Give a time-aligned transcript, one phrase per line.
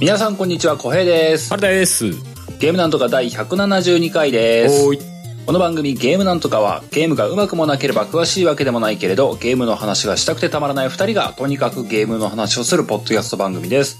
[0.00, 1.52] 皆さんこんにちは、小平です。
[1.52, 2.10] あれです。
[2.58, 4.86] ゲームなんとか第172回です。
[4.86, 5.19] おーい。
[5.50, 13.98] この番組ゲームなんとかはゲームがうまくもなければ詳しいわけでもないけれどゲームの話がしたくてたまらない二人がとにかくゲームの話をするポッドキャスト番組です。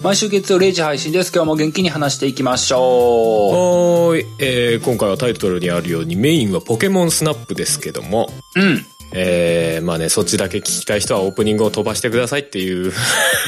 [0.00, 1.32] 毎週月曜0時配信です。
[1.34, 4.26] 今日も元気に話していきましょおーい。
[4.38, 8.60] えー、今回はタイトルにあるようにメインはポケモンスナップですけども、う。
[8.60, 8.86] うん。
[9.14, 12.92] えー、まあね、そっちだけ聞きたい人はオープニングを飛ばしてくださいっていう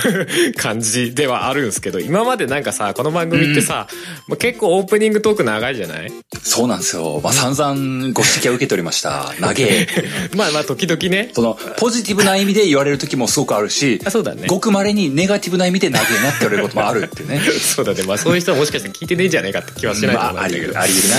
[0.56, 3.88] 感じではあるんですけど、今までなんかさ、この番組ってさ、
[4.28, 6.12] まあ結構オープニングトーク長いじゃない？
[6.42, 7.20] そうなんですよ。
[7.22, 9.34] まあ、散々ご指摘は受けておりました。
[9.40, 9.86] 長え。
[10.36, 11.30] まあまあ時々ね。
[11.34, 14.44] その、ポジティブな意味で言われる時もすごくあるし、あ、そうだね。
[14.46, 17.40] ごく稀にネガティブな意味で長えなって言われることもあるっていうね。
[17.74, 18.02] そうだね。
[18.02, 20.80] まあそういう人はもしかして聞いてねえんじゃないかって気はしないと思うんまあ、あり得る、だけど。
[20.82, 21.16] あり得るな。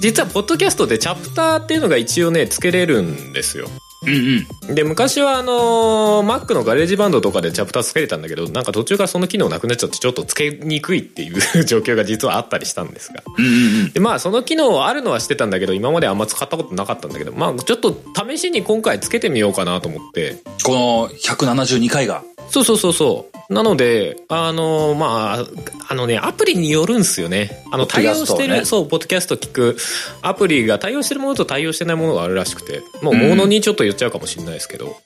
[0.00, 3.67] 実はポッドキャストでチャプターっていうのが一応ね、つけれるんですよ。
[4.02, 4.74] うんうん。
[4.74, 13.22] で、昔はあのー Mac の GarageBand とかでチャプターつけれたんだけど、なんか途中からその機能なくなっちゃってちょっとつけにくいっていう 状況が実はあったりしたんですが。
[13.36, 13.92] うんうんうん。
[13.92, 20.36] で、まあその機能あるのはしてたんだけど、今まであんま使ったことなかったんだけど、まあちょっと試しに今回つけてみようかなと思って。
[20.62, 22.22] この172回が。
[22.50, 23.38] そうそうそうそう。
[23.52, 25.46] なので、あのーまあ、
[25.88, 27.62] あのね、アプリによるんすよね。
[27.72, 29.76] あの、対応してる、ねそう、ポッドキャスト聞く
[30.20, 34.98] アプリが対応してるものと対応してないものがあるらしくて、もう、ものにちょっと言っちゃうかもしれないですけど、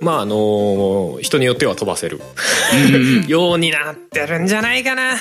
[0.00, 2.20] まあ、あのー人によっては飛ばせる、
[3.28, 5.16] ようになってるんじゃないかな。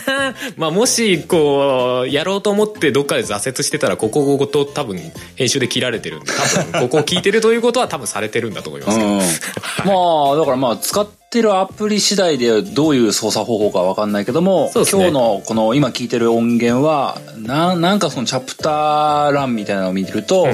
[0.57, 4.99] まあ、もし、こう、やろうと思ってどっかで挫折してたら、ここごと多分、
[5.35, 9.11] 編集で切られてるんで、多分、ここを聞いてるということは多分されてるんだと思いますけど。
[9.11, 9.19] うん。
[9.85, 14.71] まあ、だからまあ、使ってるアプリ次第でどういう操作方法かわかんないけども、ね。
[14.73, 20.47] 今日のこの今聞いてる音源は、な、なんかそのチャプター欄みたいなのを見てると、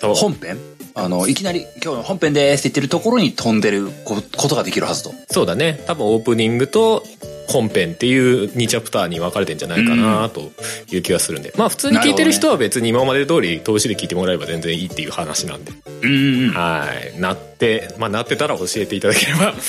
[0.00, 0.75] と本編？
[0.98, 5.12] あの、いきなり今日の本編ですって言ってるところに飛んでるこことができるはずと。
[5.28, 5.84] そうだね。
[5.86, 7.04] 多分オープニングと
[7.48, 10.52] 本編っていう2チャプターに分かれてんじゃないかなと
[10.90, 11.52] いう気がするんで。
[11.54, 15.72] まあ普通に聞いてる人は別に今まで通り投資で聞いてもらえば全然いいっていう話なんで。
[16.00, 16.54] うんうんうん。
[16.54, 17.20] はい。
[17.20, 19.52] なって、まあなってたら教えていただければ、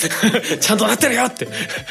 [0.58, 1.46] ちゃんとなってるよって。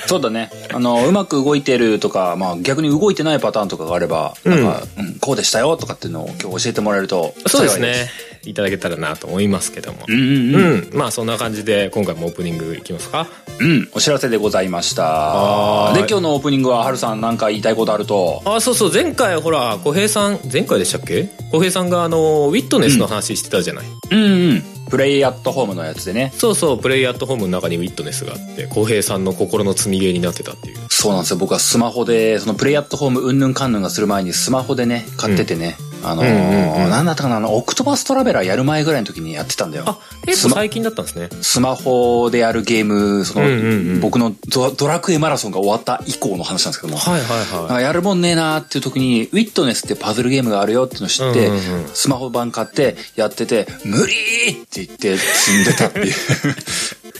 [0.07, 0.49] そうだね。
[0.73, 8.09] あの、うまく動いてるとか、まあ逆に動いてないパターンとかがあれば、なんか、うん、こうでしたよとかっていうのを今日教えてもらえるとそうですね。
[8.49, 9.99] いただけたらなと思いますけども。
[10.07, 10.79] うんうんううん。
[10.79, 10.89] ん。
[10.93, 13.27] まあそんな感じで今回もオープニングいきますか？
[13.59, 15.91] うん、お知らせでございました。
[15.93, 18.43] で、今日のオープニングは、はるさんなんか言いたいことあると。
[18.45, 18.91] あ、そうそう。
[18.93, 21.29] 前回ほら、小平さん、前回でしたっけ？
[21.51, 23.85] 小平さんがあの、ウィットネスの話してたじゃない。
[24.11, 24.63] うんうん。
[24.89, 26.31] プレイアットホームのやつでね。
[26.35, 30.77] そうそう、プレイアットホームの中にウィットネスがあって、浩平さんの心の積みゲーになってたっていう。
[30.89, 31.37] そうなんですよ。
[31.37, 35.75] 僕はスマホで、そのプレイアットホームうんぬんかんぬんがする前にスマホでね、買っててね。
[36.03, 39.83] あのーうんうんうんなんだったかな、あの、オクトバストラベラーやる前ぐらいの時にやってたんだよ。
[39.87, 41.29] あ、結構最近だったんですね。
[41.41, 46.99] スマホでやるゲーム、その、うんうんうん僕のドドラクエマラソンが終わった以降の話なんですけども。
[46.99, 56.13] はいはいなんかやるもんねえなーっていう時に、ウィットネスってパズルゲームがあるよっていうのを知って、うんうんうんスマホ版買ってやってて、無理ーって言って積んでたっていう。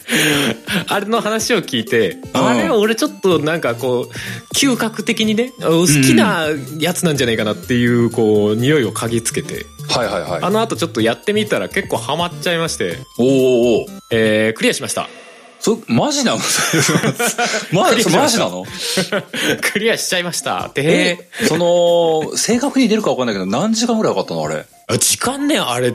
[0.88, 6.48] あれの話を聞いて、んあれ俺ちょっとなんかこう、嗅覚的にね、好きな
[6.80, 10.44] やつなんじゃないかなっていう、こう、匂いを嗅ぎつけて、はいはいはい。
[10.44, 15.10] あの後ちょっとやってみたら結構ハマっちゃいまして、おーおーおーえー、クリアしました。
[15.60, 16.40] そ、マジなの？
[17.74, 18.64] マ ジ、マジなの？
[19.74, 20.72] クリアしちゃいました。
[20.76, 24.66] えで、その、正確に出るかわかんないけど、何時間ぐらいかかったのあれ？
[24.88, 25.94] あ時間ね、あれ、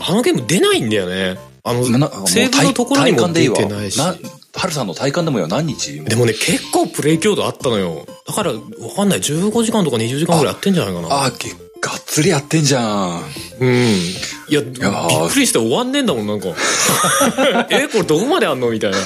[0.00, 1.38] あのゲーム出ないんだよね。
[1.66, 1.84] あの、
[2.26, 3.48] セーブのところにも出。
[3.48, 3.98] てないし。
[3.98, 4.14] な、
[4.54, 5.48] はるさんの体感でもよ。
[5.48, 5.98] 何日？
[6.04, 8.06] でもね、結構プレイ強度あったのよ。
[8.26, 8.58] だから、わ
[8.94, 9.20] かんない。
[9.20, 11.24] 15時間とか20時間ぐらいやってんじゃないかな。
[11.24, 13.22] あ、げがっつりやってんじゃん。
[13.60, 13.68] うん。
[14.48, 16.48] いや、びーっくりして終わんねえんだもん、なんか。
[17.68, 18.96] え、これどこまであんのみたいな。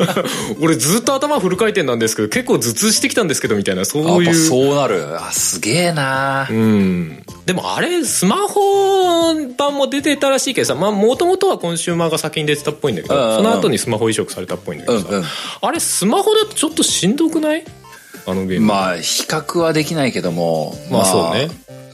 [0.58, 4.24] 俺ずっと頭フル回転なんですけど、結構頭痛してきたんですけど、みたいな、そういう。
[4.24, 5.20] やっぱそうなる。
[5.20, 7.22] あ、すげえなうん。
[7.44, 15.24] でもあれ、スマホ版も出てたらしいけどさ、まあ、もともとはコンシューマーが先に出てたっぽいんだけど、その後にスマホ移植されたっぽいんだけどさ、うんうん。
[15.60, 17.64] あれ、スマホだとちょっとしんどくない？
[18.24, 18.66] あのゲーム。
[18.68, 20.78] まあ、比較はできないけども。
[20.90, 21.50] まあそうね。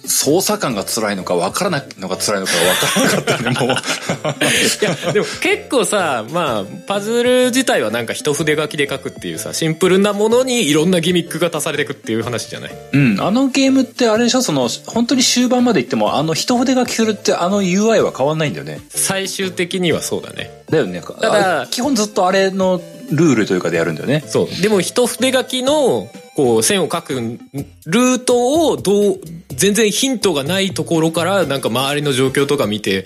[0.08, 3.76] 操作感が辛いのか分からないのが辛いのか分からなかったね、もう。
[4.82, 12.70] いや、でも結構さ、まあ、パズル自体はなんか一筆書きで書くっていうさ、シンプルなものにいろんなギミックが足されていくっていう話じゃない？
[12.92, 14.42] うん、あのゲームってあれでしょ？
[14.42, 18.80] その、本当に終盤まで行っても、あの一筆書きするってあの UI は変わんないんだよね。
[18.90, 20.50] 最終的にはそうだね。
[20.70, 21.02] だよね。
[21.20, 24.22] ただあ基本ずっとあれのルールというかでやるんだよね。
[24.26, 24.62] そう。
[24.62, 29.20] でも一筆書きの、こう、線を書くルートをどう、
[29.50, 33.04] 全然ヒントがないところから、なんか周りの状況とか見て、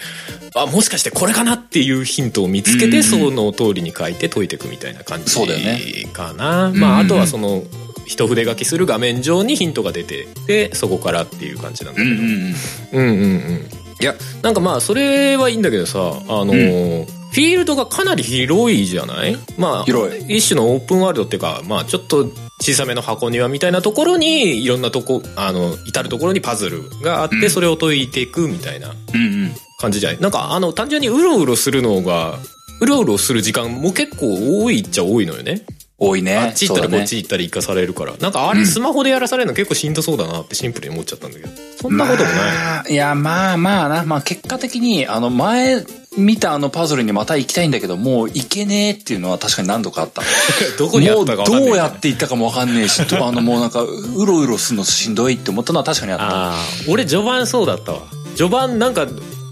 [0.54, 5.80] あもしかしてこれかなっていうヒントを見つけて、その通りに書いて解いていくみたいな感じそうだよね。
[6.12, 7.62] かな、まああとはその
[8.06, 12.54] 一筆書きする画面上にヒントが出てでそこからっていう感じなんだけど、うんうんうん。
[12.92, 13.68] うんうんうん。
[14.00, 19.36] いやなんかまあそれはいいんだけどさあのーフィールドがかなり広いじゃない？
[19.58, 20.36] まあ広い。
[20.36, 22.26] 一種のオープンワールドっていうかまあちょっと
[22.60, 27.50] 小さめの箱庭みたいなところにいろんなとこあの至るところにパズルがあって、うん。
[27.50, 29.52] それを解いていくみたいなうんうん。
[29.80, 30.20] 感じじゃない？
[30.20, 32.38] なんかあの単純にうろうろするのが
[32.80, 35.62] うろうろする時間も結構多いっちゃ多いのよね。
[35.98, 36.36] 多いね。
[36.36, 41.52] あっち行ったらこっち行ったり行かされるから、なんかあれスマホでやらされるの結構しんどそうだなってシンプルに思っちゃったんだけど。
[41.80, 44.04] そんなこともない、まあいや、まあまあな。
[44.04, 45.84] まあ結果的に、あの、前
[46.16, 50.22] 見たあのパズルにまた行きたいんだけど、もう行けねえっていうのは確かに何度かあった。
[50.78, 56.90] どこにあったかどうやって行ったかもわかんねえし、とあのもうなんか、うろうろするのしんどいって思ったのは確かにあった。
[56.90, 58.00] 俺序盤そうだったわ
[58.36, 59.06] 序盤なんか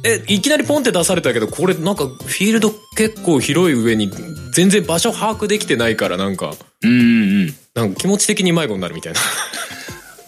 [0.04, 4.10] えいきなりポンって出されたけどこれなんかフィールド結構広い上に
[4.52, 7.02] 全然場所把握できてないからなんかうんうんう
[7.46, 7.54] ん。
[7.74, 9.20] なんか気持ち的に迷子になるみたいな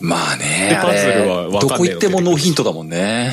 [0.00, 0.78] まあね。
[0.82, 3.32] パズルはどこ行ってもノーヒントだもんね。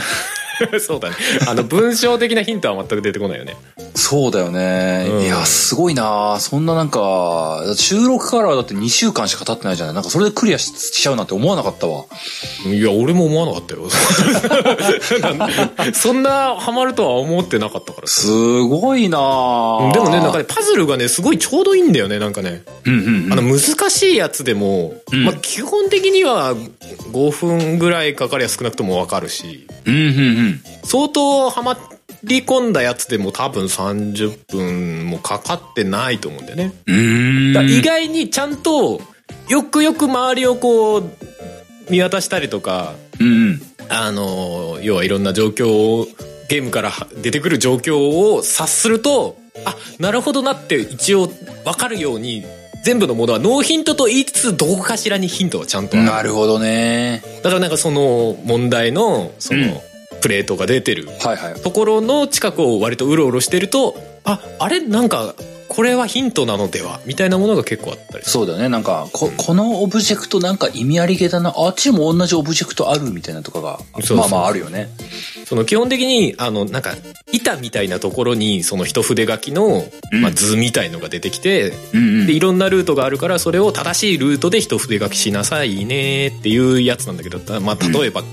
[0.80, 1.16] そうだね。
[1.48, 3.56] あの文章的なヒントは全く出てこないよね。
[3.96, 5.08] そうだよね。
[5.10, 5.24] うん。
[5.24, 6.38] いや、すごいな。
[6.40, 9.96] そんななんか、収録からはだって2週間しか経ってないじゃない。
[9.96, 12.06] なんかそれでクリアししちゃうなんて思わなかったわ。
[12.66, 13.90] いや俺も思わなかったよ。
[15.94, 18.08] そんなハマるとは思ってなかったから。
[18.08, 19.18] さすごいな。
[19.94, 22.64] でもねなんかねパズルがねすごいちょうどいいんだよねなんかね。
[22.86, 23.60] あの難
[23.90, 25.26] しいやつでも、うん。
[25.26, 29.68] まあ基本的には5分ぐらいかかりゃ少なくともわかるし。
[29.86, 30.49] うんうんうん。
[30.84, 31.78] 相当ハマ
[32.24, 36.74] り込んだやつでも多分30分もかかってないと思うんだよね。
[36.88, 39.02] 意外にちゃんと
[39.48, 41.10] よくよく周りをこう
[41.90, 43.62] 見渡したりとか、うんうん。
[43.90, 46.08] あの、要はいろんな状況を、
[46.48, 46.92] ゲームから
[47.22, 47.98] 出てくる状況
[48.34, 51.32] を察すると、あ、なるほどなって一応
[51.66, 52.44] わかるように、
[52.84, 56.06] 全部のものはノーヒントと言いつつ、どこかしらにヒントはちゃんとある。
[56.06, 57.22] なるほどね。
[57.44, 59.89] だからなんかその問題の、その、うん
[60.22, 61.08] プレートが出てる。
[61.64, 64.82] ところの近くを割とうろうろしてると、あ、あれ？
[64.82, 65.36] なんか、
[65.70, 67.00] これはヒントなのでは？
[67.06, 68.26] みたいなものが結構あったり。
[68.26, 68.70] そうだよね。
[68.70, 71.54] なんか、こ、このオブジェクトなんか意味ありげだな。
[71.56, 73.80] あっちも同じオブジェクトあるみたいなとかが、
[74.16, 74.90] まあまああるよね。
[75.46, 76.96] その基本的に、あの、なんか、
[77.32, 88.24] 板みたいなところに、その一筆書きの、うんまあ図みたいのが出てきて、うんうんで、いろんなルートがあるから、それを正しいルートで一筆書きしなさいねっていうやつなんだけど、まあ、例えば、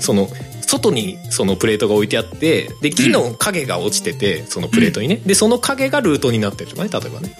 [0.00, 0.28] その、
[0.72, 5.16] 外にそのプレートが置いてあって、で、木の影が落ちてて、そのプレートにね。
[5.26, 7.36] で、その影がルートになってるとかね、例えばね。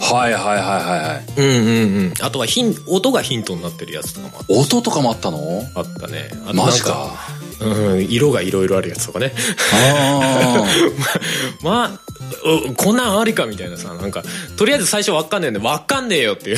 [0.00, 1.24] はいはいはいはいはい。
[1.36, 2.14] うんうんうん。
[2.20, 5.38] あとはヒン、音がヒントになってるやつとかも音とかもあったの？
[5.74, 6.28] あったね。
[6.46, 7.14] あとマジか。
[7.60, 9.32] うん、色がいろいろあるやつとかね。
[9.72, 10.64] あ
[11.62, 12.13] まあ、お
[12.76, 13.46] こんなんありか？
[13.46, 14.22] みたいなさ、なんか、
[14.56, 16.56] とりあえず最初わかんねえんで、わかんねえよっていう。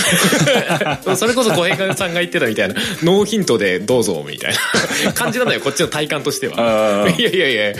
[1.17, 4.55] それこそ小平さんが言ってたみたいな、ノーヒントでどうぞみたい
[5.05, 7.05] な感じなんだよ、こっちの体感としては。
[7.05, 7.09] あ。
[7.09, 7.71] いやいやいや、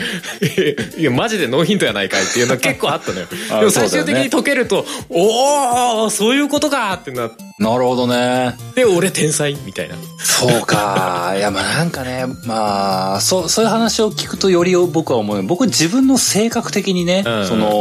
[0.97, 3.27] いや、マジでノーヒントやないかいっていうのは結構あったのよ。
[3.51, 8.55] あでも最終的に解けると、おおそういうことかってなっなるほどね。
[8.75, 9.95] て、俺天才みたいな。
[10.19, 11.33] そうか。
[11.35, 15.41] いや、まあなんかね、まあ、そう、そういう話を聞くとより僕は思う。
[15.41, 17.76] 僕自分の性格的にね、うんその、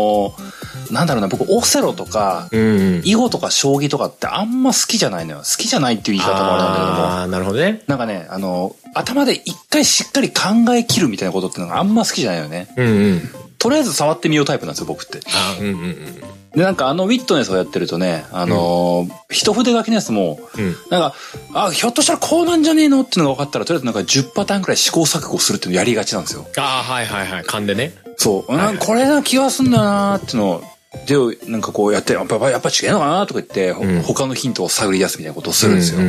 [0.91, 3.03] なんだろうな、僕オセロとか、うん。
[3.05, 5.39] 囲碁とか将棋とかってあんま好きじゃないのよ。
[5.39, 6.93] 好きじゃないっていう言い方もあれなんだけども。
[6.93, 7.83] ああー、なるほどね。
[7.87, 12.69] なんかね、あの、頭で一回しっかり考え切るみたいなことってのがあんま好きじゃないよね。
[12.77, 13.23] うんうん。
[13.59, 15.21] とりあえず触ってみようタイプなんですよ、僕って。
[15.27, 16.21] あーうんうんうん。
[16.57, 21.15] で、なんかあのウィットネスをやってるとね、あのー一筆書きのやつも、うんなんか、
[21.53, 26.47] あ、ひょっとしたらこうなんじゃねえのっていうのが分かったら、とりあえずなんか10パターンくらい試行錯誤するっていうのをやりがちなんですよ。
[26.57, 27.45] ああ、はいはいはい。
[27.45, 27.93] 勘でね。
[28.17, 28.53] そう。
[28.53, 30.63] はいこれな気がすんだよなーってのを、
[31.07, 36.01] で、なんかこうやって、やっぱやっぱ違うのかなとか言って、ほうん他のヒントを探り出すみたいなことをするんですよ。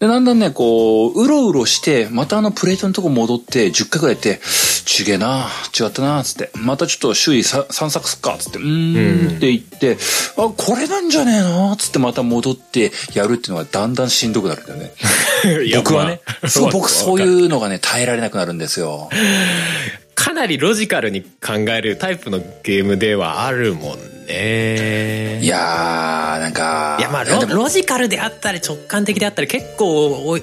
[0.00, 4.40] で、だんだんね、こう、うろうろして、またあのプレートのとこ戻って、10回くらいやって、
[4.84, 5.46] ちげえな、
[5.78, 9.96] 違ったな、つって、またちょっと周囲さ散策すっか、つって、うーんって言って、
[10.38, 14.92] あ、これなんじゃねえのつってまた戻ってやるっていうのがだんだんしんどくなるんだよね。
[15.76, 17.22] 僕はね、ま あそう、僕そうう。
[17.22, 19.08] いうのがね、耐えられなくなるんですよ。
[20.22, 23.98] かなりロジカルに考えるタイプのゲームではあるもん
[24.28, 25.40] ね。
[25.42, 30.38] いやー、なんか、いやまあロロジカルであったり直感的であったり結構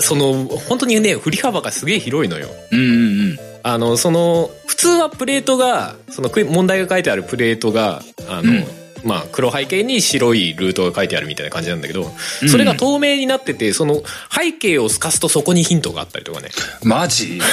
[0.00, 0.32] その
[0.68, 2.48] 本当にね振り幅がすげえ広いのよ。
[2.72, 2.88] うんうんう
[3.34, 3.38] ん。
[3.62, 12.10] あのその普通はプレートがその問題が書いてあるプレートがあの、うんまあ黒背景に白いルートが書いてあるみたいな感じなんだけど、
[12.42, 12.48] うん。
[12.48, 16.50] それが透明になっててその背景を透かすとそこにヒントがあったりとかね。
[16.82, 17.40] マジ？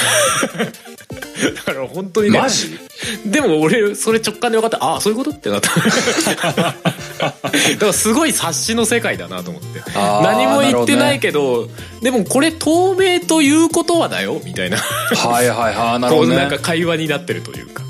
[1.56, 2.78] だから本当にねマジ？
[3.26, 5.70] でも俺それ直感で分かったああそういうことってなった。
[7.20, 9.80] だからすごい察しの世界だなと思って。
[9.94, 11.68] 何も言ってないなけど
[12.02, 14.76] でもこれ透明ということはだよみたいな。
[14.76, 16.34] はいはいはいなるほどね。
[16.36, 17.82] こうなんか会話になってるというか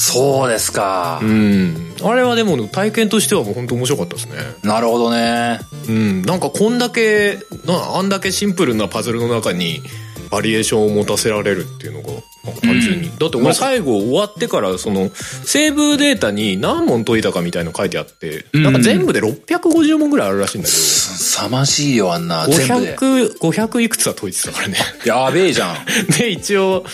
[0.00, 1.20] そうですか。
[1.22, 1.94] うん。
[2.02, 4.34] あれはでも体験としてはもう本当面白かったですね。
[4.62, 5.60] なるほどね。
[5.88, 6.22] うん。
[6.22, 9.82] なんかこんだけなあんだけシンプルなパズルの中に
[10.30, 12.14] バリエーションを持たせられるっていうのが
[12.44, 13.18] なんか単純に、うん。
[13.18, 18.62] だって俺最後終わってからそのセーブデータに何問解いたかみたいの書いてあって、うん。
[18.62, 20.78] なんか全部で650問ぐらいあるらしいんだけど。
[20.78, 22.96] すさまじいよあんな全部で。
[22.96, 24.78] 500 500いくつは解いてたからね。
[25.04, 25.76] やべえじゃん。
[26.18, 26.86] で一応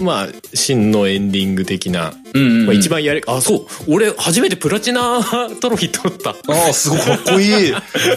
[0.00, 2.66] まあ真のエンディング的な、うんうんうん。
[2.66, 3.66] まあ、一番やりあそう。
[3.88, 5.20] 俺初めてプラチナ
[5.60, 6.30] トロフィー取った。
[6.30, 6.34] あ
[6.68, 7.72] あすごいかっこいい。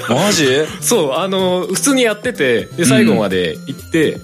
[0.09, 0.45] マジ？
[0.81, 4.17] そうあの普通にやっててで最後まで行って、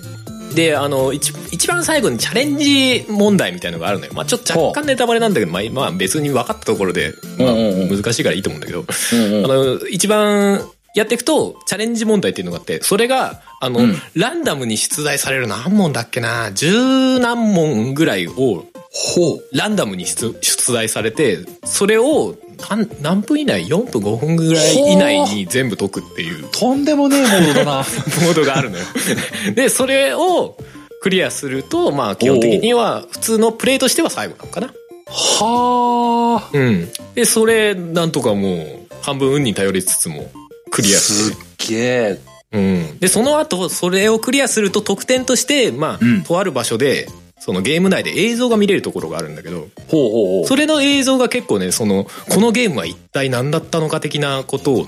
[0.53, 8.01] であの一一番最後にチャレンジ問題みたいのがあるのよ、まあ、ちょっと若干ネタバレなんだけど、まあ、まあ別に分かったところで、まあ、うんうんうん。
[8.01, 9.45] 難しいからいいと思うんだけど、うんうん。
[9.45, 10.61] あの一番
[10.93, 13.95] やっていくとチャレンジ問題っていうのがあってそれがあの、うん。
[14.15, 16.51] ランダムに出題される何問だっけな？
[16.51, 19.57] 十何問ぐらいをほう。
[19.57, 22.35] ランダムに出出題されてそれを
[22.69, 26.49] 何何分以内？4分5分ぐらい以内に全部解くっていう。
[26.51, 27.71] とんでもねえモードだな。
[28.25, 28.83] モードがあるのよ。
[29.55, 30.57] で、それを
[31.01, 34.73] クリアすると、まあ基本的には普通のプレイとしては最後なのかな。
[35.07, 36.49] はあ。
[36.51, 36.89] うん。
[37.13, 38.67] で、それなんとかもう
[39.03, 40.31] 半分運に頼りつつも
[40.71, 42.15] クリアすしっげえ。
[42.15, 42.30] て。
[42.51, 42.99] うん。
[42.99, 46.23] で、その後、それをクリアすると得点として、まあ、うん。
[46.23, 47.07] とある場所で、
[47.39, 50.45] そのゲーム内で映像が見れるところがあるんだけど、ほうほうほう。
[50.45, 54.87] それの映像が結構ね、その、このゲームは一体何だったのか的なことを、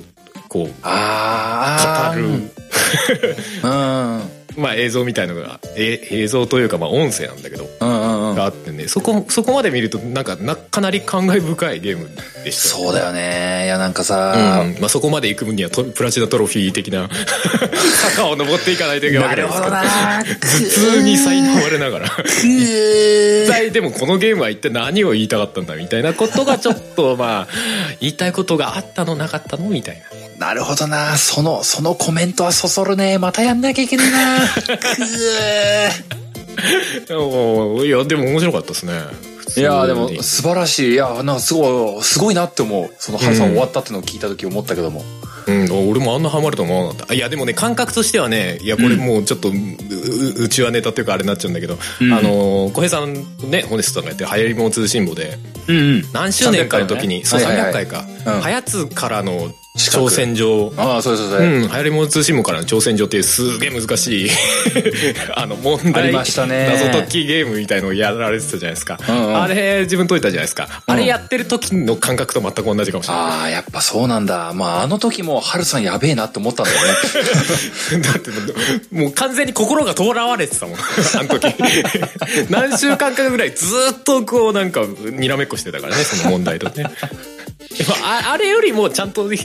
[0.49, 0.67] こう、語
[2.15, 2.25] る。
[2.25, 4.21] うん
[4.57, 12.09] まあ映像みたいのが、え映像というかまあ音声なんだけど、があってね、そこ、そこまで見るとなんかな、かなり感慨深いゲーム
[12.43, 12.69] でした。
[12.77, 13.65] そうだよね。
[13.65, 17.09] いやなんかさ、うん、まあそこまで行く分にはトプラチナトロフィー的な
[18.15, 19.75] 坂を登っていかないといけないわけですけど、
[20.47, 27.47] 普通に苛まれながら、く一体でもこのゲームは一体何を言いたかったんだみたいなことがちょっとまあ、
[27.99, 30.47] 言いたいことがあったのなかったのみたいな。
[30.47, 31.15] なるほどな。
[31.17, 33.17] そのそのコメントはそそるね。
[33.17, 34.39] またやんなきゃいけないな
[37.85, 38.93] いや、でも面白かったですね。
[39.55, 40.93] いやでも素晴らしい。
[40.93, 42.89] いやなんかすごいすごいなって思う。
[42.97, 43.49] そのハルさん。
[43.49, 45.03] 終わったってのを聞いた時思ったけども、
[45.47, 47.13] うん、俺もあんなハマると思わなかった。
[47.13, 52.13] いや、でもね、感覚としてはね、いや、これもうちょっと、うううちはネタっていうかあれになっちゃうんだけど、うん。
[52.13, 53.13] あの、小平さん
[53.49, 56.03] ね、ホネストさんがやってる流行りも通信簿で、うんうん。
[56.13, 58.41] 何周年かの時に、300そう、300回か、うん。
[58.41, 64.29] はやつからの挑戦状、ああそうそうそう、うん、流行り物通信簿からの挑戦状っていうすげえ難しい。
[65.35, 66.67] あの問あ題りましたね。
[66.69, 69.41] 謎解きゲームみたいのをやられてたじゃないですか、うんうん。
[69.41, 70.93] あれ自分解いたじゃないですか、うん。
[70.93, 73.23] あれやってる時の感覚と全く同じかもしれない。
[73.23, 74.53] ああやっぱそうなんだ。
[74.53, 76.93] まああの時もハルさんやべえなって思ったんだよね。
[78.05, 78.29] だって
[78.91, 80.77] もう完全に心がとらわれてたもん。
[81.17, 81.51] あの時。
[82.51, 86.85] 何週間かぐらいずっとこうなんかにらめっこしてたからねその問題とね
[88.03, 89.37] ああれよりもちゃんとち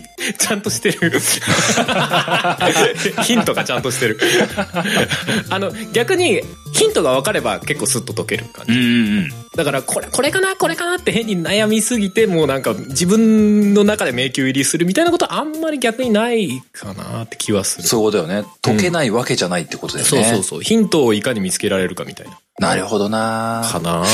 [0.51, 1.13] ゃんとしてる。
[3.25, 4.19] ヒントがちゃんとしてる。
[5.51, 8.73] あの逆にヒントが分かれば結構スッと解ける感じ。
[8.73, 8.83] うんう
[9.21, 10.55] んだからこれこれかな？
[10.55, 17.89] これかなって変に悩みすぎてもうなんか自分の中で迷宮入りするみたいなことはあんまり逆にないかなって気はする。
[17.89, 18.45] そうだよね。
[18.63, 20.61] 解けないわけじゃないってことだよね、そうそうそう。
[20.61, 22.39] ヒントをいかに見つけられるかみたいな。
[22.59, 24.05] なるほどなかな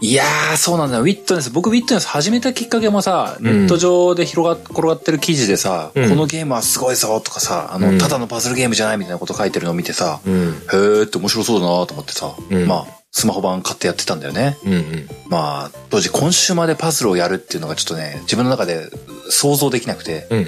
[0.00, 1.02] いやー、そうなんだよ。
[1.02, 1.50] ウィットネス。
[1.50, 10.34] 僕、ウィットネス始めたきっかけもさ、んネット上で広がっ、転がってる記事でさ、うんこのゲームはすごいぞとかさ、あの、うんただのパズルゲームじゃないみたいなこと書いてるのを見てさ、うん。
[10.34, 14.56] へーって面白そうだなと思ってさ、うんまあ、スマホ版買ってやってたんだよね。
[14.64, 15.08] うんうん。
[15.28, 18.88] まあ、当時今週までパズルをやるっていうのがちょっとね、自分の中で
[19.28, 20.46] 想像できなくて、うんうん。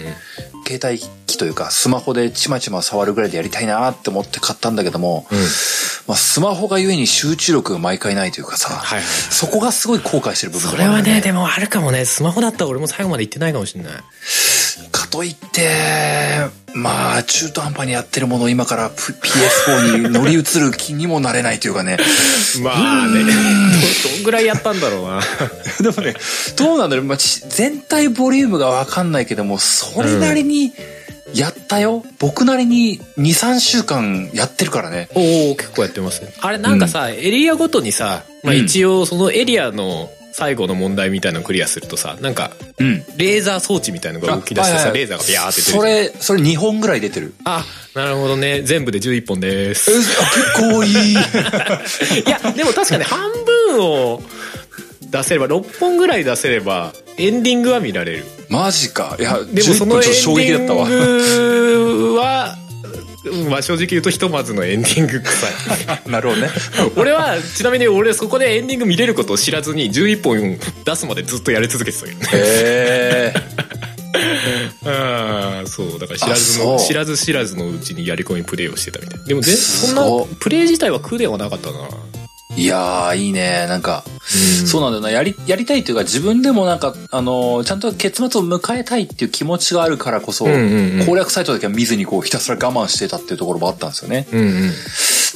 [0.67, 5.39] 携帯機というかスマホでちまちま触るぐらいでやりたいなって思って買ったんだけども、うん。
[6.07, 9.07] まあ、スマホがゆえに集中力が毎回ないというかさ、はいはい。
[9.07, 12.05] そこがすごい後悔してる部分それはがあるんだよね、でもあるかもね。
[12.05, 13.93] スマホだったら俺も最後まで行ってないかもしれない。
[14.91, 15.71] かといって、
[16.75, 21.97] まあ、中途半端にやってるものを今から P- PS4 に乗り移る気にもなれないというかね。
[22.63, 23.21] まあね。
[23.23, 25.21] ど、どんぐらいやったんだろうな。
[25.81, 26.15] でもね、
[26.57, 30.73] どうなんだろう、まあ、ち全体ボリュームがわかんないけども、それなりに
[31.33, 32.05] やったよ。
[32.19, 35.09] 僕なりに2、3週間やってるからね。
[35.15, 36.33] おお結構やってますね。
[36.41, 42.51] あれなんかさ、エリアごとにさ、まあうん一応そのエリアの最後の問題みたいなのクリアするとさなんか
[42.81, 43.05] うん。
[43.17, 47.35] レーザー装置みたいなのが動き出してさ、レーザーがビャーって出てるそれ、それ2本ぐらい出てる。
[47.45, 47.65] あ
[47.95, 51.13] なるほどね全部で11本です結構いい。
[51.15, 51.17] い
[52.29, 54.23] やでも確かに半分を
[55.03, 59.17] 出せれば6本ぐらい出せればエンディングは見られるマジか。
[59.21, 60.89] いや、でもそのエンデちょっと衝撃だったわ。
[60.89, 62.64] ィングはうん
[63.49, 65.51] まあ正直言うとひとまずのエンディング臭い。
[66.11, 66.51] なるほどね。
[66.97, 72.29] 俺はちなみに俺そこでエンディング見れることを知らずに11本出すまでずっとやり続けてたけどね。
[72.33, 73.35] へえ。
[74.85, 75.99] あ あそう。
[75.99, 80.03] だから知らずの知らず知らずのうちにやり込みプレイをしてたみたいでもぜそんな
[80.39, 81.79] プレイ自体は苦ではなかったな
[82.57, 83.67] いやー、いいね。
[83.69, 84.05] なんか、
[84.67, 85.11] そうなんだよな。
[85.11, 94.27] やり、やりたいというか、自分でもなんか、あのーちゃんと結末を迎えたいっていう気持ちがあるからこそ、うんうんうん攻略サイトだけは見ずにこう、ひたすら我慢してたっていうところもあったんですよね。
[94.33, 94.71] うんうん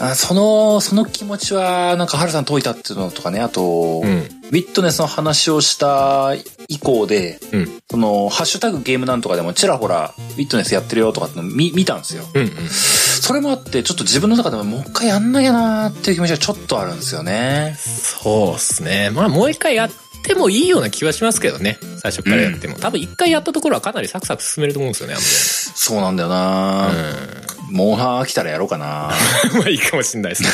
[0.01, 4.29] あその、その気持ちは、なんか、ハルさん解いたっていうのとかね、あと、うん。
[4.49, 6.35] ウィットネスの話をした
[6.69, 7.83] 以降で、うん。
[7.91, 12.25] その、ハッシュタグゲームなんとかでもちらほら、ウィットネスやってるよとかっての見、見たんですよ。
[12.33, 12.51] うんうん。
[12.69, 17.77] それもあって、ちょっと自分の中でももう一回やんなきゃなーっていう気持ちがちょっとあるんですよね。
[17.79, 19.11] そうっすね。
[19.11, 19.91] まあもう一回やっ
[20.23, 21.79] てもいいような気はしますけどね。
[22.01, 26.91] 最初からやっても、多分一回やったところはかなりサクサク進めると思うんですよねあそうなんだよな。
[26.91, 29.11] ーモンハン飽きたらやろうかな
[29.55, 30.49] まあいいかもしんないですね。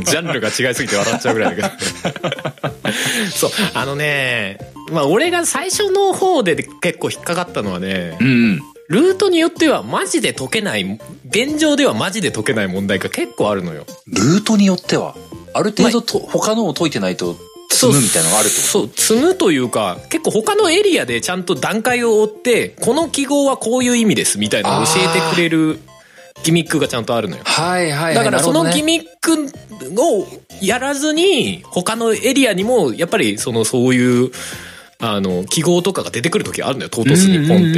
[0.04, 2.90] ジャンルが違いすぎて笑っちゃうぐらいだけど。
[3.34, 4.58] そう、あのね、
[4.92, 8.60] まあ俺が最初の方で結構引っかかったのはねう、ん。
[8.88, 10.98] ルートによってはマジで解けない、
[11.28, 13.86] 現状ではマジで解けない問題が結構あるのよ。
[14.08, 15.14] ルートによっては、
[15.54, 17.36] ある程度と、他のを解いてないと
[17.70, 25.78] 積むみたいなのがあるってこそう、積むというか、結構他のエリアでちゃんと段階を追って、この記号はこういう意味ですみたいなのを教えてくれる
[26.42, 27.44] ギミックがちゃんとあるのよ。
[27.44, 28.14] とはいはいはい。
[28.14, 29.52] だからそのギミミック
[30.00, 30.26] を
[30.60, 34.30] やらずに他のエリアにもやっぱりそのそういう
[35.00, 37.72] あの記号とかが出てくる時あるのよ唐突にポンっ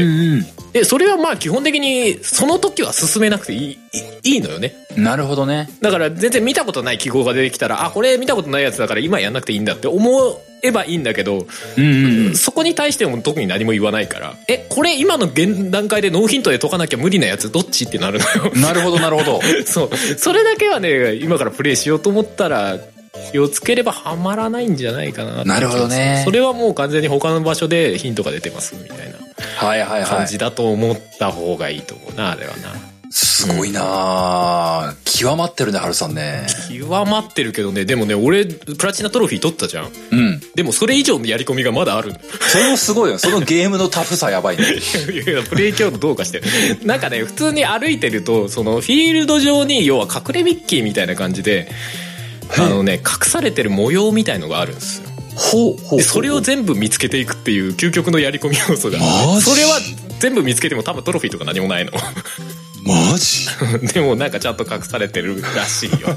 [0.72, 0.80] て。
[0.80, 3.78] でそれはまあ基本的にその時は進めなくていい
[4.24, 4.74] いいいのよね。
[4.96, 5.68] なるほどね。
[5.80, 10.10] だから全然見たことない記号が出てきたらあこれ見たことないやつだから今やんなくていいんだって思
[10.62, 12.36] えばいいんだけど、うんうんうん。
[12.36, 18.52] そこに対しても特に何も言わないからえこれ今の現段階でノーヒントで解かなきゃ無理なやつどっちってなるのよ。
[18.56, 19.40] なるほどなるほど。
[19.66, 19.90] そう。
[19.96, 22.78] それだけはね、今からプレイしようと思ったら、
[23.30, 29.18] 気をつければハマらないんじゃないかなってなるほどねそれはもう完全に他の場所でヒントが出てますみたいな
[29.56, 30.04] はいはいはい。
[30.04, 32.92] 感じだと思った方がいいと思うな、あれはな。
[33.10, 36.46] すごいなー極まってるね、ハルさんね。
[36.70, 39.90] 極まってるけどね、でもね、俺、プラチナトロフィー取ったじゃん。
[40.10, 40.40] うん。
[40.54, 42.14] でもそれ以上のやり込みがまだある。
[42.40, 43.18] それもすごいよ。
[43.18, 44.64] そのゲームのタフさやばいね。
[45.12, 46.44] いやプレイ強度どうかしてる。
[46.86, 51.70] なんかね、普通に歩いてると、そのフィールド上に、要は隠れミッキーみたいな感じで、
[52.58, 55.08] あのね、隠されてる模様みたいのがあるんですよ。
[55.34, 58.98] ほうほうでそれを全部見つけていくっていう究極のやり込み要素が。
[59.40, 59.80] それは
[60.20, 61.92] 全部見つけても多分トロフィーとか何もないの。
[62.84, 63.46] マジ？
[63.94, 66.08] でもなんかちゃんと隠されてるらしいよ。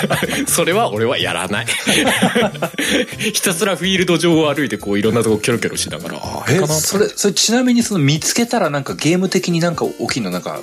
[0.48, 1.66] それは俺はやらない。
[3.32, 6.44] ひたすらフィールド上を歩いてこういろんなとこキョロキョロしながら。
[6.48, 10.60] えそれそれちなみにその見つけたらなんかゲーム的になんか起きんのなんか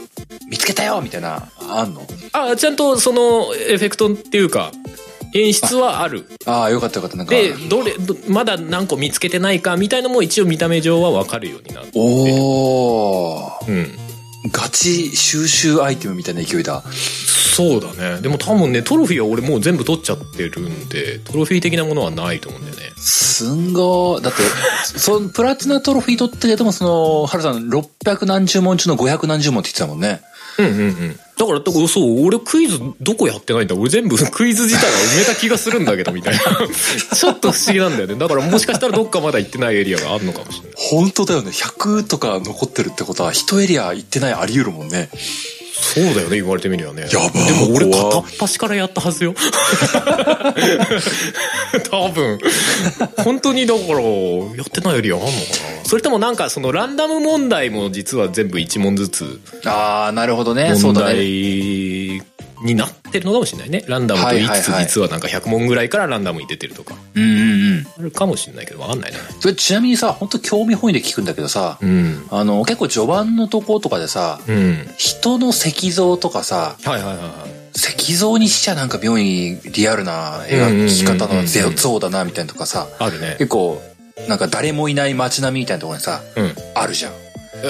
[0.49, 2.05] 見つけたよみたいなあんの？
[2.33, 4.71] あちゃんとそのエフェクトっていうか
[5.33, 6.27] 演出はある。
[6.45, 7.17] ああよかったよかった。
[7.17, 11.91] なんかでどれどまだ何個見つけてないかみたいのも一応見た目上は分かるようになって。
[11.95, 13.97] おおうん。
[14.51, 16.83] ガチ収集アイテムみたいな勢いだ。
[17.55, 18.21] そうだね。
[18.21, 22.81] でも多分ねトロフィーは俺もう全部取っちゃってるんでトロフィー的なものはないと思うんだよね。
[22.97, 24.21] すんごー。
[24.21, 24.41] だって
[24.97, 30.21] そのプラチナトロフィー取っててもそのハルさん600何十問中の500何十問って言ってたもんね
[30.57, 31.19] うんうんうん。
[31.37, 33.75] だからだからそう俺クイズどこやってないんだ。
[33.75, 36.41] 俺全部 クイズ自体は埋めた気がするんだけどみたいな。
[37.15, 38.15] ちょっと不思議なんだよね。
[38.15, 40.71] だからもしかしたらどっかまだ行ってないエリアがあるのかもしれない。
[40.75, 41.51] 本当だよね。
[41.51, 45.09] 100とか残ってるってことは一エリア行ってないあり得るもんね
[45.81, 47.01] そうだよね言われてみりゃね。
[47.01, 49.33] やばでも俺怖片っ端からやったはずよ。
[51.89, 52.39] 多分。
[53.17, 55.37] 本当にだからやってないエリアあんのかな。
[55.83, 60.75] それともなんかそのランダム問題も実は全部1問ずつああなるほどね。
[60.75, 61.15] そう問だね。
[61.15, 61.25] 題
[62.63, 63.83] になってるのかもしれないね。
[63.87, 66.95] ランダムと言いつつ実はなんか100問ぐらいからランダムに出てるとか。
[67.15, 67.87] うんうんうん。
[67.99, 72.25] あるかもしれないけどわかんないねそれちなみにさ本当興味本位で聞くんだけどさ、うん。
[72.29, 74.87] あの結構序盤のとことかでさうん。
[74.97, 77.61] 人の石像とかさはいはいはいはい。
[77.75, 83.35] 石像にしちゃなんか妙にリアルな描き方の像だなみたいなとかさあるね。
[83.39, 83.81] 結構
[84.27, 86.53] なんか誰もいない街並みみたいなところにさうん。
[86.75, 87.13] あるじゃん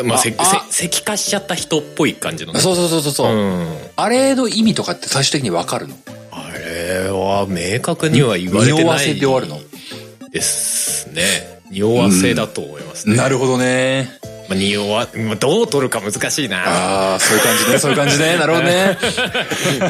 [0.04, 5.96] まあせあせ石化しちゃった人っぽい感じのねそうそうそうそうそう、うんあれの意味とかって最終的に分かるの？
[6.32, 9.60] あれは明確には言われて匂わないせで終わるの？
[10.32, 11.22] ですね。
[11.70, 13.16] 匂わせだと思いますね。
[13.16, 14.10] なるほどね。
[14.52, 16.58] まあ、匂わ、まあ、どう取るか難しいな。
[17.14, 18.36] ああ、そういう感じね、そういう感じね。
[18.38, 18.98] なるほどね。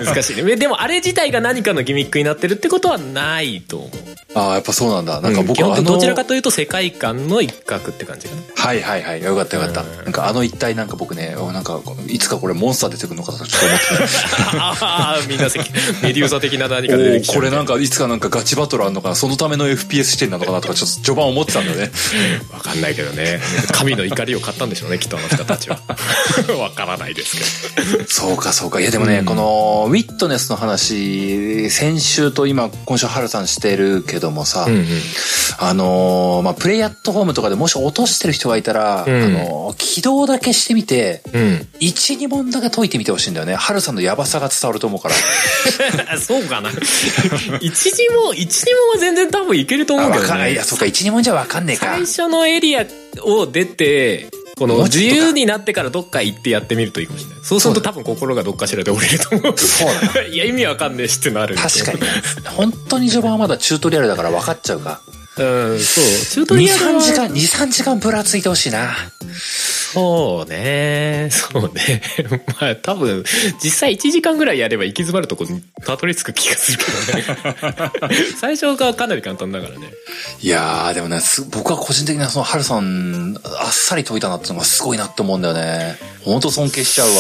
[0.06, 0.56] 難しいね。
[0.56, 3.90] でもあれ自体が何かのギミックになってるってことはないと思う。
[4.34, 5.20] ああ、やっぱそうなんだ。
[5.20, 8.42] なんか僕は、はあのどちらかというと世界観の一角って感じかな。
[8.56, 9.24] はいはいはい。
[9.24, 9.84] よかったよかった。
[10.04, 14.76] なんかあの一体なんか僕ね、なんかいつかこれモンスター出てくるのかとちょっと思ってあ
[15.18, 15.46] あ、 みんな
[16.04, 17.36] メデューサ的な何か出てきちゃう。
[17.38, 21.92] これなんかいつかなんかガチバトルあんのかなそのための FPS 視点なのかなとかちょっと序盤思ってたんだよね。
[22.52, 23.42] わかんないけどね。
[23.72, 25.80] 神の怒りを買ったんでしょうね、きっとあの人たちは。
[26.60, 27.38] わからないです
[27.86, 28.06] けど。
[28.08, 28.82] そうかそうか。
[28.82, 34.88] いやでもね、うん、このウィットネスの話、先週と今、今週ハルさんしてるけどもさ、うんうん、
[35.60, 43.56] あのー、まあ、プレイアットフォームとかでもし落としてる人がいたら、うん、あのー、起動だけしてみて、うん、1、2問だけ解いてみてほしいんだよね。
[43.56, 45.16] ハルさんのヤバさが伝わると思うから。
[46.20, 46.70] そうかな。
[46.70, 50.52] 1、2問、1、2問は全然多分いけると思うけどね。
[50.52, 51.86] いや、そうか、1、2問じゃわかんねえか。
[51.86, 52.86] 最初のエリア
[53.24, 54.30] を出て、
[54.62, 57.40] この自由になってからどっか行ってやってみるといいかもしれない。
[57.42, 59.58] そうすると多分心がどっかしらで折れると思う。
[59.58, 60.22] そうだ。
[60.30, 61.56] いや、意味わかんねえしってなる。
[61.56, 62.00] 確かに。
[62.46, 65.02] 本当に序盤はまだチュートリアルだから分かっちゃうか。
[65.38, 65.44] う
[65.76, 66.04] ん、そう。
[66.30, 66.92] チュートリアルは。
[66.92, 68.90] 2、3時間、2、3時間ぶらついてほしいな。
[69.94, 71.30] そうね。
[71.32, 72.02] そうね。
[72.60, 73.24] まあ多分、
[73.64, 78.16] 実際1時間ぐらいやれば行き詰まるとこにたどり着く気がするけどね。
[78.40, 79.92] 最初がかなり簡単だからね。
[80.42, 85.98] いやー、でもね、僕は個人的にはその、ハルさん、あっさり解いたなっていうのがすごいなって思うんだよね。
[86.24, 87.16] 本当尊敬しちゃうわ。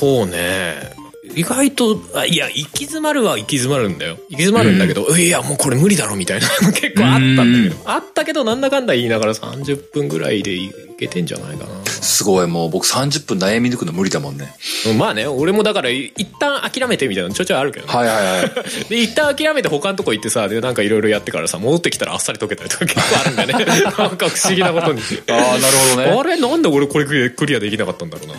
[0.00, 1.01] そうね。
[1.34, 4.16] 意外と、あいや、行き詰まるは行き詰まるんだよ。
[4.16, 7.90] 行き詰まるんだけど、うん、いや、もうこれ無理だろみたいなの結構あったんだけど。
[7.90, 10.70] あったけど、なんだかんだ言いながら30分ぐらいでい
[11.06, 11.84] けてんじゃないかな。
[11.86, 14.54] すごい、もう僕30分悩み抜くの無理だもんね。
[14.98, 17.92] まあね、俺もだから、一旦諦めてみたいなのちょちょいあるけどね。
[17.92, 18.50] はいはいはい。
[18.88, 23.52] で、一旦諦めて他のとこ行ってさ、で、なんかいろいろやってからさ、戻ってきたらあっさり解けたりとか結構あるんだね。
[23.84, 25.00] なんか不思議なことに。
[25.00, 26.18] ああ、なるほどね。
[26.18, 28.34] あれ、なんで俺これクリアできなかったんだろうな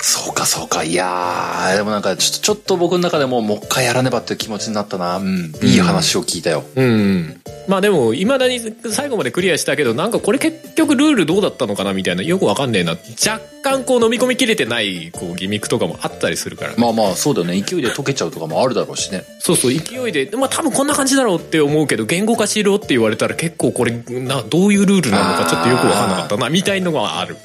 [0.00, 0.84] そうかそうか。
[0.84, 5.16] いやでもなんかちょっと、ちょっと僕の中でももう一回やらねばっていう気持ちになったな。
[5.16, 5.52] うん。
[5.62, 6.64] いい話を聞いたよ。
[6.76, 6.84] うん。
[6.84, 12.92] うん、まあでも、いまだに最後までクリアしたけど、なんかこれ結局ルールどうだったのかなみたいな、よくわかんねえな。
[12.92, 17.60] 若干こう飲み込みきれてないこうギミックとかもあったりするから、ね、まあまあそうだよね。
[17.60, 19.24] 勢いで解けちゃうとかもあるだろうしね。
[19.38, 27.34] そうそう、勢いで、まあ多分こんな感じだろうって思うけど、言語化しろって言われたら結構これ、な、どういうルールなのかちょっとよくわかんなかったな、みたいのがある。
[27.34, 27.40] ね、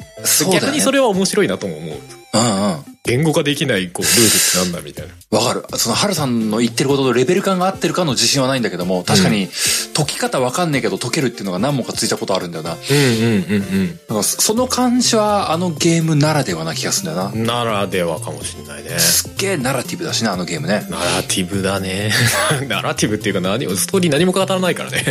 [0.51, 1.97] 逆にそれは面白いなとも思う。
[2.34, 2.92] うんうん。
[3.05, 5.37] 言語化できないこうルールってなんだみたいな。
[5.37, 5.77] わかる。
[5.77, 9.49] その、ハルさんの言ってることとレベル感が合ってるかの自信はないんだけども、確かに、
[9.93, 12.75] 解き方わかんねえけど解けるっていうのが何問かついたことあるんだよな。
[12.75, 13.89] うんうんうんうん。
[13.89, 17.63] だからその感じはあのゲームならではな気がするんだよな。
[17.63, 18.91] ならではかもしんないね。
[18.99, 20.87] すっげえナラティブだしね、あのゲームね。
[20.89, 22.09] ナラティブだね。
[22.69, 25.03] ナラティブっていうか何、ストーリー何も語らないからね。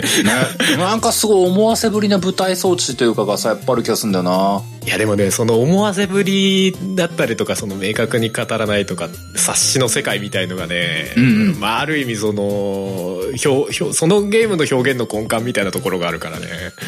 [0.71, 0.77] ね。
[0.79, 4.63] なんかすごい思わせぶりな舞台装置というかがさ、やっぱある気がするんだよな。
[4.85, 16.47] いやでもね、その思わせぶりだったりとか、その明確に語らないとか、察しの世界みたいのがね、うんうん、まあある意味その、表、表、そのゲームの表現の根幹みたいなところがあるからね。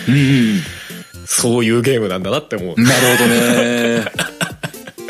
[0.09, 0.63] うんうん、
[1.27, 2.81] そういうゲームなんだなって思う。
[2.81, 4.05] なるほどね。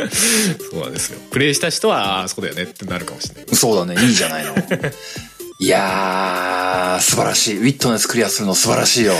[0.70, 1.18] そうなんですよ。
[1.30, 3.54] プレイした人は、ああ、そうだよねってなるかもしれない。
[3.54, 4.54] そうだね、いいじゃないの。
[5.60, 7.58] いやー、素晴らしい。
[7.58, 9.14] ウィットネスクリアするの素晴らしいよ。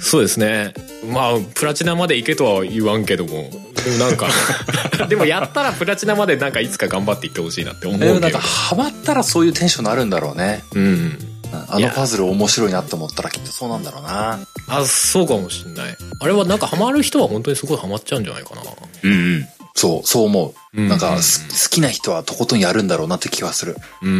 [0.00, 0.72] そうですね。
[1.08, 3.50] まあ、プラチナまで行けとは言わんけども、
[3.84, 4.28] でもなんか
[5.08, 8.20] でもやったらプラチナまでなんかいつか頑張っていってほしいなって思うけど。
[8.20, 10.64] なんかハマったらそういうテンションになるんだろうね。
[10.74, 11.18] うん。
[11.68, 14.40] あのパズル面白いなって思ったらきっとそうなんだろうな。
[14.68, 15.96] あ、そうかもしんない。
[16.18, 18.62] あれはなんかハマる人は本当にすごいハマっちゃうんじゃないかな。
[19.02, 19.48] うんうん。
[19.74, 20.80] そう、そう思う。
[20.80, 23.76] なんか、好きな人はとことんやるんだろうなって気はする。
[24.02, 24.18] うんう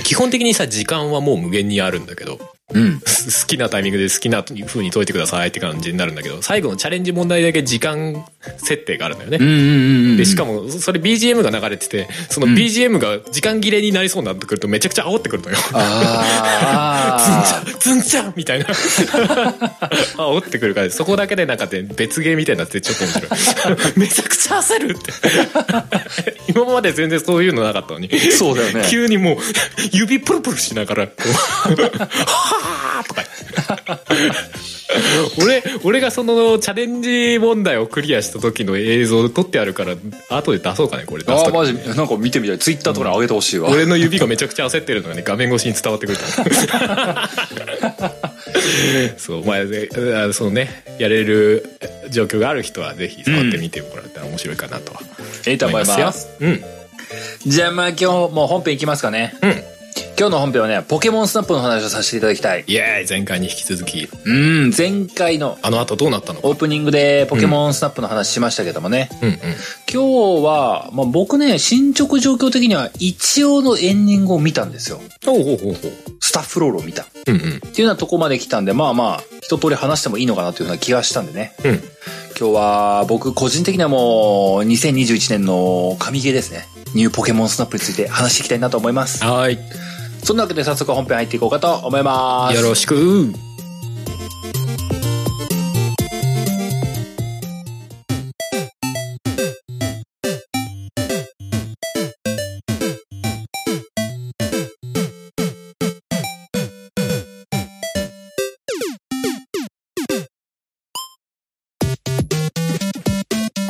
[0.00, 0.02] ん。
[0.02, 2.38] 基本的にさ、時間はもう無限にあるんだけど、
[2.74, 3.06] うん、好
[3.46, 8.26] きなタイミングで好きな風に解いてくださいって感じになるんだけど、最後のチャレンジ問題だけ時間
[8.58, 10.16] 設定があるんだよね。
[10.16, 15.56] で、しかも、それ BGM が流れてて、その BGM が時間切れになりそうになってくるとめちゃくちゃ煽ってくるのよ。
[15.56, 18.64] ズ ンチャン、ズンチャンみたいな。
[20.18, 23.78] 煽ってくるから、そこだけでなんか別ゲーみたいになってちょっと面白い。
[23.96, 25.12] めちゃくちゃ焦るって。
[26.48, 28.10] 今まで全然そういうのなかったのに。
[28.32, 28.86] そうだよね。
[28.90, 29.36] 急にもう、
[29.92, 31.12] 指プルプルしながら、こ
[31.70, 33.22] う、はーとか
[35.40, 39.94] 俺、俺がそのチャレンジ問題をクリアした時の映像撮ってあるから、
[40.30, 42.58] 後で出そうかね、これああ、マジ、なんか見てみたい。
[42.58, 46.18] ツイッターとか上げてほしいわ、うん、俺の指がめちゃくちゃ焦ってるのがね、画面越しに伝わってくる
[49.18, 49.58] そう、まあ、
[50.32, 51.78] そのね、やれる
[52.10, 55.00] 状況がある人はぜひ触ってみてもらったら面白いかなとは、
[55.46, 55.52] うん。
[55.52, 56.48] いいと思いますよ。
[56.48, 56.64] うん。
[57.46, 59.36] じゃあまあ今日もう本編いきますかね。
[59.42, 59.75] うん。
[60.18, 62.64] 今日の本編はね、ポケモンスナップの話をさせていただきたい。
[62.66, 64.08] イエーイ前回に引き続き。
[64.24, 66.40] うん、前回のあの後どうなったの？
[66.40, 66.48] か。
[66.48, 69.10] オープニングでポケモンスナップの話しましたけどもね。
[69.20, 69.36] うんうん。
[69.92, 75.02] 今日は、まあ、僕ね、進捗状況的には一応のエンディングを見たんですよ。
[75.26, 75.92] ほうほうほうほう。
[76.20, 77.02] スタッフロールを見た。
[77.02, 77.40] っうんうん。
[77.40, 81.54] ていうようなとこまで来たんで、まあまあ、一通り話してもいいのかなというような気がしたんでね。
[81.62, 81.74] うん。
[82.40, 86.66] 今日は僕個人的にはもう2021年の神ゲーですね。
[86.94, 89.22] ニューポケモンスナップについて話していきたいなと思います。
[89.22, 89.58] はーい。
[90.26, 92.56] そんなわけで早速本編入っていこうかと思います。
[92.56, 93.32] よろしく。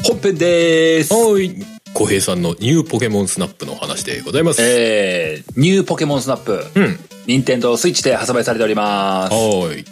[0.05, 1.13] 本編でーす。
[1.13, 1.76] はーい。
[1.97, 4.61] 小平さんのニューポケモンスナップのお話でございます。
[4.61, 6.99] えー、ニューポケモンスナップ、うん。
[7.27, 9.33] 任天堂スイッチで発売されております。
[9.33, 9.85] はーい。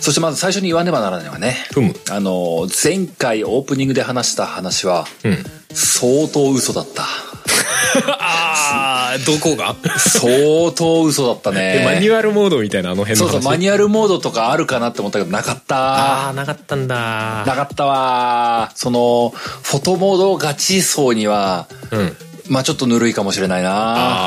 [0.00, 1.94] そしてまず最初に言わねばならないのはね、ふむ。
[2.10, 5.44] あの、前回オープニングで話した話は、うん。
[5.74, 7.04] 相当嘘だった。
[8.06, 9.74] あー、どこが？
[9.98, 11.80] 相当嘘だったね。
[11.82, 13.32] えマニュアルモードみたいなあの辺の話？
[13.32, 16.28] そうそう、マニュアルモードとかあるかなって思ったけど、なかった。
[16.28, 17.44] あー、なかったんだ。
[17.46, 18.70] なかったわ。
[18.74, 19.32] その、
[19.62, 22.16] フォトモードガチ層には、うん。
[22.48, 23.70] まあちょっとぬるいかもしれないな。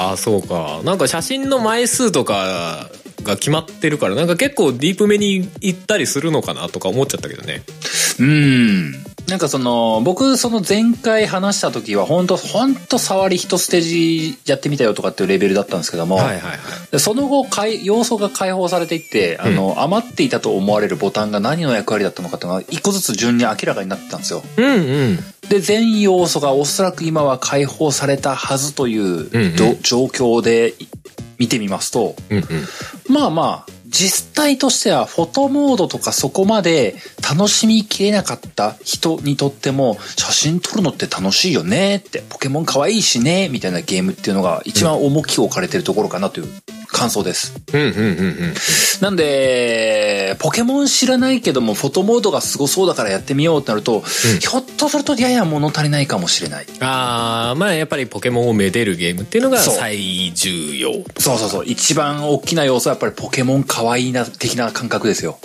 [0.09, 2.87] ああそうかなんか写真の枚数とか
[3.23, 7.63] が決まってるからなんか結構ディープめに行ったりするのかなとか思っちゃったけどね。
[8.19, 8.91] うん。
[9.27, 16.41] なんかその、僕その前回話した時は、本当本当触り一ステージやってみたよとかっていうレベルだったんですけども、はいはい
[16.91, 24.43] でその後かい、要素が解放されていって、あの、余っていたと思われるボタンが何の役割だったのかっていうのが、一個ずつ順に明らかになってたんですよ。
[24.57, 24.77] うんう
[25.13, 25.19] ん。
[25.49, 29.55] で、全要素がおそらく今は解放されたはずという、うんうん。
[29.55, 30.75] ど状況で
[31.37, 32.45] 見てみますと、うんうん。
[33.09, 46.47] まあまあ、実態としてはフォトモードとかそこまで楽しみきれなかった人にとっても写真撮るのって楽しいよねって、ポケモン可愛いしね、みたいなゲームっていうのが一番重きを置かれてるところかなという
[46.87, 47.53] 感想です。
[47.73, 48.53] うんうんうんうん
[49.01, 56.65] なんで、ポケモン知らないけどもフォトモードがすごそうだからやってみようってなると、ひょっとするとやや物足りないかもしれない。
[56.79, 61.65] ああまあやっぱりポケモンをめでるゲームっていうのがそう最重要そうそうそう。
[61.65, 65.39] 一番大きな要素はやっぱりポケモン可愛いな的な感覚ですよ。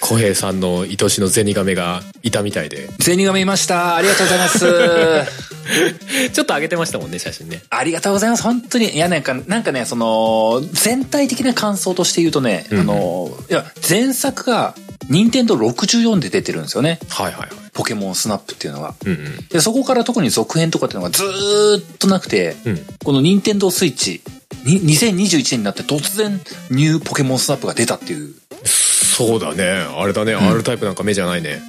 [0.00, 3.96] 小平さんの愛しのゼニガメがいたみたいでゼニガメいました。
[3.96, 5.46] ありがとうございます。
[6.32, 8.42] ちょっと上げてましたもんね写真ねありがとうございます。
[8.42, 8.90] 本当に。
[8.90, 14.74] いや、なんか、なんかね、その、全体的な感想として言うとね、うんあの、いや、前作が、
[15.08, 16.98] 任天堂64で出てるんですよね。
[17.08, 18.94] はいはいはいポケモンスナップっていうのが。
[19.04, 24.22] うんうんで、そこから特に続編とかっていうのがずーっとなくて、うんこの任天堂スイッチ、
[24.64, 28.34] に2021年になって突然、ニューポケモンスナップが出たっていう。
[28.64, 31.62] そうだねあれだね、R タイプなんか目じゃないね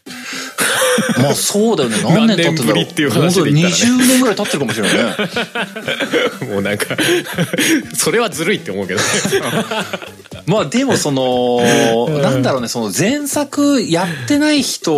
[1.22, 1.98] まあそうだよね。
[2.04, 3.90] 何年経ってんだろ何年ぶりっていう話で言ったらね。
[3.90, 4.96] 本当20年ぐらい経ってるかもしれない
[6.48, 6.54] ね。
[6.54, 6.96] もうなんか
[7.96, 9.06] それはずるいって思うけどね。
[10.46, 11.62] まあでもその、
[12.22, 14.94] なんだろうね、その前作やってない人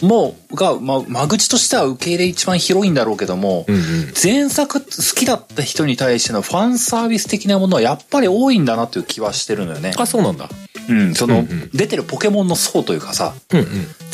[0.00, 4.12] も、が、まあ間口としては受け入れ一番広いんだろうけども、うんうん。
[4.22, 9.92] 前作好きだった人に対してのファンサービス的なものはやっぱり多いんだなという気はしてるのよね。
[9.96, 10.48] あそうなんだ
[10.90, 11.70] うん、その、うんうん。
[11.72, 13.66] 出てるポケモンの層というかさ、うんうん。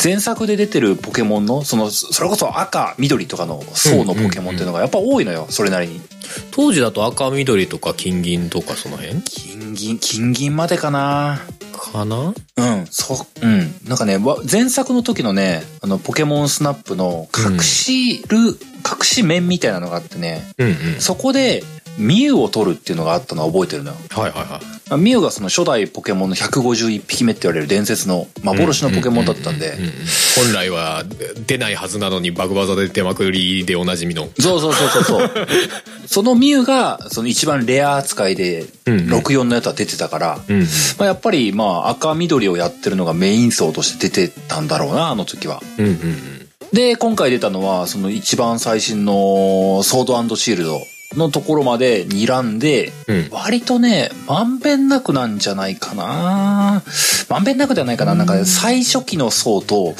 [0.02, 6.00] 前作で出てるポケモンの、その、それこそ赤、緑とかの層のポケモンっていうのがやっぱ多いのよ、それなりに。
[6.50, 9.22] 当時だと赤緑とか金銀とかその辺？
[9.22, 11.40] 金銀、金銀までかな。
[11.72, 12.34] かな？
[12.56, 13.74] うん、そう、うん。
[13.86, 20.74] なんかね、わ前作の時のね、あの、ポケモンスナップの隠しる、隠し面みたいなのがあってね、うんうん。
[21.00, 21.62] そこで、
[21.98, 23.96] ミュウを取るっていうのがあったのは覚えてるのよ。
[24.10, 24.60] はいはいはい。
[24.88, 29.70] あミュウがその初代ポケモンの151匹目って言われる伝説の幻のポケモンだったんで。
[29.70, 29.90] うう、う
[30.44, 31.04] 本来は
[31.46, 34.28] 出ないはずなのにバグ技で出まくりでおなじみの。
[34.38, 35.30] そうそうそうそうそう。
[36.06, 39.14] そのミュウが、その一番レア扱いで、うんうん。
[39.14, 40.66] 64のやつは出てたから、うんま
[41.00, 45.62] あ、やっぱりまあ赤緑をやってるのがメイン層として出てたんだろうな、あの時は。
[45.78, 50.86] うんうんで、今回出たのは、その一番最新のソードシールド。
[51.16, 53.28] のところまで睨んで、うん。
[53.30, 56.82] 割とね、まんべんなくなんじゃないかな。
[57.28, 58.14] まんべんなくではないかな。
[58.14, 59.94] なんかね、最初期の層と、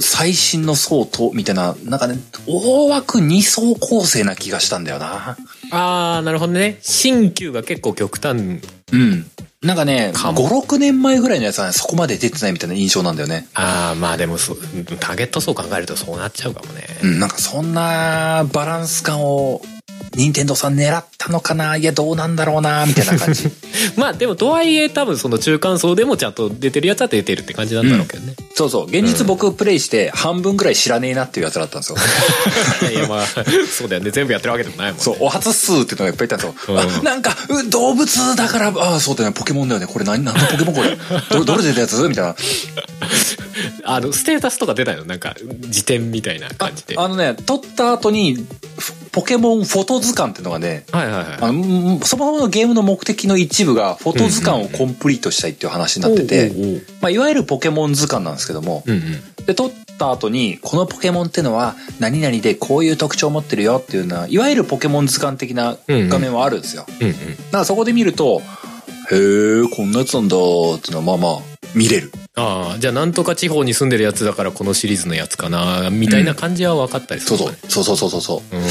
[0.00, 5.36] 最新の層と、みたいな、なんかね、大枠2層構成な気がしたんだよな。
[5.70, 6.78] ああなるほどね。
[6.82, 8.60] 新旧が結構極端。
[8.92, 9.30] うん。
[9.60, 10.48] なんかね、かも。
[10.48, 13.48] 5、6年前ぐらいのやつはね、そこまで出てないみたいな印象なんだよね。
[13.54, 14.56] ああまあでもそう
[15.00, 16.86] ターゲット層考えるとそうなっちゃうかもね。
[17.02, 19.60] うん、なんかそんなバランス感を
[20.18, 21.76] 任天堂さん狙ったのかな？
[21.76, 23.44] いや、どうなんだろうなみたいな感じ。
[23.96, 28.86] まあでもとはいえ多分その中間層でもちゃんと出てるやつは出てるって感じなんだろうけどね、そうそう。
[28.86, 31.96] 現実僕プレイして半分ぐらい知らねえなっていうやつだったんですよ。
[32.90, 33.26] いやまあ
[33.70, 36.54] そうだよね全部やってるわけでもないもんねそう、お初っすーっていうのがいっぱいいたんですよ。
[36.68, 39.86] うんあ、なんか、う動物だから、ああ、そうだよね、ポケモンだよね。
[39.86, 40.98] これ何、何のポケモンこれ？
[41.30, 41.96] ど、 どれ出たやつ？
[42.08, 42.36] みたいな。
[43.84, 45.04] あのステータスとか出ないの？
[45.04, 45.34] なんか
[45.68, 48.46] 辞典みたいな感じであのね、撮った後に、
[48.78, 66.86] フポケモンフォト図鑑っていうのがね、はいはいはいあの、んそもそものゲームの目的の一部が、フォト図鑑をコンプリートしたいっていう話になってて、おうおうおうまあ、いわゆるポケモン図鑑なんですけども、うんうんで、撮った後に、このポケモンってのは、何々でこういう特徴を持ってるよっていうのは、いわゆるポケモン図鑑的な画面はあるんですよ。
[67.00, 68.40] うんうんだからそこで見ると、
[69.10, 72.12] へえ、こんなやつなんだっていうのは、まあまあ、見れる。
[72.38, 77.96] ああじゃあなんとか地方に住んでるやつだからこのシリーズのやつかなみたいな感じは分かったりするのね、そうそう。
[77.96, 78.56] そうそうそうそうそう。
[78.56, 78.64] うん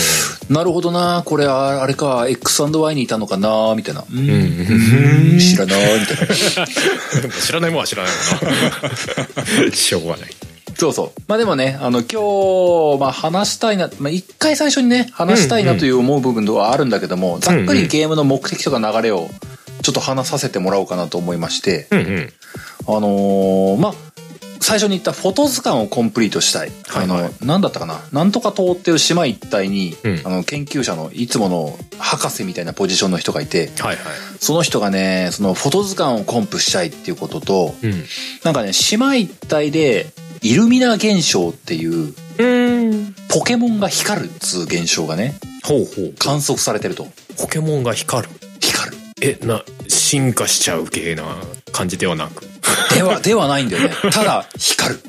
[0.49, 4.01] なるほどな、これああれか、X&Y にいたのかな、みたいな。
[4.01, 5.39] ううん。
[5.39, 7.27] 知らない、みたいな。
[7.41, 8.49] 知らないもんは知らないも
[9.65, 9.71] んな。
[9.75, 10.29] しょうがない。
[10.77, 11.21] そうそう。
[11.27, 19.29] まあでもね、あの、今日、まあ話したいな、まあ一回最初にね、話したいなという思う部分はあるんだけども、ざっくりゲームの目的とか流れを、
[19.81, 22.33] ちょっと話させてもらおうかなと思いまして、うんうん。
[22.87, 23.93] あのーまあ、
[24.67, 26.71] 最初に言ったフォト図鑑をコンプリートしたい。
[26.89, 27.25] はいはい。
[27.25, 28.01] あの、なんだったかな？
[28.11, 30.21] なんとか島っていう島一帯に、うん。
[30.25, 34.05] あの、研究者のいつもの博士みたいなポジションの人がいて、はいはい。
[34.41, 38.03] その人がね、そのフォト図鑑をコンプしたいっていうことと、うん。
[38.43, 40.07] なんかね、島一帯で、
[40.41, 43.15] イルミナ現象っていう、うん。
[43.29, 46.13] ポケモンが光るっつう現象がね、ほうほう。
[46.19, 47.07] 観測されてると。
[47.37, 48.33] ポケモンが光る。
[48.59, 48.97] 光る。
[49.21, 51.37] えな進化しちゃう系な
[51.71, 52.45] 感じではなく？
[52.93, 53.95] では、 ではないんだよね。
[54.11, 54.99] ただ、光る。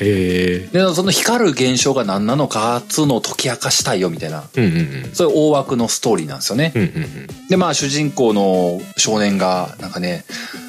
[0.00, 6.72] へえで、その光る現象が何なのかっつうのを解き明かしたいよみたいな、うんうんうんそういう大枠のストーリーなんですよね。
[6.74, 10.24] うんうんうんで、まあ、主人公の少年が、なんかね、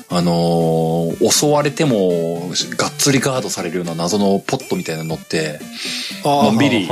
[0.10, 0.96] あのー
[1.32, 5.60] 襲われても、がっつりガードされるような謎のポットみたいなの乗って、
[6.24, 6.88] のんびり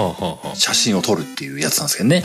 [0.53, 2.23] 写真を撮るっていうやつなんですけどね。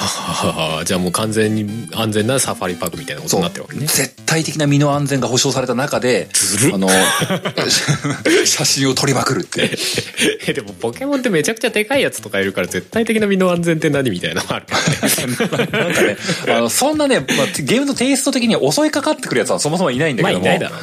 [0.84, 3.86] じゃあもう完全に安全なサファリパークみたいなことになってるわけね。
[3.86, 6.28] 絶対的な身の安全が保障された中で、
[6.72, 6.88] あの、
[8.44, 9.70] 写真を撮りまくるって。
[10.46, 15.68] えでもポケモンってめちゃくちゃでかいやつとかいるから絶対的な身の安全って何みたいなのあるからね。
[15.88, 16.16] なんかね、
[16.48, 20.46] あの、そんなね、まあ、ゲームのテイスト的に襲いかかってくるやつはそもそもいないんだまあけども。
[20.46, 20.77] いないだろ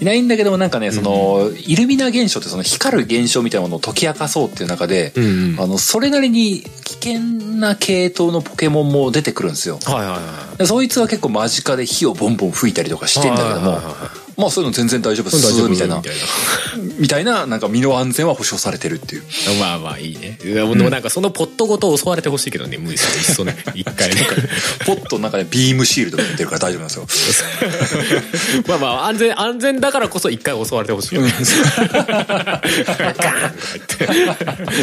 [0.00, 7.20] いないんだけども、なんかね、その、イルミナ現象ってその光る現象みたいなものを解き明かそうっていう中で、うんうんあの、それなりに危険
[7.58, 9.78] な系統のポケモンも出てくるんですよ。
[9.84, 13.80] はいはいはいでそいつは結構間近で火をボンボン吹いたりとかしてんだけども、
[14.40, 16.02] まあそういうの全然大丈夫っ大丈夫す、みたいな。
[16.98, 17.24] みたい。
[17.30, 19.22] な、なんか身の安全は保証されてるっていう。
[19.22, 20.38] なまあまあいいね。
[20.42, 24.26] でもなんかそのポットごと襲われてほしいけどね無理していっそね一回ね。
[24.86, 27.06] ポッとなんかね、ビームシールドが出てるから大丈夫なんですよ。
[28.66, 31.32] まあまあ安全安全だからこそ一回襲われてほしいよね。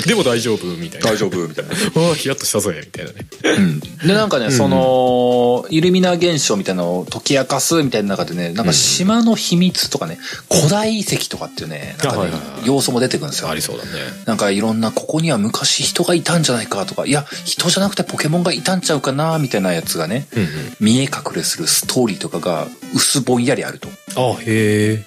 [0.05, 1.11] でも大丈夫みたいな。
[1.11, 1.71] 大丈夫みたいな。
[1.71, 3.25] ああヒヤッとしたぜみたいなね。
[3.43, 3.79] うん。
[3.79, 10.17] で、なんかね、その、イルミナ現象みたいなのを解き明かすみたいな中でね、なんか島の秘密とかね、
[10.51, 12.31] 古代遺跡とかっていうね、なんかね
[12.65, 13.55] 要素も出てくるんですよあ。
[13.55, 13.91] りそうだね
[14.25, 20.47] なんかいろんな、ここには昔人がいたんじゃないかとか、いや、人じゃなくてポケモンがいたんちゃうかな、みたいなやつがね、うんうん
[20.79, 23.89] 見え隠れするストーリーとかが薄ぼんやりあると。
[24.15, 25.05] あへえ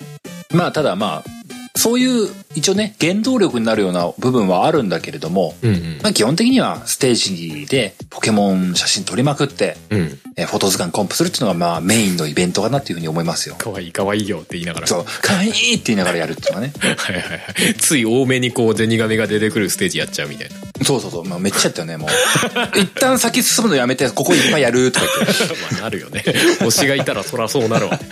[0.53, 5.99] まあ、ただまあ、そういう、一応ね、原動力になるような部分はあるんだけれども、うんうん。
[6.03, 10.19] まあ基本的にはステージでポケモン写真撮りまくって、うん。
[10.37, 13.55] えーフォト図鑑コンプするっていうのがまあメインのイベントかなっていうふうに思いますよ。
[13.57, 14.87] かわいいかわいいよって言いながら。
[14.87, 16.73] そう、かわいいって言いながらやるっていうのはね。
[16.81, 17.75] はいはいはい。
[17.79, 20.57] つい多めにこうゼニガメが出てくるステージやっちゃうみたいな。
[20.85, 22.79] そうそうそう、まあめっちゃやったよね、もう。
[22.81, 25.45] 一旦先進むのやめて、ここいっぱいやるとか言って。
[25.75, 26.25] まあなるよね。
[26.61, 28.01] 推しがいたらそらそうなるわ。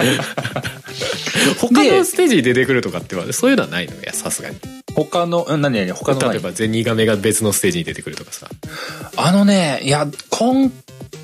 [1.58, 3.94] 他のステージに出てくるとかってはそういうのはないの？
[3.94, 4.56] いやさすがに。
[4.94, 6.32] 他の、うん何々、他の何？
[6.32, 8.48] 例えばゼニガメが別のステージに出てくるとかさ。
[9.16, 10.72] あのね、いや、今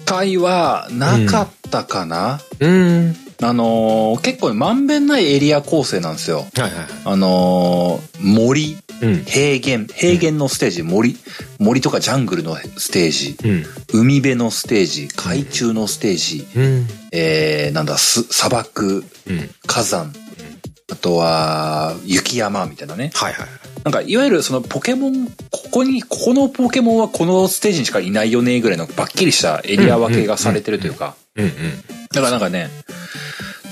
[0.05, 3.17] 回はなかったかな、うん。
[3.43, 6.39] あのー結構まんべんないエリア構成なんですよ。
[6.39, 9.25] はいはいはあのー森、いうん。
[9.25, 11.17] 平原、平原のステージ、森、
[11.59, 13.65] 森とかジャングルのステージ、うん。
[14.01, 16.87] 海辺のステージ、海中のステージ、うん。
[17.11, 19.51] えー、なんだ、す砂漠、うん。
[19.67, 20.13] 火山、
[20.93, 23.11] あとは、雪山みたいなね。
[23.15, 23.49] はいはい
[23.85, 31.17] なんか、いわゆるそのポケモン、ここに、ここのポケモンはこのステージにしかいないよね、ぐらいのバッキリしたエリア分けがされてるというか。
[31.37, 31.53] うんうん
[32.15, 32.71] だからなんかね、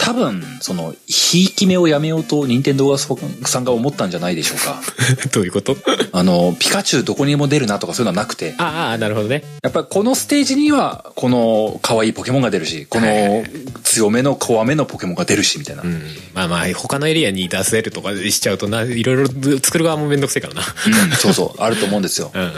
[0.02, 4.80] 多分、その、ひいき目をやめようと、任天堂さんが思ったんじゃないでしょうか。
[5.32, 5.76] どういうこと？
[6.10, 9.44] あの、ピカチュウどこにも出るなとかそういうのはなくて、ああ、なるほどね。
[9.62, 13.44] やっぱりこのステージには、この可愛いポケモンが出るし、この
[13.84, 15.82] 強めの怖めのポケモンが出るし、みたいな。
[15.82, 16.02] うん。
[16.34, 19.26] まあまあ、他のエリアに出せるとかしちゃうとな、いろいろ
[19.62, 20.62] 作る側もめんどくせえからな。
[20.62, 20.64] う
[21.12, 22.30] んそうそう、あると思うんですよ。
[22.34, 22.54] うんうんうん。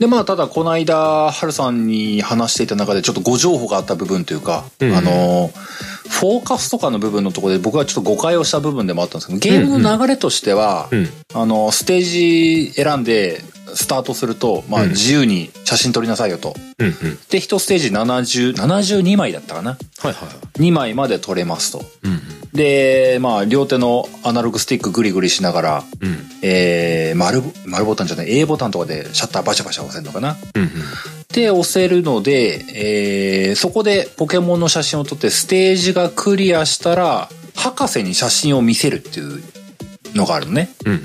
[0.00, 5.52] で、まあ、ただ、この間、ハルさんに話していた中で、ちょっとご情報があった部分というか、うんあの、
[6.10, 11.08] フォーカスとかの部分のところで僕はちょっと誤解をした部分でもあったんですけど、ゲームの流れとしては、うん。
[11.32, 13.42] あの、ステージ選んで、
[13.74, 16.54] スタートすると、まあ、うん自由に写真撮りなさいよと。
[16.78, 17.18] うんうん。
[17.30, 19.78] で、一ステージ70、72枚だったかな？
[19.98, 20.14] はいはい。
[20.58, 21.84] 2枚まで撮れますと。
[22.02, 22.20] うんうん。
[22.52, 26.18] で、まあ、両手のアナログスティックグリグリしながら、うん。
[26.42, 30.36] えー、丸ボ、丸ボタンじゃない A ボタンとかでシャッターバシャバシャ押せるのかな？
[30.54, 30.70] うんうん。
[31.32, 39.42] で、押せるので、えー、そこでポケモンの写真を撮ってステージがクリアしたら、博士に写真を見せるっていう
[40.14, 40.70] のがあるのね。
[40.84, 41.00] うんうん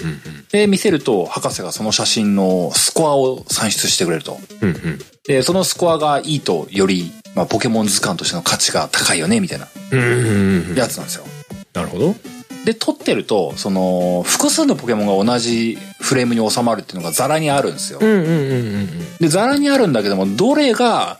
[0.51, 4.39] で、見せると、博士がその写真のスコアを算出してくれると。
[4.61, 4.69] うん。
[4.69, 4.99] うんうん。
[5.27, 10.75] で、そのスコアがいいと、より、まあ、ポケモン図鑑としての価値が高いよね、みたいなうんうんうん。
[10.75, 11.25] やつなんですよ。
[11.73, 12.15] なるほど。
[12.63, 17.99] で、撮ってると、その、複数のポケモンが同じフレームに収まるっていうのがザラにあるんですよ。
[18.01, 21.19] うんうんうんうんで、ザラにあるんだけども、どれが、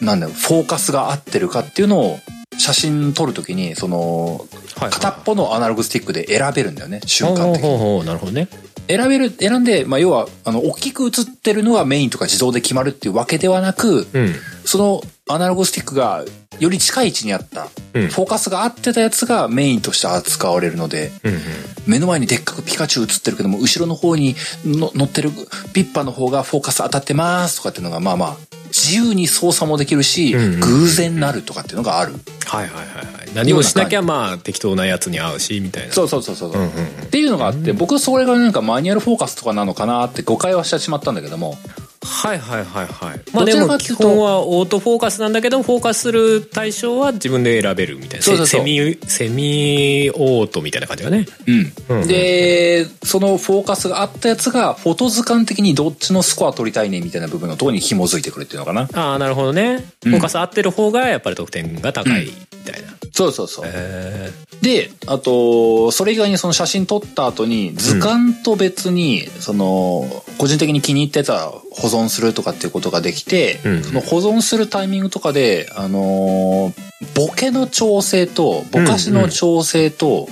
[0.00, 2.18] なんだろう、フォーカスが合ってるかっていうのを、
[2.58, 8.04] 写真撮るときに、その、片っぽのアナログスティックで選べるんだよね、瞬間的に。
[8.04, 8.48] なるほどね。
[8.88, 14.34] 選べる、選んで、まあ、要は、あの、大きく映ってるのがメインとか自動で決まるっていうわけではなく、うん。
[14.64, 16.24] そのアナログスティックが
[16.58, 21.40] より近い位置にあった、うんフォーカスが合ってたやつがメインとして扱われるので、うんうん。
[21.86, 25.30] 目の前にでっかくピカチュウ映ってるけども、後ろの方にの乗ってる
[25.72, 28.36] ピッパの方がフォーカス当たってますとかっていうのが、まあまあ、
[28.68, 32.14] 自由に操作もできるし、うんうん偶然なるとかっていうのがある。
[32.46, 33.21] はいはいはいはい。
[33.34, 35.92] 何もしなきゃまあ適当なやつに合うし、みたいな。
[35.92, 36.50] そうそうそうそう。
[36.50, 36.68] うんうんうん。
[36.68, 41.56] っていうのがあって、僕それがなんかマニュアルフォーカスとかなのかなって誤解はしてしまったんだけども、
[42.04, 43.20] はいはいはいはい。
[43.32, 48.22] まあでも基本はオートフォーカスなんだけど、フォーカスする対象は自分で選べるみたいな。
[48.24, 51.26] そうそうそうセミ、セミオートみたいな感じがね。
[51.46, 52.00] うん。
[52.00, 58.88] うんで、そのフォーカスがあったやつが、フォト図鑑的にどっちのスコア取りたいねみたいな部分のところに紐づいてくるっていうのかな。
[58.94, 59.84] ああ、なるほどね。
[60.04, 62.32] うんフォーカス合ってる方がやっぱり得点が高いみ
[62.70, 62.88] たいな。
[63.30, 63.64] そうそうそう。
[63.66, 64.30] へ
[64.62, 80.28] で、あと、それ以外にその写真撮った後に、図鑑と別に、その、個人的に気に入ったやつは保存するとかっていうことができて、うんその保存するタイミングとかで、あのーボケの調整と、ぼかしの調整と、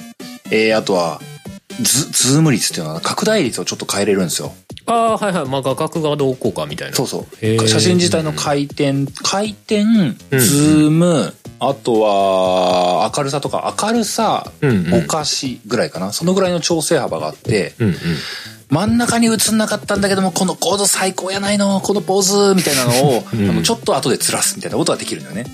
[0.51, 1.21] えーあとは、
[1.81, 4.55] ズ、ズーム率っていうのは拡大率をちょっと変えれるんですよ。
[4.91, 5.47] ああ、はいはい。
[5.47, 6.97] まあ画角がどうこうかみたいな。
[6.97, 7.69] そうそう。
[7.69, 16.13] 写真自体の回転、回転、ズーム、あとは、明るさとか、明るさ、うんうんぼかしぐらいかな。
[16.13, 17.97] そのぐらいの調整幅があって、うんうん。
[18.71, 25.47] 真ん中に映んなかったんだけども、この構図最高やないの、このポーズみたいなのを、うんあのちょっと後でずらすみたいなことができるんだよね。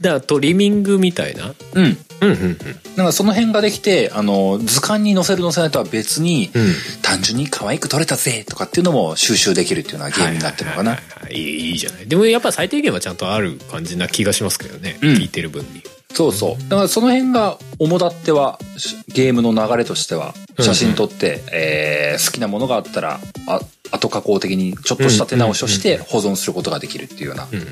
[0.00, 1.54] だからトリミングみたいな？
[1.74, 1.98] うん。
[2.22, 2.58] うんうんうん。
[2.96, 6.72] なんかその辺ができて、あの、図鑑に載せる載せないとは別に、うん
[7.02, 10.90] 単純に可愛く撮れたぜとかっていうのも収集できるっていうようなゲームになってるのかな。
[10.92, 12.06] はいはいじゃない。
[12.06, 14.98] でもやっぱ最低限はちゃんとある感じな気がしますけどね。
[15.02, 15.82] うん聞いてる分に。
[16.12, 16.62] そうそう。
[16.68, 23.60] だからその辺が主だっては、しゲームの流れとしては、写真撮って、えー好きなものがあったら、あ
[23.90, 27.66] 後加工的にちょっとした手直しをして保存することができるっていうようなうん。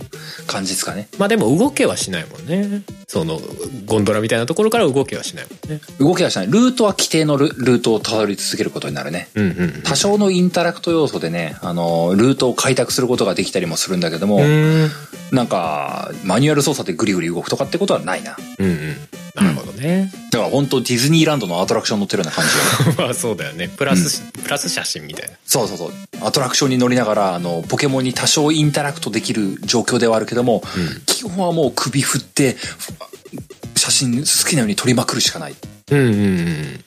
[0.47, 1.09] 感じですかね。
[1.19, 2.83] まあでも動けはしないもんね。
[3.07, 3.41] その、
[3.87, 5.81] ゴンドラみたいなところから動けはしないもんね。
[5.99, 6.47] 動きはしない。
[6.47, 9.29] ルートは規定のルルートをたどり続けることになるね。
[9.35, 9.49] うんう
[9.79, 9.83] ん。
[9.83, 14.91] 多少のインタラクト要素でね、あの、ルートを開拓することができたりもするんだけども、うん。
[15.33, 18.37] なんか、マニュアル操作でグリグリ動くとかってことはないな。
[18.59, 18.97] うんうん。
[19.35, 20.11] なるほどね。
[20.33, 22.45] だから本当ディズニーランドのアトラクション乗ってるような感
[22.85, 23.69] じよ まあそうだよね。
[23.69, 25.37] プラス、プラス写真みたいな。
[25.47, 25.93] そうそうそう。
[26.21, 32.57] アトラクションに乗りながら、あの、ポケモンに多少インタラクトできる状況ではあるけども、うん基本はもう首振って、
[33.77, 35.53] 写真好きなように撮りまくるしかない。
[35.53, 35.55] っ
[35.91, 36.85] うんうんうん。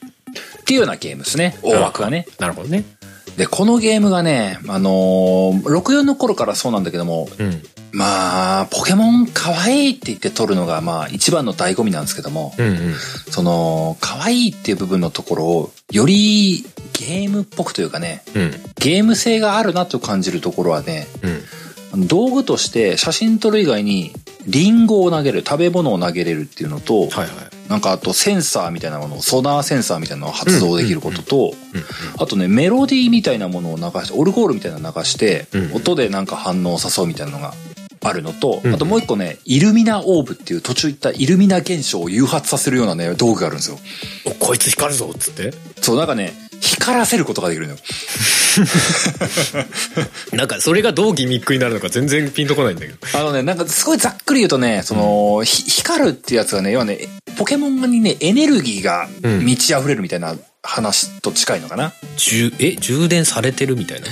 [0.64, 1.58] ていうようなゲームですね。
[1.62, 2.26] 大枠はね。
[2.38, 2.84] なるほどね。
[3.36, 7.62] で、このゲームがね、あのー、64の頃からそうなんだけども、うん。
[7.92, 12.94] まあ、ポケモン可愛いって言って撮るのが、まあ、一番の醍醐味なんですけども、うんうん。
[13.30, 16.64] その、可愛いっていう部分のところを、より
[16.94, 18.50] ゲームっぽくというかね、うん。
[18.76, 21.06] ゲーム性があるなと感じるところはね、
[21.92, 22.08] うん。
[22.08, 24.12] 道具として写真撮る以外に、
[24.46, 27.28] リンゴを投げる、食べ物を投げれるっていうのと、はいはい。
[27.68, 31.82] なんかあとセンサーみたいなものを、ソナーセンサーみたいなのを発動できることと、うん
[32.18, 37.54] あとね、メロディーみたいなものを流して、オルゴールみたいなのを流して、うん音でなんか反応を誘うみたいなのが
[38.02, 43.78] あるのと、うんあともう一個ね、イルミナオーブっていう途中言ったイルミナ現象を誘発させるようなね、道具があるんですよ。
[44.24, 45.52] おこいつ光るぞっつって？
[45.80, 47.78] そう、なんかね、光らせることができるのよ。
[50.32, 52.98] なんかそれがどうギミックになるのか全然ピンとこないんだけど。
[53.18, 56.98] あのね、なんかすごいざっくり言うとね、その、ひ光るってやつがね、要はね、
[57.36, 61.92] ポケモンにね、エネルギーが満ち溢れるみたいな話と近いのかな。
[62.16, 62.76] 充え？
[62.76, 64.06] 充電されてるみたいな？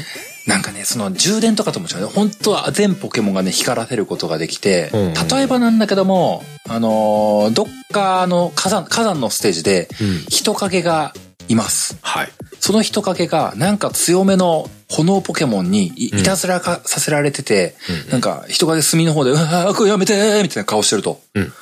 [0.47, 2.07] なんかね、その充電とかとも違うね。
[2.07, 11.13] 本当は全ポケモンがね、光らせることができて、うんうん例えばなんだけども、あのーどっかの火山、火山のステージでうん、人影が
[11.49, 11.99] います。
[12.03, 17.75] はいその人影が、なんか強めの炎ポケモンにいいたずらかさせられてて、
[18.07, 21.21] うんなんか人影隅の方で、うわー、これやめてーみたいな顔してると。
[21.35, 21.53] うん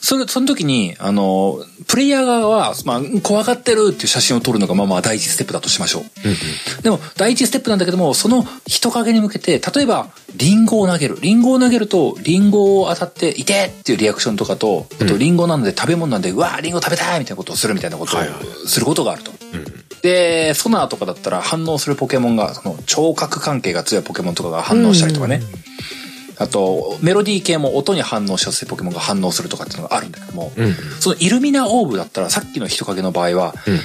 [0.00, 6.02] それ、その時に、あの、プレイヤー側は、まあ、怖がってるっていう写真を撮るのが、まあまあ第一ステップだとしましょう。
[6.02, 6.36] うんうん
[6.82, 11.18] でも、第一ステップなんだけども、その人影に向けて、例えば、リンゴを投げる。
[11.20, 18.20] リンゴを投げると、リンゴを当たって、いてっていうリアクションとかと、あと、リンゴなので食べ物なんで、うわーリンゴ食べたいみたいなことをするみたいなことを
[18.66, 19.32] することがあると。
[19.52, 25.42] うんで、ソナーとかだったら反応するポケモンが、その、聴覚関係が強いポケモンとかが反応したりとかね。
[26.38, 33.80] あと、メロディー系も音に反応しやすいポケモンが反応するとかっていうのがあるんだけども、うんそのイルミナオーブだったら、さっきの人影の場合は、うん。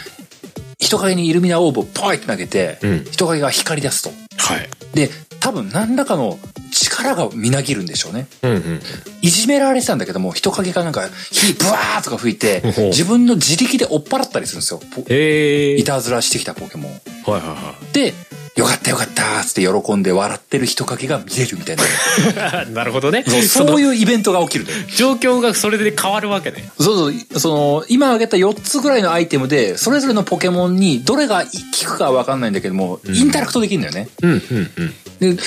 [0.80, 3.04] 人影にイルミナオーブをポイって投げて、うん。
[3.06, 4.12] 人影が光り出すと。
[4.38, 4.70] はい。
[4.94, 5.10] で、
[5.42, 6.40] 多分何らかの
[6.72, 8.28] 力がみなぎるんでしょうね。
[8.44, 8.80] うんうん
[9.24, 14.80] いじめられてたんだけども、人影がなんか火ブワーとか吹いて自分の自力で追っ払ったりするんですよ。
[14.80, 16.92] ポええいたずらしてきたポケモン
[17.28, 17.32] を。
[17.32, 18.14] はいはいはで、
[18.56, 22.64] よかったよかったつって喜んで笑ってる人影が見れるみたいな。
[22.64, 24.66] い なるほどねそうそういうイベントが起きる
[24.96, 31.50] 状況がそれで変わるわけねそうそう、その、今挙げた4つぐらいのアイテムで、それぞれのポケモンにどれが効
[31.86, 34.10] くかはわかんないんだけども、インタラクトできるんだよね。
[34.22, 35.38] うんうんうんで、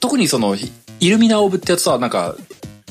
[0.00, 0.56] 特にその、
[1.00, 2.34] イルミナオーブってやつはなんか、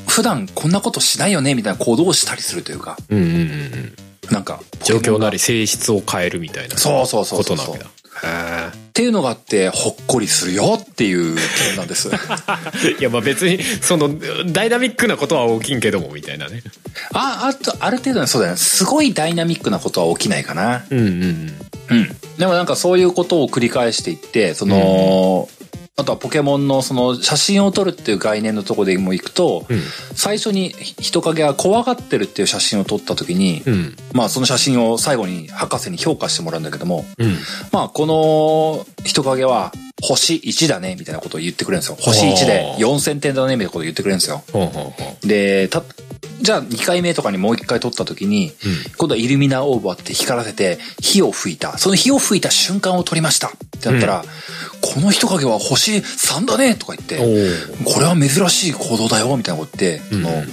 [0.06, 3.92] 普段こんなことしないよねみたいな行動をしたりするというか、うんうんうんうん
[4.30, 5.34] なんか、状況なり。
[5.34, 7.90] り性質を変えるみたいなそうそうそうそうことなわけだ
[8.24, 11.36] へっていうのがあって、ほっこりするよっていう
[11.68, 12.10] 点なんです。
[12.84, 14.10] え いやまあ別にその
[14.52, 16.62] ダイナミックなことは起きんけどもみたいなね
[17.14, 18.58] あ、あと、ある程度ね、そうだよね。
[18.58, 20.84] すごいダイナミックなことは起きないかな。
[20.90, 21.54] うんうんうん
[21.90, 22.16] うん。
[22.38, 25.48] でもなんかそういうことを繰り返していって、その、
[25.98, 29.80] あとはポケモンのその写真を撮るっていう概念のところでも行くと、うん。
[30.14, 33.96] 最初に人影が怖がってるっていう写真を撮った時に、うん。
[34.12, 37.36] まあその写真を最後に博士に評価してもらうんだけども、うん。
[37.72, 41.96] まあこの人影は星1だねみたいなことを言ってくれるんですよ。
[41.98, 44.44] 星1で4000点だねみたいなことを言ってくれるんですよ。
[45.22, 45.82] で、た、
[46.40, 48.52] じゃあ2回目とかにもう1回撮った時に、
[48.96, 51.78] 今度はイルミナオーブあって光らせて火を吹いた。
[51.78, 54.24] その火を吹いた瞬間を撮りましたってなったら、
[54.80, 57.18] この人影は星3だねとか言って、
[57.84, 60.44] これは珍しい行動だよみたいなこと言って、うんその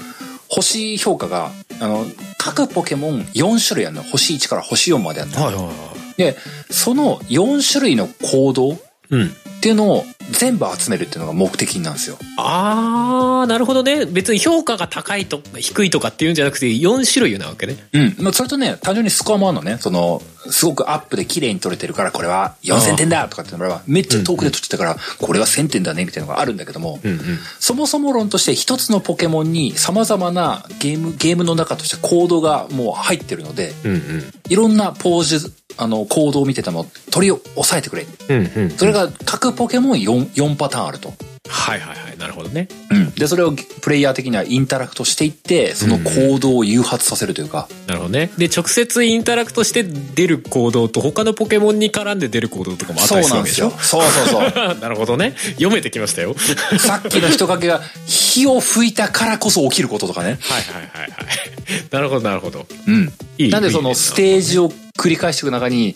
[0.48, 2.06] 星評価が、あの、
[2.38, 4.04] 各ポケモン4種類あるの。
[4.04, 5.44] 星1から星4まであるの。
[5.44, 5.72] はいはいは
[6.18, 6.38] で、
[6.70, 8.78] その4種類の行動
[9.10, 9.32] うん
[9.66, 12.20] ていうのを全部集めるっていうのが目的なんですよ。
[12.38, 18.16] あーなるほどね別に評価が高いとか低いとかっていうんじゃなくて4種類なわけねうん。
[18.20, 19.78] まあ、それとね、単純にスコアもあるのね。
[19.80, 27.20] その、すごくアップで綺麗に撮れてるから、これは4000点だとかっていうのが、めっちゃ遠くで撮ってたから、これは1000点だねみたいなのがあるんだけども、うんうん
[27.60, 38.06] そもそも論として一つのポケモンに様々なゲーム、ゲームの中としてコードがもう入ってるので、うんいろんなポーズ、あの、コードを見てても、鳥を押さえてくれ。
[38.30, 41.14] うんうんうんそれが各ポケモン 4, 4パターンあると。
[41.48, 43.12] はいはいはいなるほどねうん。
[43.12, 53.68] で、それをプレイヤー的にはインタラクトしていって、その行動を誘発させるというか、なるほどねで直接インタラクトして出る行動と他のポケモンに絡んで出る行動とかもあったそうりするわけでしょ？
[53.70, 54.00] なんですよ。
[54.02, 54.78] そうそうそう。
[54.82, 56.36] なるほどね読めてきましたよ
[56.80, 60.40] さっきの人影が火を吹いたからこそ起きることとかね。
[60.42, 61.12] はいはいはいはい
[61.92, 63.14] なるほどなるほどうん。
[63.38, 65.96] いいなんでそのステージを繰り返していく中に、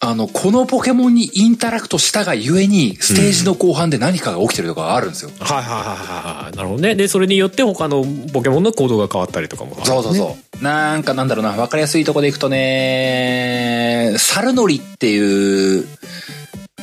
[0.00, 5.30] あの、このポケモンにインタラクトしたがゆえに、ステージの後半で何かが起きてるとかがあるんですよ。
[5.40, 6.56] はいはいはいはいはい。
[6.56, 6.94] なるほどね。
[6.94, 9.76] でそれによって他のポケモンの行動が変わったりとかも。
[9.76, 10.62] あるそうそうそう。
[10.62, 15.88] なんかなんだろうな、わかりやすいとこでいくとね、サルノリっていう、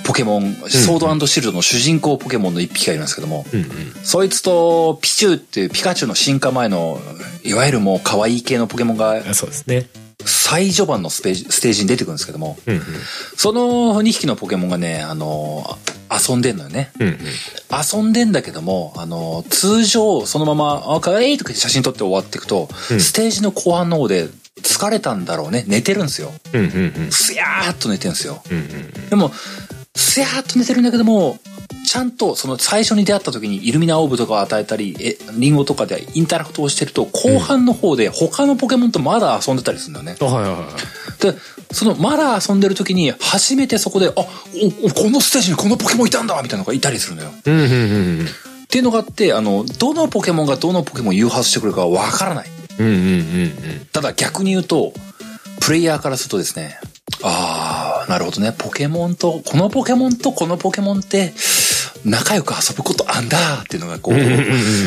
[0.03, 3.67] ポケモン、ソードシールドの主人公ポケモンの一匹がいるんですけども、うんうん。
[4.03, 6.99] そいつとピチューっていうピカチュウの進化前の、
[7.43, 9.87] いわゆるもう可愛い系のポケモンがあそうですね
[10.26, 12.84] 最序盤のスページステージに出てくるんですけども、うんうん
[13.36, 15.78] その2匹のポケモンがね、あの、
[16.09, 16.91] 遊んでんのよね。
[16.99, 17.17] うんうん
[17.71, 24.30] 遊んでんだけども、あの、通常、そのまま、あ、かわいいとか写真撮って終わっていくと、うんステージの後半の方で
[24.61, 25.65] 疲れたんだろうね。
[25.67, 26.32] 寝てるんですよ。
[26.53, 28.41] うんうんうんすやーっと寝てるんですよ。
[28.49, 29.32] うんうんでも、
[29.95, 31.39] すやーっと寝てるんだけども、
[31.86, 40.18] ちちゃんとその最初に出会った時にイルミナオーブとかを与えたり、え、リンゴとかでインタラクトをしてると、後半の方で他のポケモンとまだ遊んでたりするんだよね。
[40.20, 41.34] はいはいはい。
[41.34, 41.39] で、
[41.72, 47.32] そのまだ遊んでる時に初めてそこで、あ、おおこのステージにこのポケモンいたんだみたいなのがいたりするのよ。
[47.45, 52.49] うんうんうんっていうのがあって、あの、どのポケモンがどのポケモンを誘発してくるかはわからない。
[52.80, 52.86] うん。
[52.86, 53.86] うんうんうんうん。
[53.93, 54.91] ただ逆に言うと、
[55.61, 56.78] プレイヤーからするとですね、
[57.24, 61.33] あー、なるほどね、ポケモンと、このポケモンとこのポケモンって、
[62.05, 64.15] 仲良く遊ぶことあんだっていうのがこう、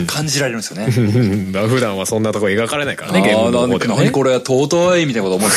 [0.06, 0.86] 感じられるんですよね。
[1.66, 4.04] 普段はそんなとこ描かれないからね、ゲームの方ではね。
[4.04, 5.56] 何これ尊いみたいなこと思うんで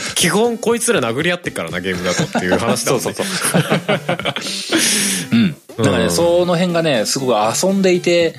[0.00, 0.14] すよ。
[0.14, 3.04] 基本こいつら殴り合ってっからな、ゲームだとっていう話だもんね。
[3.04, 3.26] そうそう
[5.32, 5.56] うん。
[5.76, 7.34] だからね、うんその辺がね、すごく
[7.64, 8.36] 遊んでいて、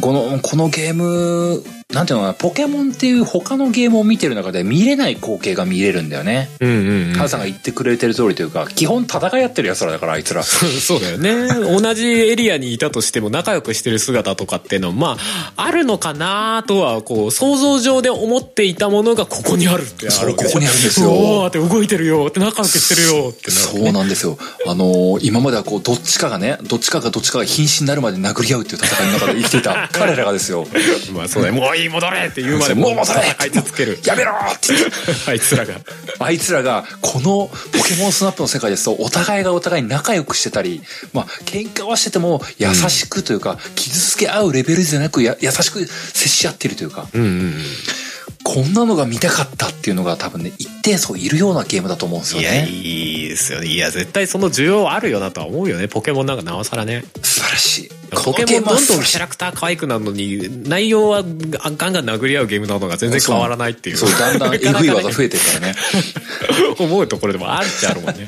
[0.00, 6.48] この、このゲーム、なんていうのかな、ポケモンっていう他のゲームを見てる中で見れない光景が見れるんだよね。
[6.60, 7.28] うんうんうん。
[7.28, 10.42] さんが言ってくれてる通りというか、基本戦い合ってる奴らだから、あいつら。
[10.42, 11.48] そうだよね。
[11.80, 15.16] 同じエリアにいたとしても仲良くしてる姿とかっていうのは、ま
[15.56, 24.38] あ、あるのかなとは、こう、想像上で思っていたものがここにあるってあるここにあるんですよおーって動いてるよって仲良くしてるよってなるわけそうね、なんですよ。
[24.66, 30.66] あのー今まではこう、どっちかがね、どっちかがどっちかが瀕死になるまで殴り合うっていう戦いの中で生きていた彼らがですよ。
[31.12, 31.54] まあそうだよ。
[31.54, 33.98] もういい戻れって言うまでもう戻れ戦い続ける。
[34.04, 34.92] やめろって言って。
[35.30, 35.74] あいつらが。
[36.18, 47.64] あいつらが、このポケモンスナップの世界ですと、お互いがお互い仲良くしてたり、まあ、喧嘩はしてても、優しくというか、傷つけ合うレベルじゃなく、や優しく接し合ってるというか、うんうんうん。
[48.52, 52.68] こんなのが見たかったっていうのが多分ね、一定層いるようなゲームだと思うんですよいや、ね。
[52.68, 53.68] いいですよね。
[53.68, 55.86] いや、絶対その需要あるよなとは思うよね。
[55.86, 57.04] ポケモンなんかなおさらね。
[57.22, 57.90] 素晴らしい。
[58.10, 63.96] ポケモンどんどんキャラクター可愛くなるのに、内容はガンガン殴り合うゲームなのが全然変わらないっていう。
[63.96, 65.76] そう、だんだんえぐい技増えてるからね。
[66.76, 68.26] 思うところでもあるっちゃあるもんね。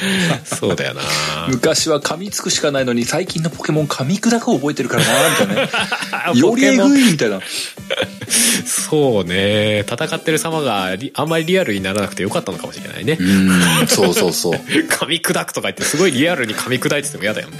[0.44, 1.02] そうだよな
[1.48, 5.70] 昔は噛みつくしかないのに、最近のポケモン噛み砕く覚えてるからな、みたいなね。
[6.40, 7.40] よりえぐいみたいな。
[8.64, 9.80] そうね。
[9.80, 13.18] 戦ってる様がリあんまりリアルにならなくてよかったのかもしれないね。
[13.20, 14.54] うん、そうそうそう。
[14.88, 17.58] 噛み砕くとか言ってすごいリアルに噛み砕いてても嫌だよね。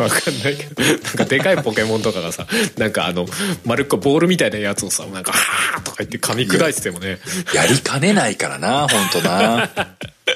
[0.00, 0.82] わかんないけど。
[0.82, 3.26] なんかでかいポケモンとかがさ、なんかあの、
[3.64, 7.18] 丸っこいボールみたいなやつをさ、なんか、はーとか言って噛み砕いててもね。
[7.54, 9.70] やりかねないからな、本当な。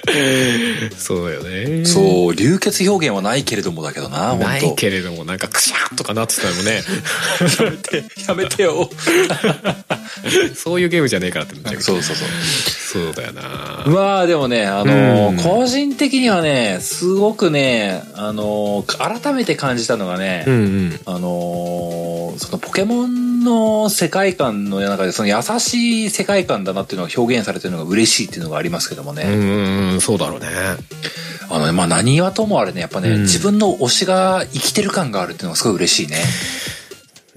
[0.98, 1.84] そうだよね。
[1.84, 6.82] そう、流血表現はないけれどもだけどな、本当ないけれども、なんかクシャーとかなってたのもね、
[7.58, 8.90] やめて、やめてよ。
[10.54, 12.28] そういうゲームじゃねえからって思っちゃうけどそうそうそう。
[12.86, 21.00] そうだよなまあでもね、あのうん個人的にはね、すごくね、あの改めて感じたのがね、うんうん。
[21.04, 29.22] あのそのポケモンの世界観の中でその優しい世界観だなっていうのが表現されてるのが嬉しいっていうのがありますけどもね。
[29.24, 30.48] うんそうだろうね。
[31.48, 36.18] あのね、まあ何はともあれね、やっぱね、うん自分の推しが生きてる感があるっていうのがすごい嬉しいね。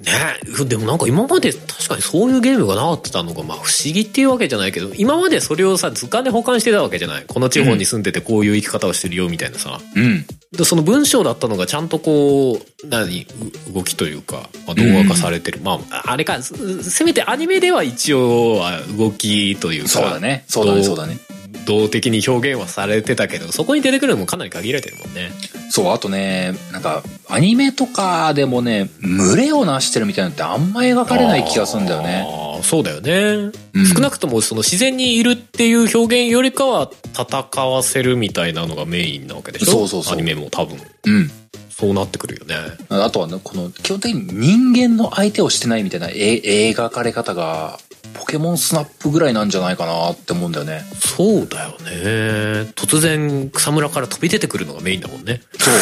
[0.09, 0.65] ね。
[0.65, 7.25] でもなんか今まで確かにそういうゲームがなかったのがまあ不思議っていうわけじゃないけど今までそれをさ図鑑で保管してたわけじゃない？
[7.25, 10.25] この地方に住んでてこういう生き方をしてるよみたいなさ、うん。
[10.51, 13.27] でその文章だったのがちゃんとこう何？
[13.69, 19.89] う動きというか、まあ、動画化されてる、まああれかせせめてアニメでは一応は動きというか。
[19.89, 20.43] そうだね。
[20.47, 21.17] そうだね、そうだね。
[21.65, 25.31] 動的に表現はされてたけどそこに出てくるのもかなり限られてるもんね。
[25.71, 32.25] そう、あとね、なんか、アニメとかでもね、群れをなしてるみたいなのってあんま描かれない気がするんだよね。
[32.27, 33.85] あーそうだよね、うん。
[33.85, 39.71] 少なくともその自然にいるっていう表現よりかは戦わせるみたいなのがメインなわけでしょ？
[39.71, 40.13] そうそうそう。
[40.13, 40.77] アニメも多分。
[41.05, 41.31] うん。
[41.79, 42.55] そうなってくるよね
[42.89, 47.79] あとはね、この、基本的に人間の相手をしてないみたいなえ描かれ方が、
[48.13, 50.83] ポケモンスナップぐらいなんじゃないかなって思うんだよね。
[50.99, 55.73] そうだよね突然草むらから飛び出てくるのがメインだもんねそう。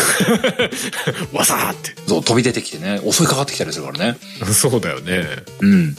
[1.36, 4.18] わさーってそう、飛び出てきてね、襲いかかってきたりするからね。
[4.54, 5.26] そうだよね
[5.62, 5.98] うん。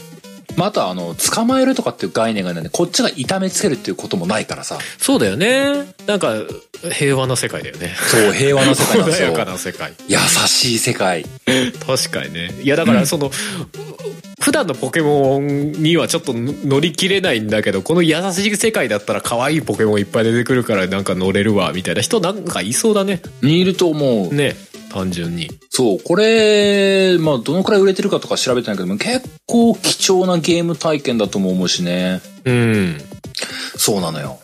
[0.55, 4.77] まあ、あとは、あの、捕まえるとかっていう概念がないんで、こっちが痛めつけるっていうこともないからさ。
[4.97, 6.33] そうだよねなんか
[6.91, 9.31] 平和な世界だよねそう、平和な世界なんです穏よ。
[9.31, 11.25] やかな世界優しい世界。
[11.85, 13.31] 確かにねいやだからその、
[14.41, 24.33] 普段のポケモンにはちょっと乗り切れないんだけどこの優しい世界だったら可愛いポケモンいっぱい出てくるからなんか乗れるわみたいな人なんかいそうだねにいると思う。
[24.33, 24.55] ね
[24.89, 32.21] 単純にそう、これ、まあ、どのくらい売れてるかとか調べてないけども、結構貴重なゲーム体験だとも思うしね。
[32.45, 32.97] うん
[33.77, 34.39] そうなのよ。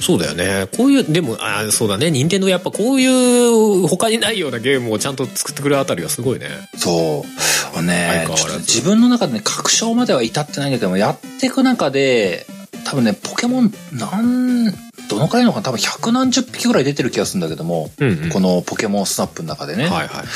[0.00, 7.82] そうだよねこういうでもあーそうだね任天堂やっぱこういう他にないようなゲームをちゃんと作ってくれるあたりがすごいねそう。
[7.82, 8.26] ね、
[8.60, 12.46] 自分の中でね、確証までは至ってないんだけども、やっていく中で、
[12.84, 14.72] 多分ね、ポケモン、なん、
[15.08, 15.64] どのくらいのかな？
[15.64, 19.84] 多分百何十匹ぐらい出てる気がするんだけども、うんうんこのポケモンスナップの中でね。
[19.84, 20.26] はいはい。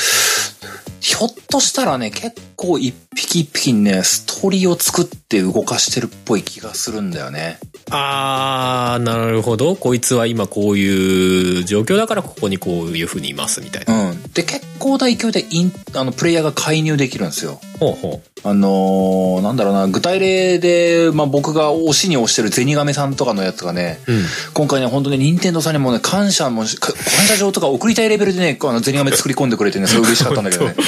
[1.00, 7.58] ひょっとしたらね、結構一匹一匹にね、ストーリーを作って動かしてるっぽい気がするんだよね。
[7.90, 9.74] あー、なるほど。
[9.74, 14.10] こいつは今こういう状況だからここにこういう風にいますみたいな。
[14.10, 14.22] うん。
[14.32, 17.60] で、結構な勢いでイン、あの、プレイヤーが介入できるんですよ。
[17.80, 24.12] ほうほあのーなんだろうな、具体例で、まあ、僕が推しに推してるゼニガメさんとかのやつがね、う。
[24.12, 24.24] うん。
[24.55, 30.74] 今回ね、本当ね、任天堂さんにもね、感謝も感謝状とか送りたいレベルでね、あの、ゼニガメ作り込んでくれてね、それ嬉しかったんだけどね。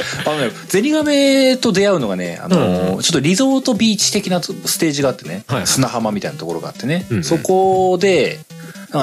[0.26, 3.02] あのね、ゼニガメと出会うのがね、あのーうん。
[3.02, 5.66] ちょっとリゾートビーチ的なステージがあってね、はいはい。
[5.66, 7.24] 砂浜みたいなところがあってね、うんうん。
[7.24, 8.40] そこで、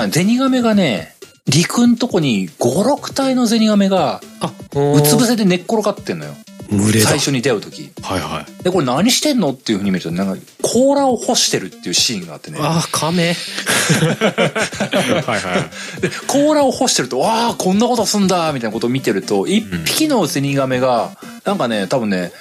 [0.09, 1.15] ゼニガメがね、
[1.47, 6.35] 陸んとこに5、6体のゼニガメが、あ、うつ伏せで寝っ転がってんのよ。
[6.69, 7.07] 群れだ。
[7.07, 7.91] 最初に出会う時。
[8.01, 8.63] はいはい。
[8.63, 12.59] で、これ何してんのっていうふうに見ると、なんか、甲羅を干してるっていうシーンがあってね。
[12.61, 13.35] あー、亀。
[15.23, 16.01] はいはい。
[16.01, 22.31] で、甲羅を干してると、わあ、こんなことすんだみたいなことを見てると、一匹のゼニガメが、なんかね、多分ね、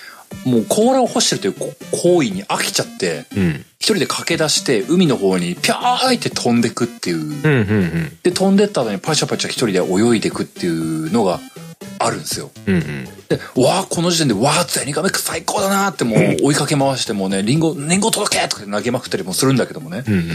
[0.44, 3.64] もう甲羅を干してるという行為に飽きちゃって、うん。
[3.78, 8.10] 一人で駆け出して、海の方にピャーイって飛んでくっていう。
[8.22, 11.40] で、飛んでった後にパチャパチャ一人で泳いでくっていうのが
[11.98, 12.50] あるんですよ。
[12.66, 13.04] うんうん。
[13.28, 20.04] で、わあ、この時点で、わあ、ゼニガメ最高だなってもう追いかけ回してもうね、リンゴ、リンゴ届けとかで投げまくったりもするんだけどもね。
[20.06, 20.28] うんうん。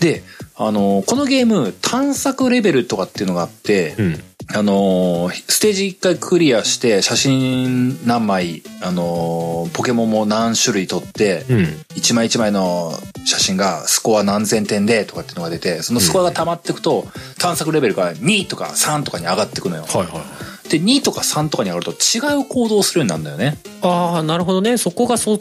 [0.00, 0.22] で、
[0.56, 4.24] あのーこのゲーム、探索レベルとかっていうのがあって、うん。
[4.52, 11.66] あのーステージ一回クリアして、写真何枚、あのーポケモンも何種類撮って、うん。
[11.94, 12.92] 一枚一枚の
[13.24, 17.06] 写真がスコア何千点でとかっていうのが出て、そのスコアが溜まっていくと、
[17.38, 19.82] 探索レベルが2とか3とかに上がっていくのよ。
[19.82, 20.18] はいは
[20.59, 20.59] い。
[20.70, 23.58] で、2とか3とかに上がると違う行動をするようになるんだよね。
[23.82, 24.76] ああ、なるほどね。
[24.78, 25.38] そこがそう、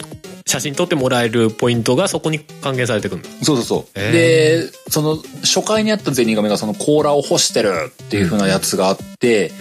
[0.47, 3.23] 写真撮ってもらえるポイントがそこに還元されてくる。
[3.43, 3.99] そうそうそう。
[3.99, 9.51] へーで、その、初回にあったゼニガメがその甲羅を干してるっていう風なやつがあって、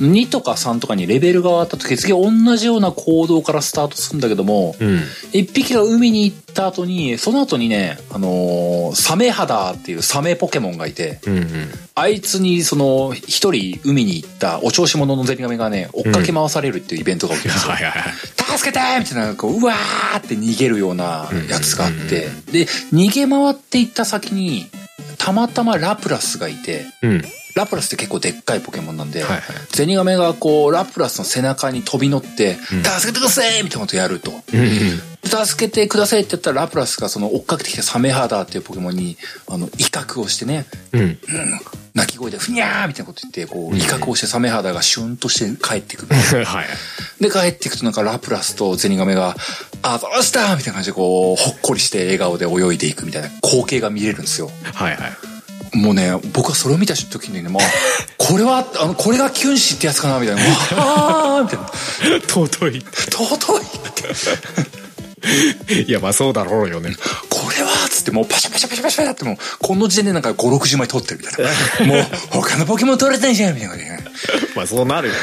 [0.00, 4.88] 2とか3とかにレベルが上がった時、次同じような行動からスタートするんだけども、うん。
[4.88, 4.96] うん。
[5.32, 11.70] 1匹が海に行った後に、その後にね、あのーサメ肌っていうサメポケモンがいて、うんうん。
[12.00, 17.74] あいつにその、一人海に行ったお調子者のゼニガメがね、追っかけ回されるっていうイベントが起きるんですよ。
[18.56, 24.66] 助けてみたいな、こう、うわーって逃げるようなやつがあって、で、逃げ回っていった先に、
[25.18, 27.22] たまたまラプラスがいて、うん。
[27.54, 29.42] ラプラスって結構でっかいポケモンなんで、はいはい。
[29.70, 34.30] ゼニガメがこう、ラプラスの背中に飛び乗って、うん助けてくださいみたいなことやると。
[34.30, 35.00] うんうん。
[35.24, 39.16] 助けてくださいって言ったらラプラスがその追っかけてきたサメハダーっていうポケモンに、
[39.48, 41.00] あの、威嚇をしてね、うん。
[41.00, 41.18] うん、
[41.94, 46.14] 鳴き声でふにゃーみたいなこと言って、こう、威嚇をしてサメハダーがシュンとして帰ってくる。
[46.44, 46.66] はい。
[47.20, 49.36] で、帰っていくとなんかラプラスとゼニガメが、
[49.82, 54.50] あ、どうしたみたいな感じでこう、ほっこりして笑顔で泳いでいくみたいな光景が見れるんですよ。
[54.74, 55.28] はいはい。
[55.76, 57.62] もうね、僕はそれを見た時にね、まあ、
[58.16, 60.42] これは、あの、これがキュンシってやつかなみたいな。
[60.76, 62.20] わーみたいな。
[62.26, 62.80] 尊い。
[63.10, 64.87] 尊いって。
[65.86, 66.94] いや、まあそうだろうよね。
[67.30, 71.92] これはつってもうパシャパシャパシャパシャってもう、この時点でなんか5、60枚取ってるみたいな。
[71.94, 73.74] もう、他のポケモン取れてんじゃんみたいな。
[74.54, 75.20] まあそうなるよね。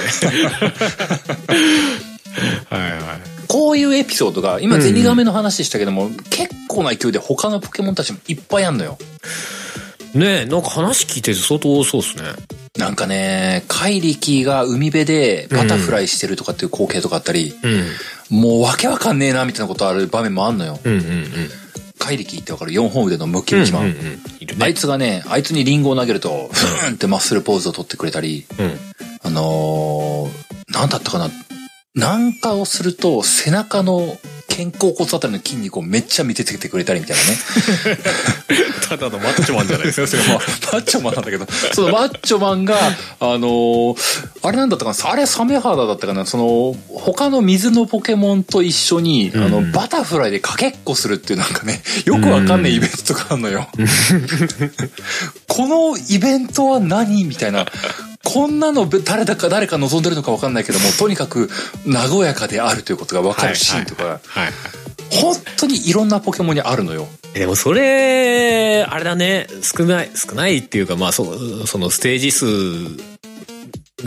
[2.70, 3.02] はいはい。
[3.48, 8.98] こういうエピソードが、今ゼニガメの話でしたけども、結構な勢いで他のポケモンたちもいっぱいあんのよ。
[10.14, 12.24] ねえ、なんか話聞いてて相当多そうですね。
[12.78, 17.56] なんかね、怪力が海辺でバタフライしてるとかっていう光景とかあったり、
[18.32, 18.42] うん。
[18.42, 20.80] もうわけわかんねえなみたいなことある場面もあんのよ。
[20.84, 21.30] うんうんうん。
[21.98, 23.84] 怪力ってわかる ?4 本腕のムキムキマン。
[23.84, 24.22] うんうんうん。
[24.40, 24.66] いるね。
[24.66, 28.78] あいつがね、あいつにリンゴを投げると、ふーんってマッスルポーズを取ってくれたり、うん。
[29.24, 31.30] あのー、なんだったかな
[31.96, 34.18] なんかをすると背中の
[34.56, 37.38] 肩甲骨あたりの筋肉をめっちゃ見てつけてくれたりみたいなね。
[38.88, 40.08] ただのマッチョマンじゃないですか。
[40.08, 42.78] それまあ、マッチョマンなんだけど、そのマッチョマンが、
[43.20, 43.96] あのー
[44.44, 45.12] あれなんだったかな？
[45.12, 46.26] あれサメ肌だったかな？
[46.26, 53.68] その、他の水のポケモンと一緒に、あの、うんバタフライでかけっこするっていうなんかね、よくわかんないイベントとかあんのよ。
[55.48, 57.24] このイベントは何？
[57.26, 57.66] みたいな。
[58.26, 61.50] こんなの誰だか誰か望んでるのかわかんないけども、とにかく
[61.88, 64.20] 和やかであるということがわかるシーンとか。
[65.12, 67.08] 本当にいろんなポケモンにあるのよ。
[67.34, 72.46] でもそれ、あれだね、少ない、少ないっていうか、まあそ、そのステージ数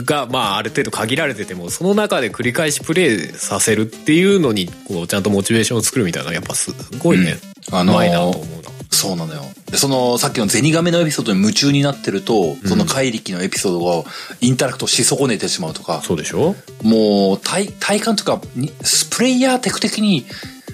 [0.03, 7.37] が、まあある程度限られてても、その中で繰り返しプレイさせるっていうのに、こう、ちゃんとモチベーションを作るみたいな、やっぱすごいね、
[7.71, 8.78] うんあのなと思うな。
[8.91, 9.43] そうなのよ。
[9.71, 14.05] で、その、さっきのゼニガメのエピソードに夢中になってると、その怪力のエピソードを
[14.41, 16.55] インタラクトし損ねてしまうとか、そうでしょ？
[16.81, 18.71] もう、体、体感とかに、
[19.11, 20.25] プレイヤーテク的に、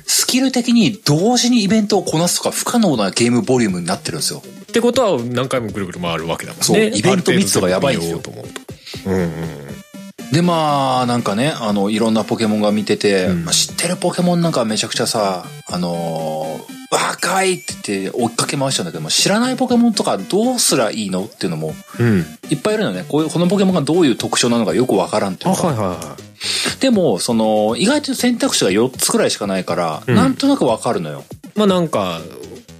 [0.07, 4.43] スキル的に同時にイベントをこなすとか不可能なゲームボリュームになってるんですよ。
[4.45, 6.63] ってことは何回もぐるぐる回るわけだもんね。
[6.63, 8.61] そうイベント密度がやばいんですよと思うと。
[9.07, 9.29] うんうん。
[10.31, 22.25] で、まあ、なんかね、あの、いろんなポケモンが見てて、うんまあ、知ってるポケモンなんかめちゃくちゃさ、あのー、若いって言って追っかけ回しちゃうんだけども、知らないポケモンとかどうすらいいのっていうのも、うん。
[22.49, 23.05] いっぱいいるのね。
[23.07, 25.67] こういう、このポケモンがどういう特徴なのかよくわからんっていあ、うか。
[25.67, 26.15] はいはいは
[26.79, 31.23] でも、その、意外と選択肢が4つくらいしかないから、うんなんとなくわかるのよ。
[31.55, 31.59] い。
[31.59, 32.21] まあなんか、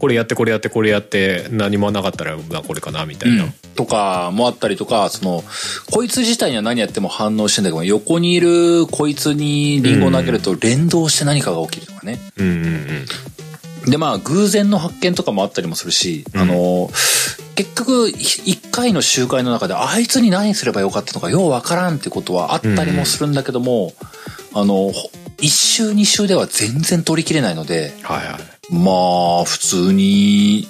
[0.05, 3.47] これやってこれやってこれやって何もなかったら、まあこれかなみたいな。
[3.75, 5.43] とかもあったりとか、その、
[5.89, 12.19] こいつ自体には何やっても反応してんだけど、横にいるこいつにリンゴを投げると連動して何かが起きるとかね。
[12.37, 12.65] うんうん
[13.85, 13.89] うん。
[13.89, 16.91] で、まあ、偶然の発見とかもあったりもするし、うんあの、
[17.55, 23.95] 結局、一回の集会の中で、あいつに何すればよかったのか、ようわからんってことはあったりもするんだけども、
[24.53, 24.93] あの、
[25.37, 28.73] ほ一周二周では全然取りきれないので、はいはい。
[28.73, 30.67] まあ、普通に、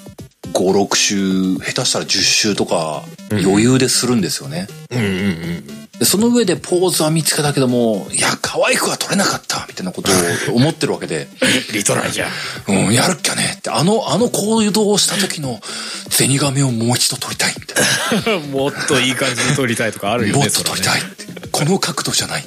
[0.54, 4.68] 5、6周、下手したら10周とか、うん余裕でするんですよね。
[4.92, 5.86] うんうんうん。
[5.98, 10.14] でその上でポーズは見つけたけども、いや、可愛くは取れなかった、みたいなことを
[10.56, 11.28] 思ってるわけで、
[11.74, 12.32] リトライじゃん。
[12.68, 15.62] うん、やるっきゃねって、あの、あの行動をした時の
[16.10, 20.30] ゼニガメをもう一度撮りたい、みたい もっといい感じに撮りたいとかあるな。
[20.30, 21.26] よね、もっと撮りたいって。
[21.52, 22.46] この角度じゃない。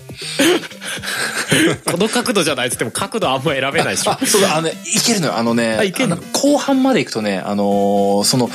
[1.85, 4.19] この角度じゃないっつっても角度あんま選べないでしょあ、。
[4.25, 5.37] そうだ、あのね、いけるのよ。
[5.37, 5.79] あのね、
[6.33, 8.51] 後半まで行くとね、あのーその、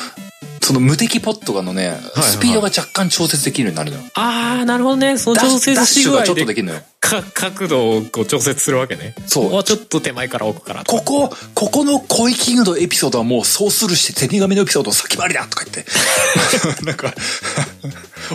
[0.62, 4.04] その無敵ポットがのね、はいスピードが若干調節できるようになるのよ。
[4.14, 5.18] あー、なるほどね。
[5.18, 6.82] その調節し具合シュがちょっとでできるのよ。
[7.22, 9.14] か 角度をこう調節するわけね。
[9.26, 10.92] そうここはちょっと手前から奥からと。
[10.92, 15.86] ここ、ここの恋キングのエピソードはもうそうするして、ゼニガメのエピソードを先回りだとか言って。
[16.84, 17.14] なんか、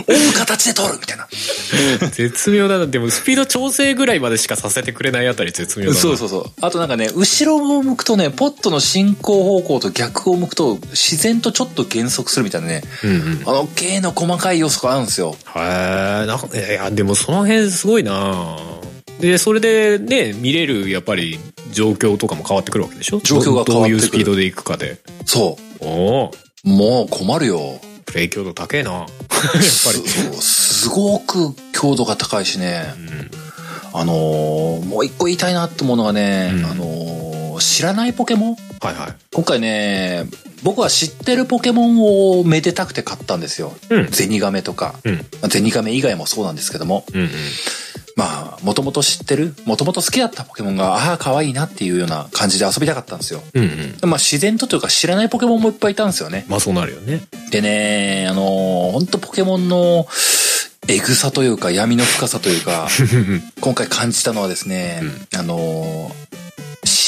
[0.07, 1.27] 追う形で撮るみたいな。
[2.11, 2.87] 絶妙だな。
[2.87, 5.99] でもスピード調整ぐらいまでしかさせてくれないあたり絶妙だな。
[5.99, 6.51] そうそうそう。
[6.61, 13.41] あとなんかね、後ろを向くとね、ポットの進行方向と逆を向くと、自然とちょっと減速するみたいなね、うんうん。
[13.45, 15.35] あの、芸の細かい要素があるんですよ。
[15.55, 18.57] へえ、なんか、いや、でもその辺すごいな
[19.19, 21.39] で、それでね、見れる、やっぱり、
[21.71, 23.19] 状況とかも変わってくるわけでしょ？
[23.23, 24.97] 状況が変わってくるどどういうスピードで行くかで。
[25.25, 26.31] そおお
[26.65, 26.69] う。
[26.69, 27.79] もう困るよ。
[28.05, 29.09] プレイ強度高えな やっぱ
[29.59, 29.59] り。
[30.41, 32.93] すごく強度が高いしね。
[32.97, 33.31] うん
[33.91, 38.55] あのーもう一個言いたいなって思うのがね、うんあのー知らないポケモン？
[38.79, 39.13] はいはい。
[39.33, 40.25] 今回ね、
[40.63, 41.99] 僕は知ってるポケモン
[42.39, 43.73] をめでたくて買ったんですよ。
[43.89, 44.95] うんゼニガメとか。
[45.03, 45.15] うん。
[45.15, 47.03] まあゼニガメ以外もそうなんですけども。
[47.13, 47.29] うんうん。
[48.19, 53.41] まあ、もともと知ってる、もともと好きだったポケモンが、ああ、可愛いなっていうような感じで遊びたかったんですよ。
[53.53, 54.09] うんうん。
[54.09, 56.45] まあ、自然とというか知らないポケモンもいっぱいいたんですよね。
[56.49, 57.21] まあそうなるよね。
[57.49, 60.05] でね、あのー、本当ポケモンの、
[60.87, 62.87] エグさというか闇の深さというか、
[63.61, 65.01] 今回感じたのはですね、
[65.35, 66.29] あのー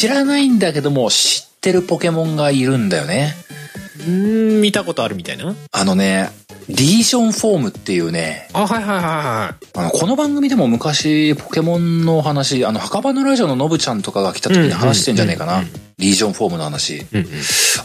[0.02, 3.36] 知らないんだけども知ってるポケモンがいるんだよね。
[4.08, 5.56] うん、見たことあるみたいな？
[5.72, 6.30] あのね、
[6.70, 15.64] リージョンフォームっていうね、あ、はいはいはいはあの、この番組でも昔、ポケモンの話、あの、墓場のラジオののぶちゃんとかが来た時に話してんじゃねえかな？
[15.98, 16.98] リージョンフォームの話。
[16.98, 17.02] い。
[17.02, 17.26] うんうん。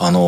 [0.00, 0.20] あの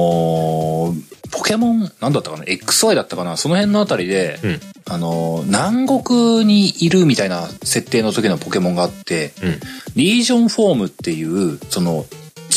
[0.94, 3.36] ーポケモン、なんだったかな ?XY だったかな？
[3.36, 4.60] その辺のあたりで、うん
[4.90, 9.60] あのー南国にいるみたいな設定の時のポケモンがあって、うん。
[9.94, 12.06] リージョンフォームっていう、その、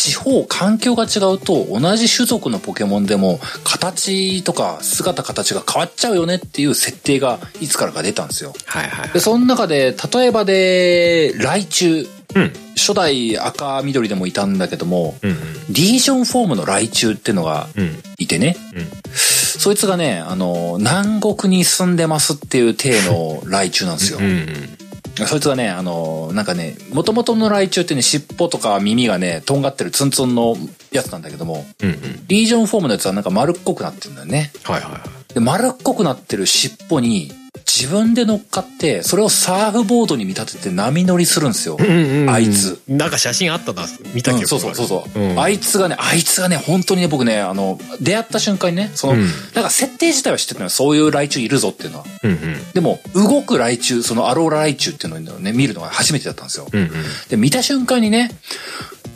[0.02, 8.52] 地方、環境が違うと同じ種族のポケモンでも形とか姿形が変わっちゃうよねっていう設定がいつからか出たんですよ。
[8.66, 9.20] はいはいはいで、。
[9.20, 12.54] その中で、例えばで、来中、うん。
[12.78, 15.38] 初代赤緑でもいたんだけども、うん
[15.70, 17.84] リージョンフォームの来中っていうのがうん。
[17.84, 18.04] うん。
[18.18, 18.88] いてね、うん。
[19.14, 24.24] そいつがね、あの、南国に住んでますっていう体の来中なんですよう。
[24.24, 24.80] ん。
[25.16, 30.55] そいつがね、あの、なんかね、元々の来中ってね、尻尾とか耳がね、とんがってるツンツンの
[30.91, 32.24] やつなんだけども、うんうん。
[32.28, 34.51] リージョンフォームのやつはなんか丸っこくなってるんだよね。
[34.64, 35.34] はいはいはい。
[35.34, 37.32] で、丸っこくなってる尻尾に、
[37.68, 41.76] 自分で乗っかって、それをサーフボードに見立てて波乗りするんですよ。
[41.78, 42.82] うんうんあいつ。
[42.88, 43.86] なんか写真あったな。
[44.14, 50.70] 見たうん記憶そうそうそうそう、んあいつがね、あいつがね、本当にね、僕ね、あの、出会った瞬間にね、その、うんなんか設定自体は知ってたのよ。
[50.70, 52.06] そういう来中いるぞっていうのは。
[52.24, 52.72] うんうん。
[52.74, 56.68] でも、動く来中、そのアローラ来中っていうのをね、見るのが初めてだったんですよ。
[56.72, 56.89] うん
[57.28, 58.32] で、見た瞬間にね、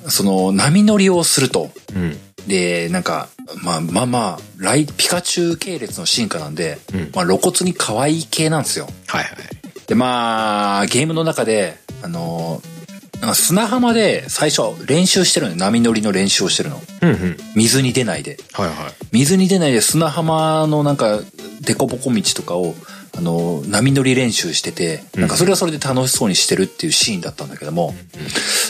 [0.07, 1.71] その、波乗りをすると。
[1.95, 2.01] うん。
[2.03, 2.17] うん。
[2.47, 3.29] で、なんか、
[3.63, 8.87] まあまあまあ、来、ピカチュウ系列の進化なんで、うんまあ露骨に可愛い系なんですよ。
[9.07, 9.87] はいはい。
[9.87, 12.61] で、まあ、ゲームの中で、あの、
[13.21, 15.57] なんか砂浜で最初練習してるのよ。
[15.57, 16.81] 波乗りの練習をしてるの。
[17.01, 17.37] うんうん。
[17.55, 18.37] 水に出ないで。
[18.53, 18.75] はいはい。
[19.11, 21.19] 水に出ないで砂浜のなんか、
[21.61, 22.75] デコボコ道とかを、
[23.17, 27.93] あの、波乗り練習してて、なんかそれはそれで楽しそうにしてるっていうシーンだったんだけども、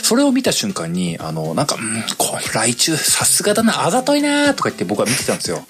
[0.02, 5.66] それを見た瞬間に、あの、なんか、うん、こ来中さすがだな、あざといなとか言って僕は見てたんですよ。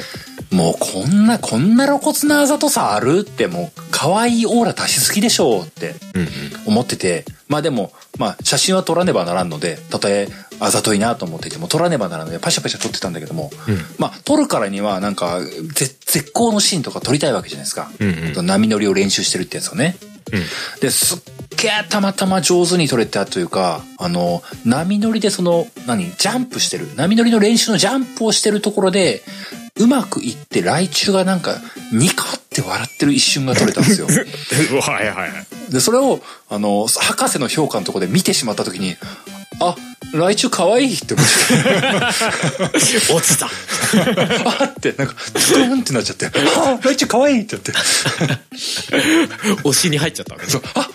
[0.50, 5.94] もうこんな、こんな露骨なあざとさあるってもう可愛いオーラ出しすぎでしょうって
[6.66, 10.28] 思ってて、まあでも、まあ写真は撮らねばならんので、たとえ
[10.60, 15.40] あざといなと思っていても撮らねばならんのでパシャパシャ撮ってたんだけども、うん、まあ撮るからにはなんか
[15.74, 17.90] 絶好のシーンとか撮りたいわけじゃないですか。
[18.00, 19.96] うんうん、波乗りを練習してるってやつをね。
[20.32, 21.18] うん、で、すっ
[21.56, 26.86] げえたまたま上手に撮れたというか、あの、波乗りでその、何、ジャンプしてる。
[26.96, 29.22] 波乗りの練習のジャンプをしてるところで、
[29.78, 31.56] うまくいって来中がなんか
[31.92, 34.06] ニカって笑ってる一瞬が撮れたんですよ。
[34.80, 35.72] はいはい。
[35.72, 38.96] で、それを、あの、博士の評価のところで見てしまった時に、
[39.60, 39.76] あ、
[40.12, 43.12] 来中可愛いって思って。
[43.12, 43.46] 落ちた。
[43.46, 47.72] あって、なんか、ツーンってなっちゃって、あ、来中可愛いって言って。
[49.64, 50.88] 推しに入っちゃったわけそう、あ、あ、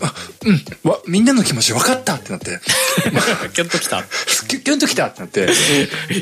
[0.00, 0.14] あ、
[0.46, 2.60] うん、わ、みんなの気持ち分かったってなって。
[3.54, 4.04] キュンときた。
[4.48, 5.48] キュンときたってなって。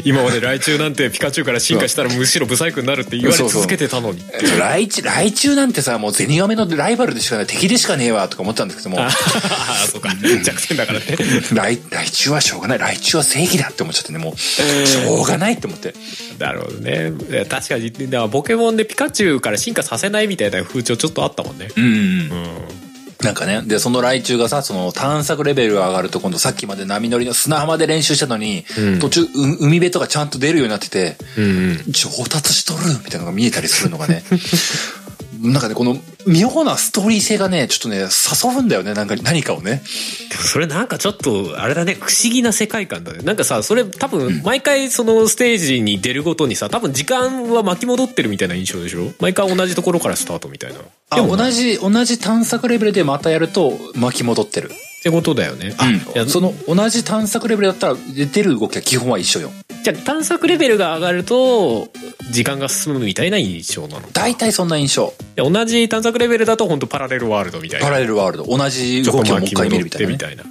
[0.04, 4.24] 今まで来中なんてピカチュウから進化したらむしろブサイクになるって言われ続けてたのに。
[4.58, 9.00] 来中、来中なんてさ、もうゼニガメのライバルでしかない、敵でしかねえわとか思ったんですけども。
[9.00, 10.14] ああ、そうか。
[10.42, 11.04] 弱点だからね。
[11.52, 12.78] 来、来中はしょうがない。
[12.78, 15.94] 来中は正義だって思っちゃってね、もう、しょうがないって思って。
[16.38, 17.12] なるほどね。
[17.48, 21.68] 確かに、だからポケモンでピカチュウから進化させないみたいな風潮ちょっとあったもんね。
[21.76, 21.84] うん。
[21.84, 22.86] うん
[23.22, 34.22] なんかね、で、その来中がさ、その探索レベルが上がると今度さっきまで波乗りの砂浜で練習したのに、うん、途中、海辺とかちゃんと出るようになってて、うんうん、上達しとるみたいなのが見えたりするのがね、
[35.52, 39.82] なんかね、この妙なストーリー性がね、ちょっとね、誘うんだよね、なんか何かをね。
[40.30, 43.20] それなんかちょっと、あれだね、不思議な世界観だね。
[43.22, 49.12] なんかさ、それ多分、毎回そのステージに出るごとにさ、多分時間は巻き戻ってるみたいな印象でしょ？
[49.20, 50.80] 毎回同じところからスタートみたいな。
[51.10, 54.70] あ、同じ、同じ探索レベルでまたやると巻き戻ってる。
[54.70, 55.76] ってことだよね。
[56.16, 59.52] うん、その同じ探索レベルだったら出る動きは基本は一緒よ。
[59.86, 61.86] じゃあ探索レベルが上がると
[62.32, 65.14] 時間が進むみたいな印象なの大体そんな印象。
[65.36, 67.86] 同じ探索レベルだと本当パラレルワールドみたいな。
[67.86, 68.44] パラレルワールド。
[68.46, 70.42] 同じ動きをもう一回見るみたいな、ね、みたいな。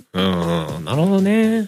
[0.78, 1.66] うん、なるほどね。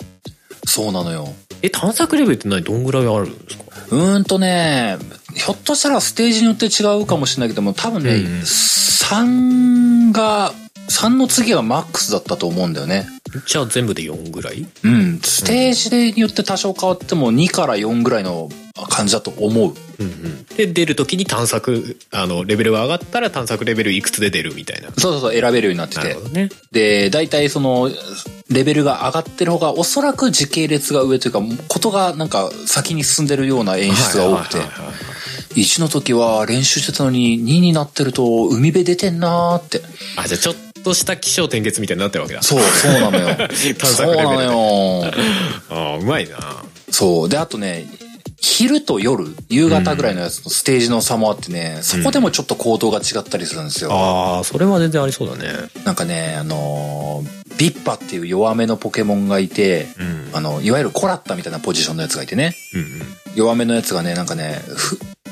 [0.66, 1.28] そうなのよ。
[1.62, 2.64] え、探索レベルって何？
[2.64, 3.66] どんぐらいあるんですか？
[3.92, 4.96] うーんとね、
[5.36, 10.54] ひょっとしたらステージによって違うかもしれないけども、多分ね、うん、3が、
[10.88, 13.10] 3の次がマックスだったと思うんだよね。
[13.46, 14.68] じゃあ全部で4ぐらい？
[14.84, 15.20] うん。
[15.22, 18.50] ステージでによって多少変わっても2から4ぐらいの
[18.90, 19.74] 感じだと思う。
[20.00, 24.90] うんうん、で、出るときに探索、あの、レベルが上がったら探索レベルいくつで出るみたいな。
[24.98, 26.16] そうそうそう、選べるようになってて。
[26.30, 27.90] ね、で、大体その、
[28.50, 34.58] レベルが上がってる方がおそらく時系列が上というか、ことがなんか先に進んでるような演出が多くて。
[35.56, 39.82] 1の時は練習してたのに2になってると海辺出てんなーって。
[40.16, 40.56] あ、じゃあちょっ
[40.88, 42.42] とした気象転結みたいになってるわけだ。
[42.42, 43.28] そう、そうなのよ。
[43.76, 45.04] そうなのよ。
[45.70, 46.38] ああ、うまいな。
[46.90, 47.30] そう。
[47.30, 47.88] で、あとね、
[48.40, 53.92] 昼と夜、夕方ぐらいのやつのステージの差もあってね、そこでもちょっと行動が違ったりするんですよ。
[53.92, 55.52] ああ、それは全然ありそうだね。
[55.84, 62.88] なんかね、あのー、ビッパっていう弱めのポケモンがいて、うん、あの、いわゆるコラッタみたいなポジションのやつがいてね、うんうん、
[63.38, 64.60] 弱めのやつがね、なんかね、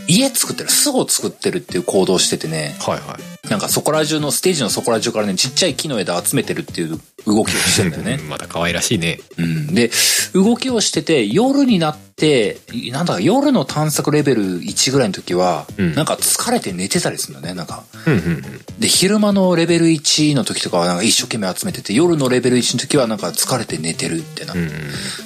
[0.08, 2.76] 家作ってる、巣を作ってるっていう行動しててね。
[2.80, 3.50] はいはい。
[3.50, 8.18] なんかそこら中の、ステージのそこら中からね、ちっちゃい木の枝集めてるっていう動きをしてるんだよね。
[8.30, 9.20] まだ可愛らしいね。
[9.38, 9.74] うん。
[9.74, 9.90] で、
[10.34, 12.60] 動きをしてて、夜になって、
[12.92, 17.84] なんだ夜の探索レベル1ぐらいの時は、うん、なんか疲れて寝てたりするんだね、なんか。
[18.06, 18.44] うんうんうん、
[18.80, 24.54] で、昼間のレベル1の時とかはなんか一生懸命集めてて、夜のレベル1の時はなんか疲れて寝てるってな。
[24.54, 24.72] うんうん、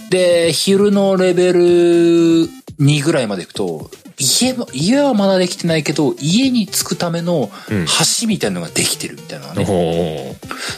[0.10, 2.50] で、昼のレベル
[2.80, 10.38] 2ぐらいまで行くと、家も、家はまだできてないけど、家に着くための橋みたいなのができてるみたいなね。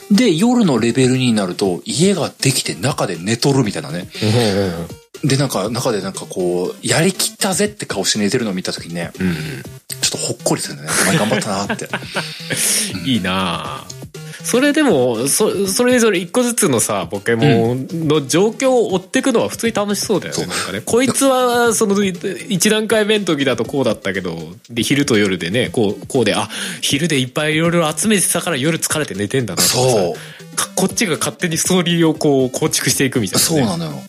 [0.09, 4.07] うん、で、夜のレベル2になると、家ができて中で寝とるみたいなね。
[5.23, 9.33] で、なんか、中でなんかこう、やりきったぜって顔して寝てるのを見た時にね、うん、
[10.01, 10.89] ちょっとほっこりするんだね。
[11.03, 11.87] お前頑張ったなって。
[13.05, 14.00] いいなぁ。
[14.43, 20.81] それでもそそれぞれ一個ずつのさポケモンの状況を追っていくのは普通に楽しそうだよね,、なんかね。
[20.81, 24.37] こいつはその一段階目の時だとこうだったけど
[24.69, 26.49] で昼と夜でねこうこうであ
[26.81, 30.19] 昼でいっぱいいろいろ集めてたから夜疲れて寝てんだなとかそう。
[30.75, 34.01] こっちが勝手にストーリーをこう構築していくみたいな、ね、そうなのよ。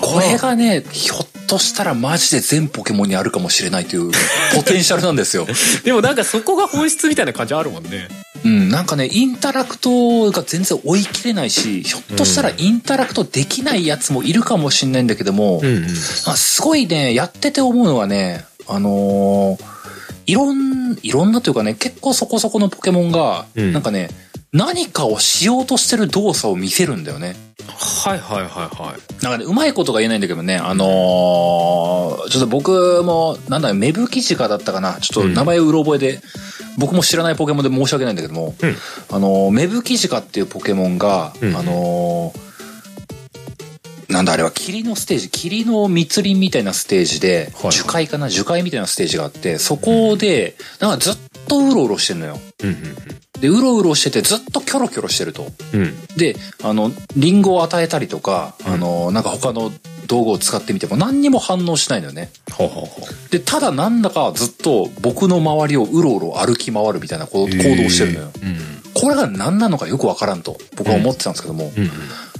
[0.00, 4.10] これがねひょっとしたらマジで全ポケモンにあるかもしれないという
[4.54, 5.46] ポテンシャルなんですよ。
[5.84, 8.08] でもなんかそこが本質みたいな感じあるもんね。
[8.44, 19.64] うん、なんかね、インタラクトが全然追い切れないし、ひょっとしたらインタラクトできないやつもいるかもしんないんだけども、うんうん、すごいね、やってて思うのはね、あのー、
[20.26, 23.72] いろん、いろんなというかね、結構そこそこのポケモンが、うん。
[23.72, 24.10] なんかね、
[24.52, 27.36] 何かをしようとしてる動作を見せるんだよね。
[27.72, 29.24] はいはいはいはい。
[29.24, 34.94] なんかね、うまいことが言えないんだけどね、あのーちょっと僕も、なんだろう、芽吹ジカだったかな。
[34.94, 36.20] ちょっと名前をうろ覚えで、
[36.78, 38.74] 僕も知らないポケモンで申し訳ないんだけども、うん。
[39.10, 41.56] あのー、芽吹ジカっていうポケモンが、うん。
[41.56, 42.46] あのー
[44.08, 52.38] なんだあれは霧のステージ霧の密林みたいなステージで、はい樹海かな樹海みたいなステージがあってそこでなんかずっとうろうろしてるのよ。
[52.62, 52.76] うん
[53.40, 55.46] でうろうろしててずっとキョロキョロしてると。
[55.74, 55.80] うん。
[55.82, 55.94] うん。
[56.16, 58.72] であのリンゴを与えたりとか、うん。
[58.72, 59.70] あのなんか他の
[60.06, 62.30] 道具を使ってみても何にも反応しないのよね。
[62.52, 63.30] ほうほうほう。
[63.30, 68.30] でただなんだかずっと僕の周りをうろうろ歩き回るみたいな行動をしてるのよ。
[68.42, 68.76] うん。
[68.94, 71.90] これが何なのかよくわからんと僕は思ってたんですけども、うん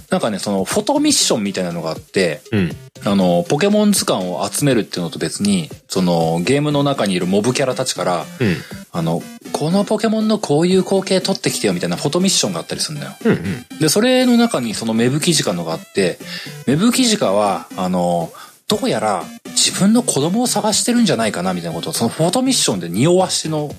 [0.09, 2.71] なんかねそのフォトミッションみたいなのがあってうん。
[3.05, 8.55] あのポケモン図鑑を集めるっていうのと別にそのゲームの中にいるモブキャラたちからうん。
[8.91, 9.21] あの
[9.53, 13.79] このポケモンのこういう光景撮ってきてよみたいなフォトミッションがあったりするんだようんうん。
[13.79, 16.17] でそれの中にその芽吹ジカのがあって
[16.65, 18.31] 芽吹ジカはあの
[18.67, 23.71] どうやら自分の子供を探してるんじゃないかなみたいなことをそのフォトミッションで匂わしの。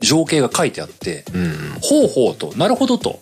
[0.00, 1.52] 情景が書いてあってうん。
[1.80, 3.20] ほうほうとなるほどと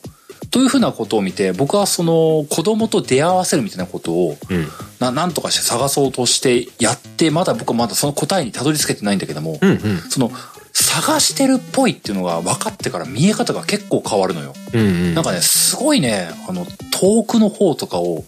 [0.57, 4.67] というふうなことを見て僕はその子供と出会わせるみたいなことをうん。
[4.99, 9.79] ななんとかして探そうとしてやってまだ僕はまだその答えにたどり着けてないんだけども、うんうん。
[10.09, 10.31] その
[10.73, 14.55] 探してるっぽいっていうのが分かってから見え方が結構変わるのよ。
[14.73, 15.15] うんうん。
[15.15, 18.25] なんかね、すごいね、あの、遠くの方とかを、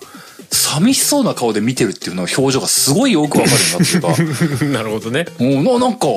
[0.50, 5.26] 寂しそうな顔で見てるっていうの表情がすごいよくわかるなっていうか、 なるほどね。
[5.38, 6.08] もうななんか、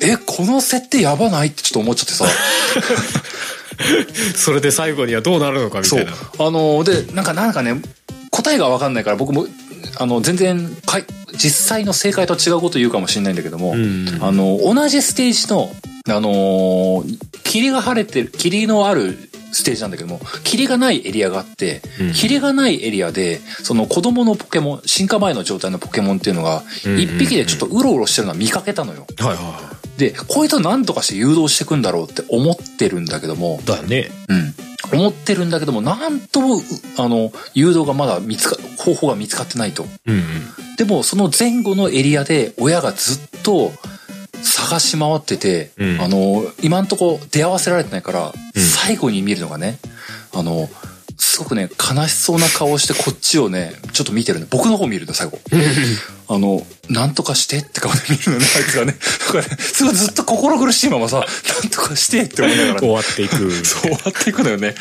[0.00, 2.24] え、この設定やばないってちょっと思っちゃってさ。
[4.34, 6.12] それで最後にはどうなるのかみたいな。。
[6.12, 7.80] あの、で、なんか、なんかね、
[8.30, 9.46] 答えがわかんないから僕も、
[9.98, 11.04] あの、全然かい、
[11.36, 15.70] 実際の正解と違うこと言うかもしれないんだけども、うんあの、同じステージの、
[16.08, 29.06] あのー霧が晴れてる、霧のあるステージなんだけども、霧がないエリアがあって、うん霧がないエリアで、その子供のポケモン、進化前の状態のポケモンっていうのが、うん一匹でちょっとうろうろしてるのは見かけたのよ。
[29.18, 34.10] はいはで、こいつを何とかして誘導していくんだろうって思ってるんだけどもい。、だね。
[34.28, 34.54] うん。
[34.92, 36.60] 思ってるんだけども、なんとも、う
[36.96, 39.86] あの、誘導がまだ見つか、方法が見つかってないと。
[40.06, 40.24] うんうん。
[40.76, 43.72] でも、その前後のエリアで、親がずっと
[44.70, 49.78] 探し回ってて、うんあの、今んとこ出会わせられてないから、うん最後に見るのがね、
[50.32, 50.68] あの、
[51.16, 54.46] すごくね、悲しそうな顔をしてこっちをね、ちょっと見てるの。
[54.48, 55.38] 僕の方見るの、最後。
[56.28, 58.96] あの、なんとかしてって顔で見るのね、あいつがね。
[59.26, 61.18] だからね、すごいずっと心苦しいままさ、
[61.62, 63.50] なんとかしてって思いながら、終わっていく。
[63.64, 64.74] そう終わっていくのよね。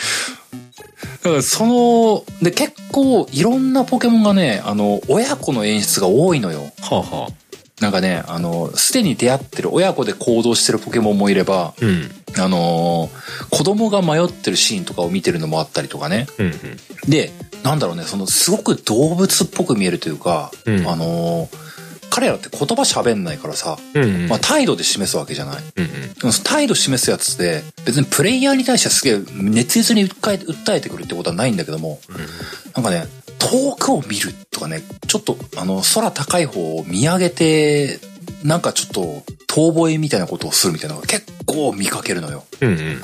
[1.24, 6.72] だからその、で結構いろんなポケモンがね、あの、親子の演出が多いのよ。
[6.82, 7.49] はあはあ。
[7.80, 12.10] なんかね、あの、すでに出会ってる親子で行動してるポケモンもいれば、うん。
[12.38, 13.10] あの
[13.50, 16.28] 子供が迷ってるシーンとかを見てるのもあったりとかね。
[16.38, 17.10] うんうん。
[17.10, 17.32] で、
[17.64, 21.50] なんだろうね、その、すごく動物っぽく見えるというか、うんあの
[22.12, 24.28] 彼らって言葉喋んないからさ、うんうん。
[24.28, 25.64] まあ態度で示すわけじゃない。
[25.76, 26.14] うんうん。
[26.14, 32.00] でも態度示すやつで別にプレイヤーに対してすげえ熱烈に訴え訴えてくるってことはないんだけども
[32.76, 33.06] なんかね
[33.40, 38.00] 遠くを見るとかねちょっとあの空高い方を見上げて
[38.44, 42.46] なんかちょっと遠吠えみたいなことをするみたいなのが結構見かけるのよ。
[42.62, 43.02] うんうん。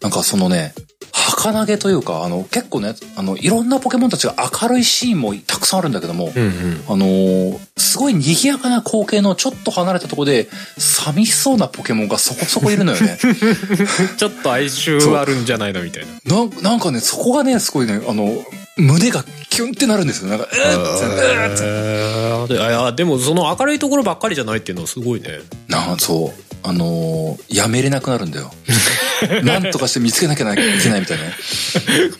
[0.00, 0.74] なんかそのね
[1.12, 6.84] 儚げというかあの結構ねあのいろんなポケモンたちが明るいシーンもたくさんあるんだけども、うんうん。
[6.88, 13.16] あのーすごい賑やかな光景のちょっと離れたところで寂しそうなポケモンがそこそこいるのよね。
[14.18, 16.36] ちょっと哀愁あるんじゃないのみたいな。
[16.36, 18.44] なんなんかね、そこがね、すごいね、あの、
[18.76, 20.28] 胸がキュンってなるんですよ。
[20.28, 21.64] なんか、うーって、うーって。
[21.64, 25.40] えーでもその明るいところばっかりじゃないっていうのはすごいね。
[25.68, 26.47] なんそう。
[26.62, 28.52] あのーやめれなくなるんだよ。
[29.42, 31.34] なんとかして見つけなきゃいけないみたいなね。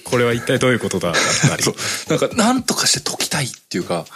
[0.05, 1.15] これは一体どういうことだっ
[1.49, 1.75] たりそう。
[2.09, 4.07] なんか、なんとかして解きたいっていうか、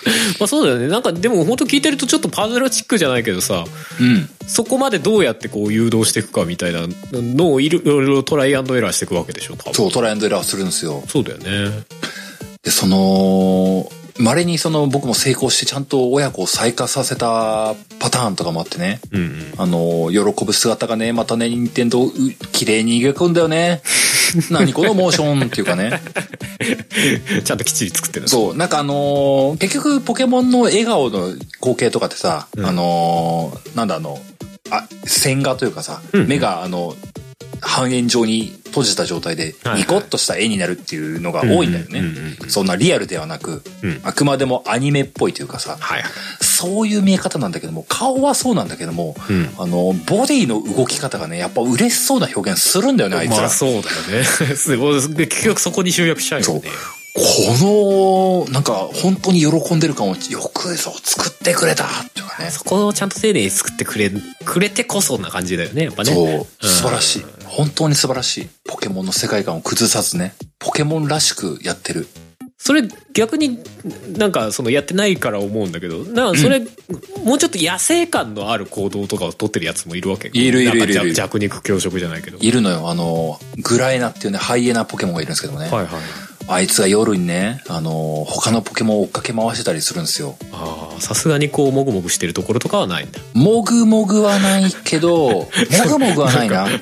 [0.41, 3.65] まあそうだよねなんかでも本当聞いてるとちょっとパズルチックじゃないけどさ
[4.01, 4.29] うん。
[4.47, 11.05] そこまでどうやってこう誘導していくかみたいなのをいろいろトライアンドエラーしていくわけでしょ多分そう、トライアンドエラーするんですよ。
[11.09, 11.85] そうだよね
[12.63, 13.91] で、その、
[14.23, 19.01] 稀にその僕も成功してちゃんと親子を再化させたパターンとかもあってね。
[19.11, 22.11] うんうんあの、喜ぶ姿がね、またね、任天堂う
[22.53, 23.83] 綺麗に描くんだよね。
[24.51, 26.01] 何このモーションっていうかね。
[27.45, 34.19] ちゃんときっちり作ってるそう、なんかあのー結局ポケモンの笑顔の光景とかってさ、うんあのーなんだあの、
[34.71, 36.95] あ、線画というかさ、うん目があの、
[37.63, 42.03] 半円状に閉じた状態でニコッとした絵になるっていうのが多いんだよね。
[42.49, 46.03] そんなリアルではなく、うんあくまでもアニメっぽいというかさ、はい
[46.41, 53.39] そういう見え方なんだけども、顔はそうなんだけども、うんあの、ボディの動き方がね、やっぱ嬉しそうな表現するんだよね、あいつら。
[53.39, 53.83] まあそうだよ
[54.21, 54.25] ね。
[54.55, 56.71] すごい結局そこに集約しちゃうよね。
[57.15, 62.51] この、なんか、本当に喜んでる感を、よくぞ作ってくれたっていうかね。
[62.51, 64.11] そこをちゃんと丁寧に作ってくれ、
[64.45, 66.15] くれてこそな感じだよね、やっぱね。
[66.15, 67.25] そう、素晴らしい。
[67.45, 68.49] 本当に素晴らしい。
[68.67, 72.09] ポケモンの世界観を崩さずね、ポケモンらしくやってる。
[72.65, 72.83] それ
[73.13, 73.59] 逆に
[74.17, 76.61] なんかそのやってないから思うんだけど、なそれ、
[77.25, 82.39] もうちょっと野生感のある行動とかを取ってるやつもいるわけいるいるいる弱肉強食じゃないけど。
[82.41, 85.69] いるのよ、あの、グラエナっていうね、ハイエナポケモンがいるんですけどもね。
[85.71, 85.89] はいはい。
[86.49, 90.37] あいつが夜にね、あの、他のポケモンを追っかけ回してたりするんですよ。
[90.53, 93.21] ああ、さすがにこう、もぐもぐしてるところとかはないんだ。
[93.35, 95.49] もぐもぐはないけど、 も
[95.89, 96.65] ぐもぐはないな。
[96.65, 96.79] あの、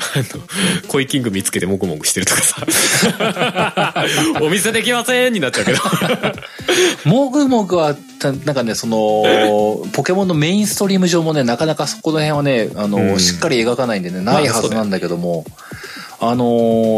[0.88, 4.04] コイキング見つけてもぐもぐしてるとかさ。
[4.40, 5.78] お見せできませんになっちゃうけど。
[7.04, 15.52] もぐもぐは、たなんかね、その、ポケモンのメインストリーム上もね、なかなかそこの辺はね、あの、うんしっかり描かないんでね、ないはずなんだけども、あ
[16.34, 16.44] の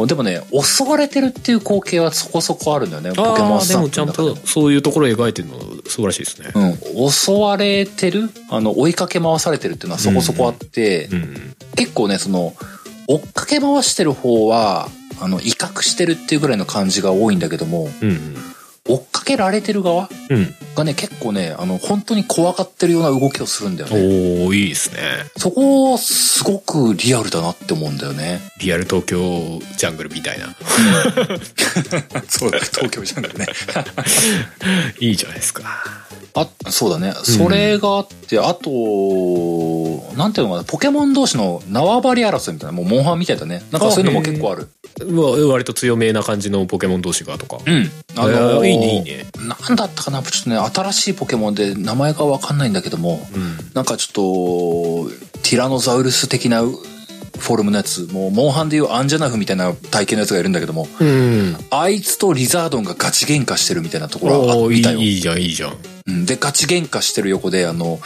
[0.02, 6.50] ーでもね、襲われてるっていう光景はそこそこあるんだよね、ポケモンああ、スタンでもちゃんとそういうところを描いてるの素晴らしいですね。
[6.54, 8.30] うん、襲われてる？
[8.50, 11.56] あの、追いかけ回されてるっていうのはそこそこあって、うん。
[11.76, 12.54] 結構ね、その、
[13.06, 14.88] 追っかけ回してる方は、
[15.20, 18.36] あの、威嚇してるっていうぐらいの感じが多いんだけども、うん。
[18.88, 20.54] 追っかけられてる側うん。
[20.74, 23.96] がね、結構ね、あの、本当に怖がってるような動きをするんだよね。
[23.96, 24.98] おー、いいですね。
[25.36, 28.40] そこ、すごくリアルだなって思うんだよね。
[28.58, 30.46] リアル東京ジャングルみたいな。
[32.28, 33.46] そうだ、東京ジャングルね。
[34.98, 35.84] いいじゃないですか。
[36.34, 37.12] あ、そうだね。
[37.24, 38.70] それがあって、あと、
[40.16, 43.62] なんていうのかな、ポケモン同士の縄張り争いみたいな、もうモンハンみたいだね。
[43.70, 44.68] なんかそういうのも結構ある。
[45.00, 47.58] うわ割と強めな感じのポケモン同士がとか。
[47.66, 47.90] うん。
[48.16, 49.26] あえーいいねいいね。
[49.38, 53.56] なんだったかなちょっとね、新しいポケモンで名前がわかんないんだけども、うん。
[53.74, 55.10] なんかちょっと、
[55.42, 61.56] ティラノザウルス的なフォルムのやつ、もう、モンハンでいうアンジャナフみたいな体型のやつがいるんだけども、うん。
[61.70, 64.98] あいつとリザードンがガチ喧嘩してるみたいなところがあおーい見たよ。
[64.98, 65.76] い、いいじゃん、いいじゃん。
[66.06, 68.00] うんで、ガチ喧嘩してる横で、あの、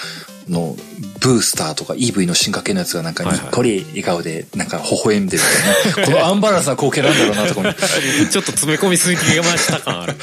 [0.49, 0.77] の、
[1.21, 6.07] ブースターとか EV の進化系のやつがなんかにっこり笑顔で、なんか微笑んでるみたいな。
[6.21, 7.75] このアンバランスな光景なんだろうなとか
[8.31, 10.15] ちょっと詰め込みすぎがました感ある。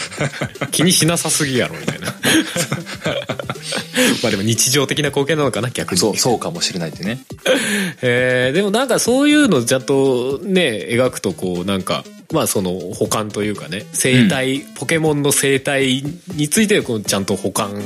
[0.71, 2.15] 気にしなさすぎやろ、みたいな。
[4.21, 5.99] まあでも日常的な光景なのかな、逆に。
[5.99, 7.19] そう、そうかもしれないってね。
[8.01, 16.03] えーでもなんかそういうのちゃんとね、描くとこうなんか、まあその保管というかね、生態、ポケモンの生態
[16.35, 17.81] についてこうちゃんと保管、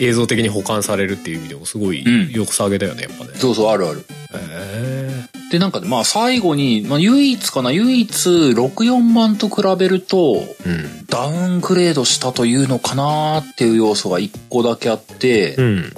[0.00, 3.30] 映像的に保管されるっていう意味でもすごいうん良さげだよね、やっぱね。
[3.36, 4.04] そうそう、あるある。
[4.34, 11.06] えで、なんかね、まあ最後に、まあ唯一かな、唯一64番と比べると、ーうん。
[11.06, 15.92] ダウングレードしたというのかなっていう要素が一個だけあって、うん。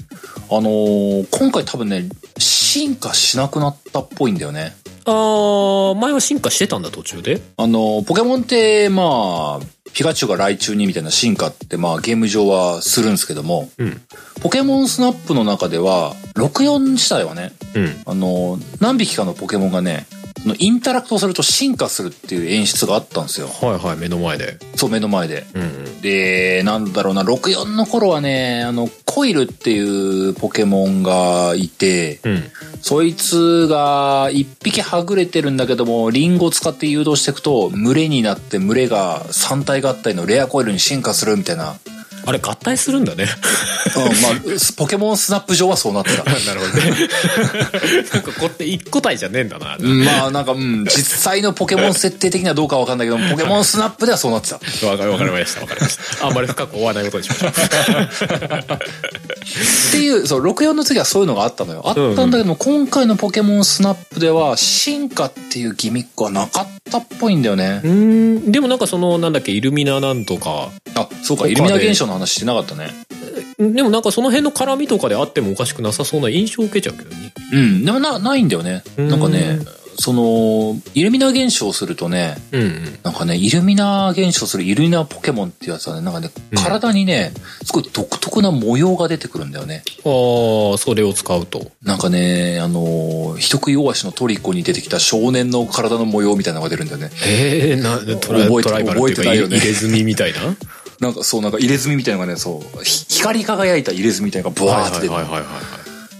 [0.51, 4.75] あのー今回多分ね、進化しなくなったっぽいんだよね。
[5.07, 7.41] あー、前は進化してたんだ、途中で？
[7.57, 14.01] あのーポケモンって、まあ、ピカチュウが来中にみたいな進化って、まあゲーム上はするんですけども、うん。
[14.41, 18.03] ポケモンスナップの中では、64自体はね、うん。
[18.07, 23.49] あのー何匹かのポケモンがね、そのインタラクトすると進化するっていう演出があったんですよ。
[23.49, 24.59] はいはい、目の前で。
[24.77, 25.47] そう、目の前で。
[25.55, 26.01] うんうん。
[26.01, 32.43] で、なんだろうな、64の頃はね、あの、コイルっていうポケモンがいて、うん。
[32.83, 41.77] そいつが一匹はぐれてるんだけども、リンゴを使って誘導していくと、群れになって群れが三体合体のレアコイルに進化するみたいな。
[42.27, 43.27] あれ合体するんだね。
[43.97, 44.33] うん、まあ、
[44.77, 46.25] ポケモンスナップ上はそうなってた。
[46.25, 47.09] なるほどね。
[48.13, 49.77] なんかこって一個体じゃねえんだな。
[49.79, 54.57] うんまあなんか、うん、実際のポケモン設定的にはどうかわかんないけども、ポケモンスナップではそうなってた。
[54.87, 56.27] わかりました、わかりました。
[56.27, 57.51] あんまり深く追わないことにしましょう。
[59.45, 61.83] っていう、そう、64の次はそういうのがあったのよ。
[61.85, 67.81] あったんだけども、今回のポケモンスナップでは、進化っていうギミックはなかったっぽいんだよね。
[67.85, 68.53] うん。
[68.53, 72.91] でもなんかその、なんだっけ、イルミナなんとか、あ、そうか、イルミナ現象の話してなかったね。
[73.59, 77.33] でもなんかその辺の絡みとかであってもおかしくなさそうな印象を受けちゃうけどね。
[77.53, 78.83] うん、でもな、ないんだよね。
[78.99, 79.61] うんなんかね、
[79.99, 82.99] その、イルミナ現象するとね、うんうん。
[83.03, 87.33] なんかね、イルミナ現象するイルミナポケモンっていうやつはね、なんかね、うん体にね、
[87.65, 89.83] すごい独特な模様が出てくるんだよね。
[90.05, 91.71] ああ、それを使うと。
[91.83, 97.11] なんかね、あのー、人食い大鷲のトリコに出てきた少年の体の模様みたいなのが出るんだよね。
[97.27, 100.41] ええな、トラ覚えてトライバル覚えてないよね入れ墨みたいな？
[101.01, 105.15] なんかそう、なんか入れ墨みたいなのがね、そう、ひ光り輝いた入れ墨みたいなのがブワーって出て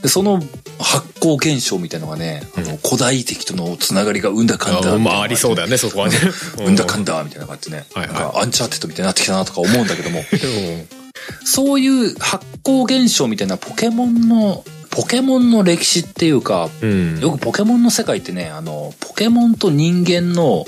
[0.03, 0.43] で、その
[0.79, 4.95] 発光現象みたいなのがね、あの、古代敵とのつながりがうんだかんだ。
[4.95, 6.17] あまあありそうだよね、そこはね。
[6.61, 7.87] うんだかんだみたいな感じでね。
[7.95, 10.23] なんかアンチャーテッドみたいになってきたなとか思うんだけども。
[10.31, 11.05] うん
[11.45, 17.19] そういう発光現象みたいなポケモンの、ポケモンの歴史っていうか、うん。
[17.21, 20.67] よくポケモンの世界ってね、あの、ポケモンと人間の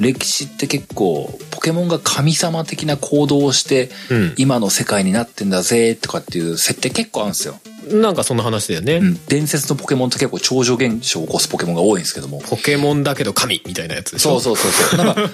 [0.00, 4.34] 歴史って結構、ポケモンが神様的な行動をして、うん。
[4.36, 7.60] 今の世界になってんだぜ、とかっていう設定結構あるんですよ。
[7.92, 8.96] なんかそんな話だよね。
[8.96, 9.26] うん。
[9.26, 12.40] 伝説のポケモンって結構超常現象を起こすポケモンが多いんですけども。
[12.40, 14.40] ポケモンだけど神みたいなやつでしょ？
[14.40, 15.04] そうそうそうそう。
[15.04, 15.20] なんか、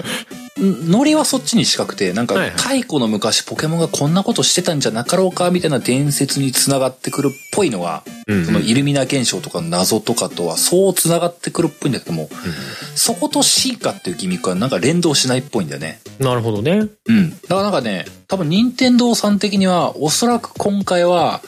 [0.61, 12.29] んノリはそっちに近くて、なんか太古の昔ポケモンがこんなことしてたんじゃなかろうか、みたいな伝説に繋がってくるっぽいのが、うんうんそのイルミナ現象とかの謎とかとはそう繋がってくるっぽいんだけども、
[12.95, 16.01] そこと進化っていうギミックはなんか連動しないっぽいんだよね。
[16.21, 16.87] なるほどね。
[17.07, 17.31] うん。
[17.31, 21.43] だからなんかね、多分任天堂さん的には、おそらく今回は、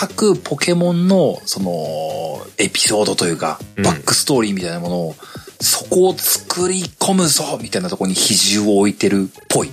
[0.00, 5.16] 各ポケモンの、その、エピソードというか、うんバックストーリーみたいなものを、
[5.60, 9.70] そこを作り込むぞみたいなところに比重を置いてるっぽい。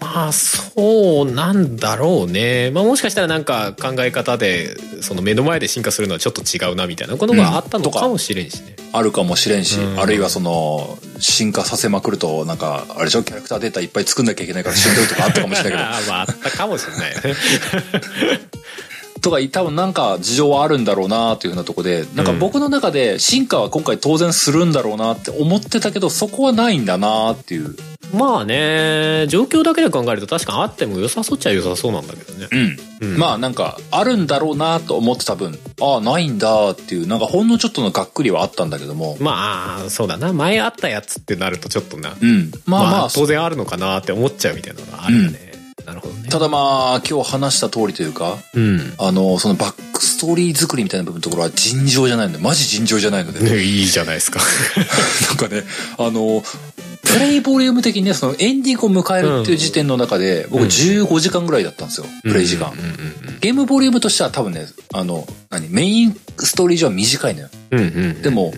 [0.00, 2.70] まあそうなんだろうね。
[2.70, 8.76] まあもしかしたらなんか考え方でその目の前で進化するのはちょっと違うなみたいなことがあったのかもしれんしね。
[8.92, 15.84] あるかもしれんし、うんあるいはその、進化させまくると、なんか、あれでしょキャラクターデータいっぱい作んなきゃいけないから死んでるとかあったかもしれないけど。
[15.84, 17.34] あ あまああったかもしれないよね。
[19.26, 27.74] とか多分なんか事情はあるんだろうなっていうふうなとこでなんか僕の中で進化は今回当然するんだろうなって思ってたけどそこはないんだなっていう。
[28.14, 32.46] まあね状況だけで考えると確かにあっても良さそうっちゃ良さそうなんだけどね。
[33.00, 33.18] うん、うん。
[33.18, 39.16] まあなんかあるんだろうなと思ってた分ああないんだっていうなんかほんのちょっとのがっくりはあったんだけども。
[39.18, 40.32] まあそうだな。
[40.32, 42.14] 前あったやつってなるとちょっとな。
[42.20, 42.52] うん。
[42.64, 45.55] まあまあ、当然あるのかなって思っちゃうみたいなのがあるよね。
[45.86, 46.28] なるほどね。
[46.28, 48.94] ただまあ今日話した通りというかうん。
[48.98, 54.40] あのそのバックストーリー作りみたいな部分のところは尋常じゃないのでマジ尋常じゃないので、ねいいじゃないですか。
[55.28, 55.62] なんかね、
[55.96, 56.42] あの、
[57.02, 62.72] プレイボリューム的にね、そのエンディングを迎えるっていう時点の中で、僕15時間ぐらいだったんですよ、プレイ時間。
[62.72, 62.96] うんうん
[63.38, 67.48] ゲームボリュームとしては多分ね、あの、何、メインストーリー上は短いのよ。
[67.70, 67.78] うん。
[67.78, 68.22] うんうん。
[68.22, 68.54] でも、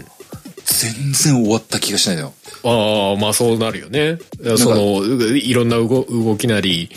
[0.64, 2.32] 全然終わった気がしないのよ。
[2.64, 4.18] ああまあそうなるよね
[4.56, 6.90] そのういろんな動動きなり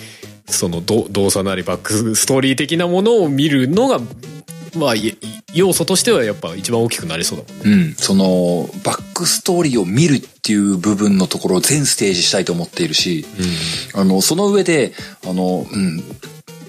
[0.51, 3.99] そのど動作なりバックストーリー的なものを見るのが
[4.77, 5.17] まあい
[5.53, 7.93] 要素としてはやっぱ一番大きくなりそうだもんねうん。
[7.95, 13.25] その、バックストーリーを見るっていう部分のところを全ステージしたいと思っているし、
[13.93, 14.93] あの、その上で、
[15.25, 16.01] あの、うん、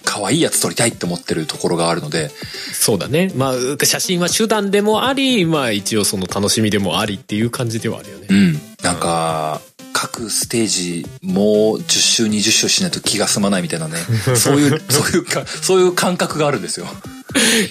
[0.05, 2.31] 可愛いやつ撮りたいって思ってるところがあるので、
[2.73, 8.61] そうだねまあ写真は手段でもありまあ一応その楽しみでもありっていう感じではあるよねうん。
[8.83, 13.97] なんか、各ステージもう10周20周しないと気が済まないみたいなね。
[14.37, 16.87] そういう、そういうか、そういう感覚があるんですよ。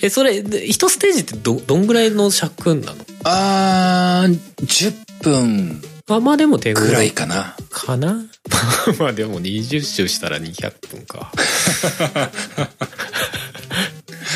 [0.01, 3.05] えそれで一ステージってどどんぐらいの尺なの？
[3.23, 4.93] あー、10
[5.23, 7.55] 分あまあでも手ぐぐららいいかな。
[7.69, 8.25] かな？
[8.99, 11.31] まあでも20周したら200分か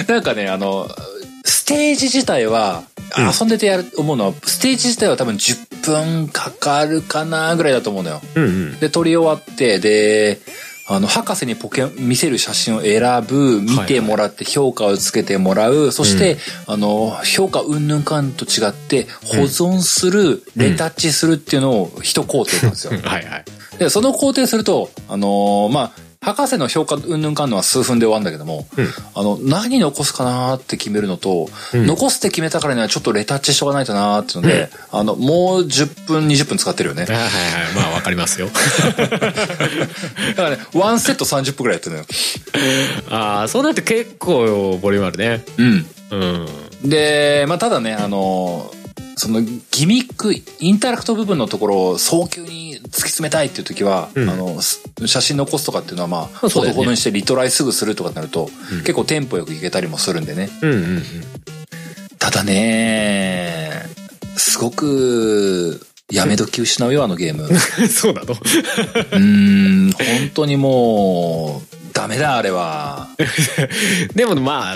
[0.07, 0.87] なんかね、あの、
[1.43, 8.21] ステージ自体は、うん遊んでてやる、思うのは、ステージ自体は多分10分かかるかなぐらいだと思うのよ。
[8.35, 8.79] うんうん。
[8.79, 10.39] で、撮り終わって、で、
[10.87, 16.37] あの、博士にポケ、見せる写真を選ぶ、見てもらって評価をつけてもらう、そして、
[16.67, 22.91] あの、評価うんぬんかんと違って、保存する、レタッチするっていうのを一工程なんですよ。
[23.03, 23.45] はいはい。
[23.79, 28.87] で、その工程すると、あのーまあ、博士の評価うんぬんかんのは数分で終わるんだけども、うん。
[29.13, 31.85] あの、何残すかなーって決めるのと、うん。
[31.85, 37.03] 残すって決めたからにはちょっとレタッチしとかないとなーっていうので、あの、もう10分、20分使ってるよね。
[37.03, 37.29] はいはいはい。
[37.75, 38.49] まあわかりますよ。
[38.89, 39.13] だ
[40.35, 42.05] からね、ワンセット30分くらいやってるのよ。
[43.11, 45.43] ああそうなって結構ボリュームあるね。
[45.57, 45.85] うん。
[46.09, 46.15] う
[46.85, 46.89] ん。
[46.89, 48.74] で、まあ、ただね、あのー
[49.17, 54.29] そのギミック、インタラクト部分のところを早急に突き詰めたいっていう時は、うん。
[54.29, 58.79] あの、す写真残すとかっていうのはまあ、ほどほどにしてリトライすぐするとかになると、うん。
[58.79, 60.49] 結構テンポよくいけたりもするんでね。
[60.61, 61.03] うんうんうん。
[62.19, 63.71] ただね、
[64.35, 67.47] すごく、やめ時失うよ、あのゲーム。
[67.47, 68.35] う そうなの？
[68.35, 73.07] ーん、本当にもう、ダメだ、あれは。
[74.13, 74.75] でもまあ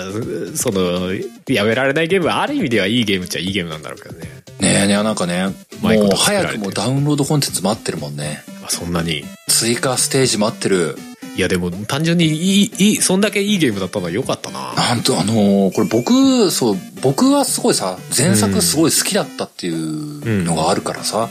[0.56, 1.12] その
[1.46, 4.20] やめられないゲームはある意味ではいいゲームっちゃいいゲームなんだろうけどね。
[4.58, 8.42] ねえねえ、なんかね、もう早くもダウンロードコンテンツ待ってるもんね。
[8.62, 9.24] まあそんなに。
[9.48, 10.98] 追加ステージ待ってる。
[11.36, 14.72] いやでも単純にいいいいそんだけいいゲームだったのは良かったな。
[14.74, 21.28] なんと、あのーこれ僕、そう、僕はすごいさ、前作すごい好きだったっていうのがあるからさ、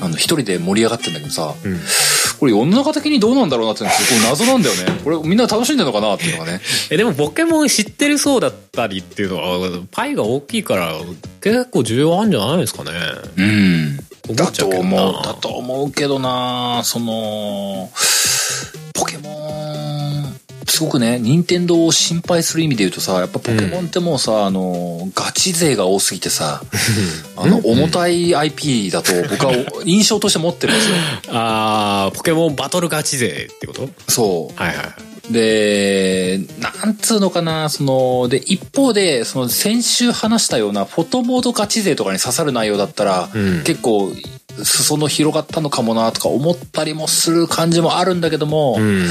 [0.00, 1.80] あの、一人で盛り上がってんだけどさ、うん
[2.42, 5.00] これ世の中的にどうなんだろうなってすごい謎なんだよね。
[5.04, 6.60] これみんな楽しんでるのかなっていうのがね。
[6.90, 10.92] えでもポケモン知ってるそうだったりっていうのはパイが大きいから
[11.40, 12.90] 結構重要あるんじゃないですかね
[13.36, 14.34] うん。
[14.34, 17.92] だと思う、だと思うけどなその、
[18.92, 19.81] ポケモン、
[20.72, 26.62] すごくね、任天堂を心配する意味で言うとさ、やっぱポケモンってもうさ、あの、ガチ勢が多すぎてさ、
[27.36, 29.52] あの、重たい IP だと僕は
[29.84, 30.96] 印象として持ってるんですよ。
[31.28, 33.90] あー、ポケモンバトルガチ勢ってこと？
[34.08, 34.58] そう。
[34.58, 34.82] はいは
[35.28, 35.32] い。
[35.32, 44.10] で、なんつうのかな、その、で、一方で、その、先週話したような、フォトモードガチ勢とかに刺さる内容だったら、うん結構、
[44.64, 49.08] 裾野広がったのかもな、とか思ったりもする感じもあるんだけども、うん。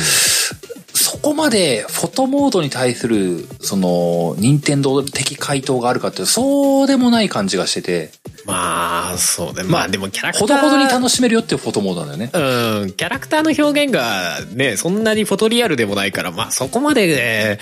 [1.12, 8.12] そこまで、フォトモードに対する、その、任天堂的回答があるかっていうと、そうでもない感じがしてて、
[8.46, 9.64] まあ、そうね。
[9.64, 10.48] まあでもキャラクター。
[10.48, 12.82] ほどほどに楽しめるよっていうフォトモードなんだよね。
[12.82, 17.60] うん、キャラクターの表現がね、そんなにフォトリアルでもないから、まあそこまでね、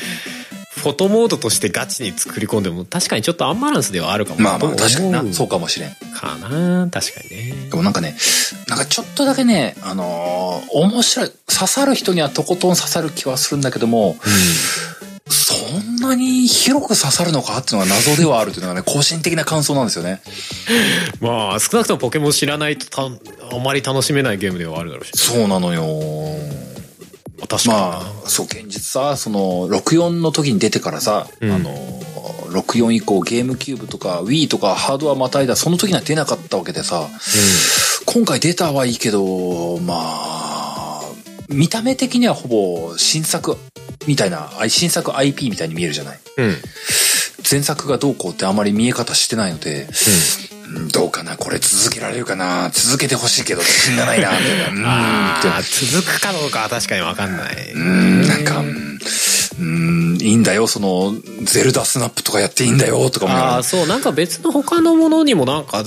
[0.80, 5.24] フォトモードとしてガチに作り込んでも確かにちょっとアンバランスではあるかもまあまあ、確かにな。
[5.34, 5.92] そうかもしれん。
[6.14, 7.70] かな確かにね。
[7.70, 8.16] でもなんかね、
[8.68, 14.16] なんかちょっとだけね、あのー面白い、刺さる人にはとことん刺さる気はするんだけども、
[15.30, 20.22] そんなに広く刺さるのかっていうのが謎ではあるというのがね、個人的な感想なんですよね。
[21.22, 25.12] まあ少なくともポケモン知らないとたあまり楽しめないゲームではあるだろうし。
[25.16, 25.84] そうなのよ。
[27.40, 27.82] まあ確かにな。
[27.82, 31.72] まあ、そう、現実さ、その、64の時に出てからさ、うんあの、
[32.52, 37.08] 64以降ゲームキューブとか Wii とかハードはまたいだ、その時には出なかったわけでさ、
[38.06, 41.02] 今回出たはいいけど、まあ、
[41.50, 43.58] 見た目的にはほぼ新作
[44.08, 46.20] みたいな、あ新作 IP みたいに見えるじゃない。
[46.38, 46.46] うん。
[46.46, 46.56] うん。
[47.50, 49.88] 前作がどうこうってあまり見え方してないので、
[50.54, 50.59] うん
[50.92, 52.70] どうかなこれ続けられるかな？
[52.72, 55.40] 続けてほしいけど自信がないなみたいな。
[55.40, 57.72] う続くかどうかは確かにわかんない。
[57.74, 59.00] うーん、なんか、うん
[59.60, 61.14] うーん、いいんだよ、その、
[61.44, 63.56] ゼルダスナップとかやっていいんだよ、とか思いながら。
[63.56, 65.84] ああ、そう、なんか別の他のものにもなんか、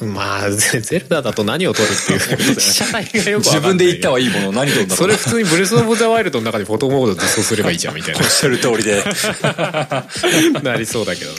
[0.00, 3.44] まあ、ゼゼルダだと何を取るっていう、被写体がよく。
[3.44, 5.18] 自分で言ったはいいものを何とんだろそうれな。
[5.18, 8.20] 普通にブレスオブザワイルドの中でフォトモード実装すればいいじゃんみたいな。
[8.20, 9.04] おっしゃる通りで。
[10.62, 11.38] なりそうだけどね。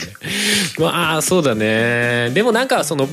[0.78, 2.30] まあそうだね。
[2.30, 3.08] でもなんかそのう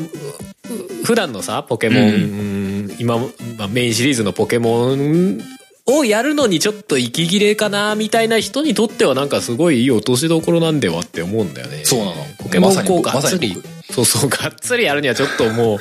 [1.04, 5.40] 普段のさポケモン、今、まあ、メインシリーズのポケモン
[5.88, 11.86] をやるのにちょっと息切れかなみたいな人にとってはなんかすごいいい落としどころなんではって思うんだよね。
[11.86, 12.14] そうなの。
[12.38, 15.80] ポケモンこうまさにがっつり、僕まそうそうがっつりやるにはちょっともう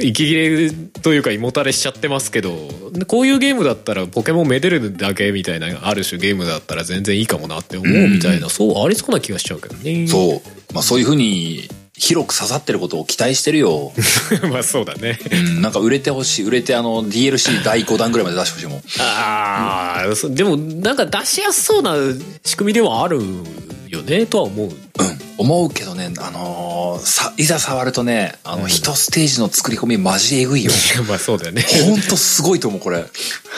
[0.00, 2.68] 息切れというか胃もたれしちゃってますけど
[3.08, 10.06] こういうゲームだったらポケモンめでるだけみたいなある種ゲームだったら全然いいかもなって思うみたいな、そうありそうな気がしちゃうけどね。
[10.06, 10.40] そう。
[10.72, 11.68] まあそういうふうに、
[11.98, 13.92] 広く刺さってることを期待してるよ。
[14.50, 16.44] まあそうだねうん、なんか売れてほしい。
[16.44, 18.82] 売れてあの、DLC 第5弾ぐらいまで出してほしいもん。
[19.00, 21.94] ああ、そでもなんか出しやすそうな
[22.44, 23.20] 仕組みではある
[23.88, 25.27] よねとは思ううん。
[25.38, 30.72] 思うけどね、あのーさ、いざ触るとね、あの、一ステージの作り込みマジえぐいよ。
[31.08, 31.64] まあそうだよね。
[31.86, 33.04] ほんとすごいと思う、これ。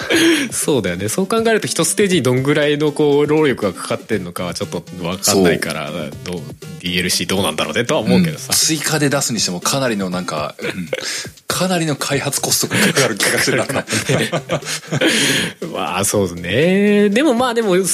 [0.52, 1.08] そうだよね。
[1.08, 5.90] そう考えると一ステージにどんぐらいのこう労力がかかってんのかはちょっと分かんないから
[6.24, 6.42] どう
[6.80, 10.88] DLC どうなんだろうねとは思うけどさ、追加で出すにしてもかなりのなんか、うん。
[11.50, 13.66] かなりの開発コストがかかる気がするな。
[15.74, 17.10] まあそうね。
[17.10, 17.86] でもまあでも一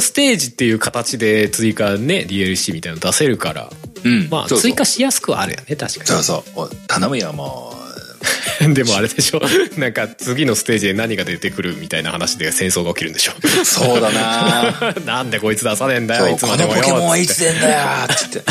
[0.00, 3.70] ステージっていう形で追加ね DLC みたいなの出せるから
[4.04, 6.60] うんまあそうそう追加しやすくはあるよね確かにそうそう。
[6.62, 7.83] お頼むよ、もう。
[8.74, 9.42] でもあれでしょ
[9.78, 13.32] なんか次のステージで何が出てくるみたいな話で戦争が起きるんでしょ
[13.64, 17.84] そうだな なんでこいつ出さねえんだよいつまでもよポケモンはいつってつ出んだよ
[18.16, 18.42] つって。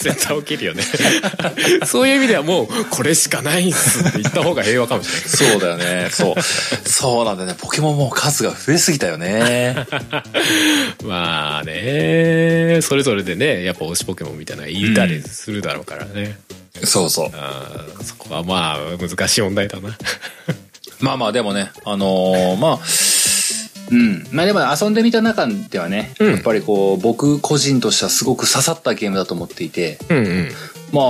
[0.00, 0.82] 絶対起きるよね
[1.86, 6.08] そういう意味ではもうこれしかないんすって言った方が平和かもしれないそうだよね。
[6.10, 6.42] そう。
[6.88, 7.56] そうなんだよね。
[7.58, 9.76] ポケモンもう数が増えすぎたよね。
[11.04, 16.38] まあねそれぞれでねやっぱ推しポケモンみたいなの言いたりするだろうからね、
[16.84, 17.30] そうそう。
[18.04, 19.96] そこはまあ難しい問題だな
[21.00, 22.78] まあまあでもね、あのーまあ、
[23.90, 24.26] うん。
[24.32, 30.48] まあでも遊んでみた中ではね、うんやっぱりこう、僕個人としてはすごく刺さったゲームだと思っていて、うんうん
[30.92, 31.04] まあ、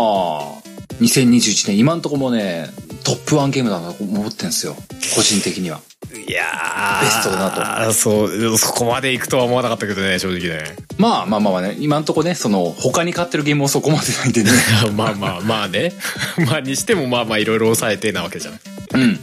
[1.00, 2.70] 2021年今んとこもね、
[3.04, 4.76] トップワンゲームだなと思ってんですよ。
[5.14, 5.80] 個人的には。
[6.14, 7.02] いやー。
[7.02, 7.92] ベストだなと。
[7.92, 10.76] そうそこまで行くとは思わなかったけどね正直ね。
[10.96, 14.50] まあまあまあまあね、今んとこね、その、他に買ってるゲームもそこまでないんでね。
[14.96, 15.92] まあまあまあね。
[16.46, 18.60] まあにしてもまあまあいろいろ抑えてなわけじゃない。
[18.94, 19.20] うん。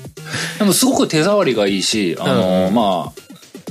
[0.60, 2.76] でもすごく手触りがいいし、あのーうん。
[2.76, 3.22] まあ、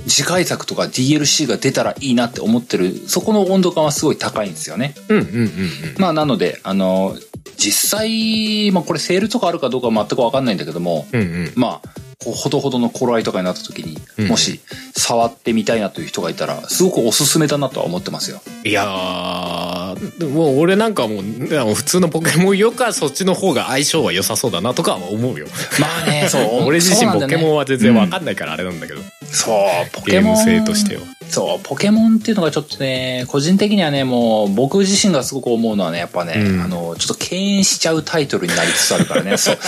[0.07, 4.95] 次回作とか DLC が出たらいいなって思ってる、そこの温度感はすごい高いんですよね。
[5.09, 5.51] うんうんうんうん。
[5.99, 7.23] まあなので、あのー
[7.57, 11.53] 実際、まあこれセールとかあるかどうかは全くわかんないんだけども、うんうん。
[11.55, 11.89] まあ、
[12.25, 14.61] こうほどほどの頃合いとかになった時に、うんもし
[14.97, 18.41] 触ってみたいなという人がいたら、すごくおすすめだなとは思ってますよ。
[18.65, 25.47] いやー、でももう俺なんかもう、普通のポケモンよかそっちの方が相性は良さそうだなとかは思うよ。
[25.81, 26.65] まあね、 そう。
[26.65, 30.37] 俺自身ポケモンは全然わんかんないからあれなんだけど、そう、ポゲームケモン。
[30.45, 31.03] 性としては。
[31.29, 39.59] そう、ポケモンっていうのがちょっとね、個人的にはね、もう、僕自身がすごく思うのはね、やっぱね、うんあの、ちょっと敬遠しちゃうタイトルになりつつあるからね、そう。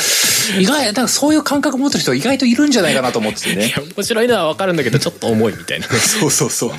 [0.61, 5.87] 意外、だからそういう感覚持ってる人意外といるんじゃないかなと思っててね面白いのはわかるんだけど、ちょっと重いみたいな。
[5.87, 6.71] そうそうそう。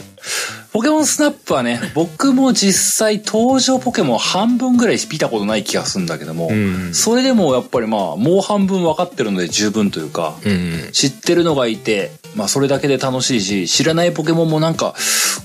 [0.77, 10.89] ポケモンスナップはね、 僕も実際登場ポケモン半分ぐらい見たことない気がするんだけども、うんそれでもやっぱりまあ、もう半分分かってるので十分というか、うん。
[10.91, 14.93] 知ってるのがいて、まあそれだけで楽しいし、知らないポケモンもなんか、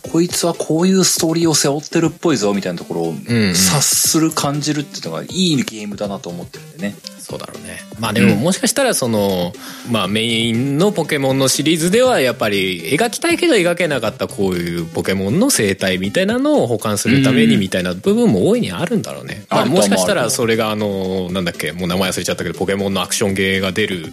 [0.02, 6.94] こいつはこういうストーリーを背負ってるっぽいぞ、みたいなところをん察する、感じるっていうのがいいゲームだなと思ってるんでね。
[7.22, 7.78] そうだろうね。
[8.00, 9.52] まあでももしかしたらその、
[9.90, 19.44] まあメインのポケモンのシリーズではやっぱり描きたいけど描けなかったこういうポケモンの生態みたいなのを保管するためにみたいな部分も大いにあるんだろうね。
[19.48, 24.12] まあもしかしたらそれがあの、なんだっけ、もう名前忘れちゃったけど、ポケモンのアクションゲーが出る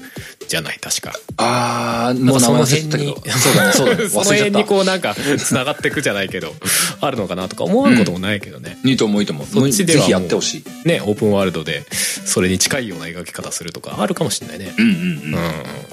[0.50, 1.14] じゃない、確か。
[1.38, 3.16] あー、なんかそのもう名前忘れ辺に。
[3.32, 4.10] そうだね、そうだね。
[4.10, 4.66] その辺に。
[4.66, 6.54] こうなんか繋がってくじゃないけど、
[7.00, 8.80] あるのかなとか思わんこともないけどね。
[8.84, 9.48] いいと思う、いいと思う。
[9.48, 10.88] そっちではぜひやってほしい。
[10.88, 11.86] ね、オープンワールドで
[12.26, 14.74] それに近いような描き方するとかあるかもしれないね。
[14.78, 15.04] うんうんうん。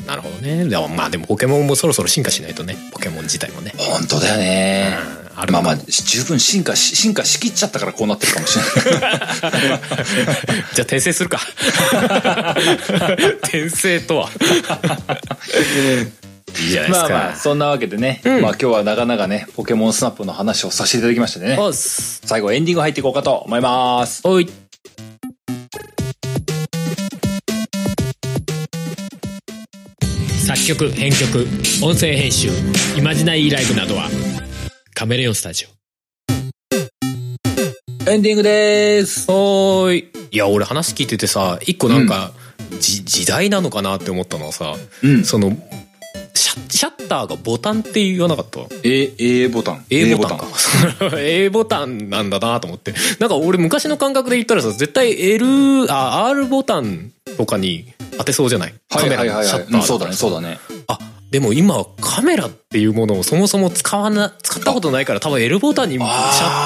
[0.00, 0.64] うん、なるほどね。
[0.64, 3.74] でもまあでもポケモンもそろそろ進化しないとね、ポケモン自体もね。
[3.76, 4.98] 本当だよね。
[5.20, 8.72] うんあるまあまあ、十分進化し、進化しきっちゃったからこうなってるかもしれない。
[10.74, 11.38] じゃあ転生するか。
[13.44, 14.30] 転生とは。
[16.58, 17.08] いいじゃないですか。
[17.10, 21.56] まあまあ、そんなわけでね、うんまあ今日は長々ね、ポケモンスナップの話をさせていただきましたね。
[21.58, 22.22] おっす。
[22.24, 24.22] 最後エンディング入っていこうかと思います。
[24.24, 24.48] おい。
[30.46, 31.46] 作曲、編曲、
[31.82, 32.48] 音声編集、
[32.96, 34.08] イマジナイーライブなどは、
[34.98, 35.68] カメレオンスタジオ。
[38.10, 39.26] エンディングでーす。
[39.30, 40.08] おーい。
[40.30, 42.32] いや、俺話聞いててさ、一個なんか、
[42.80, 45.22] じ時代なのかなって思ったのはさ、うん。
[45.24, 45.50] その、
[46.32, 49.84] シャシャッターがボタンって言わなかった？A、A ボタン。
[49.90, 50.46] A ボタンか。
[51.20, 52.94] A ボタンなんだなと思って。
[53.20, 58.74] なんか俺昔の感覚で言ったらさ、絶対 L、あ、R ボタンとかに当てそうじゃない？
[58.90, 59.46] はいはいはいはい。
[59.46, 60.40] カメラのシャッターうんそうだね、そうだ。
[60.40, 60.58] だね。
[61.36, 66.08] あ、でも今カメラっていうものをそもそも使わな、使ったことないから多分 L ボタンにシャッ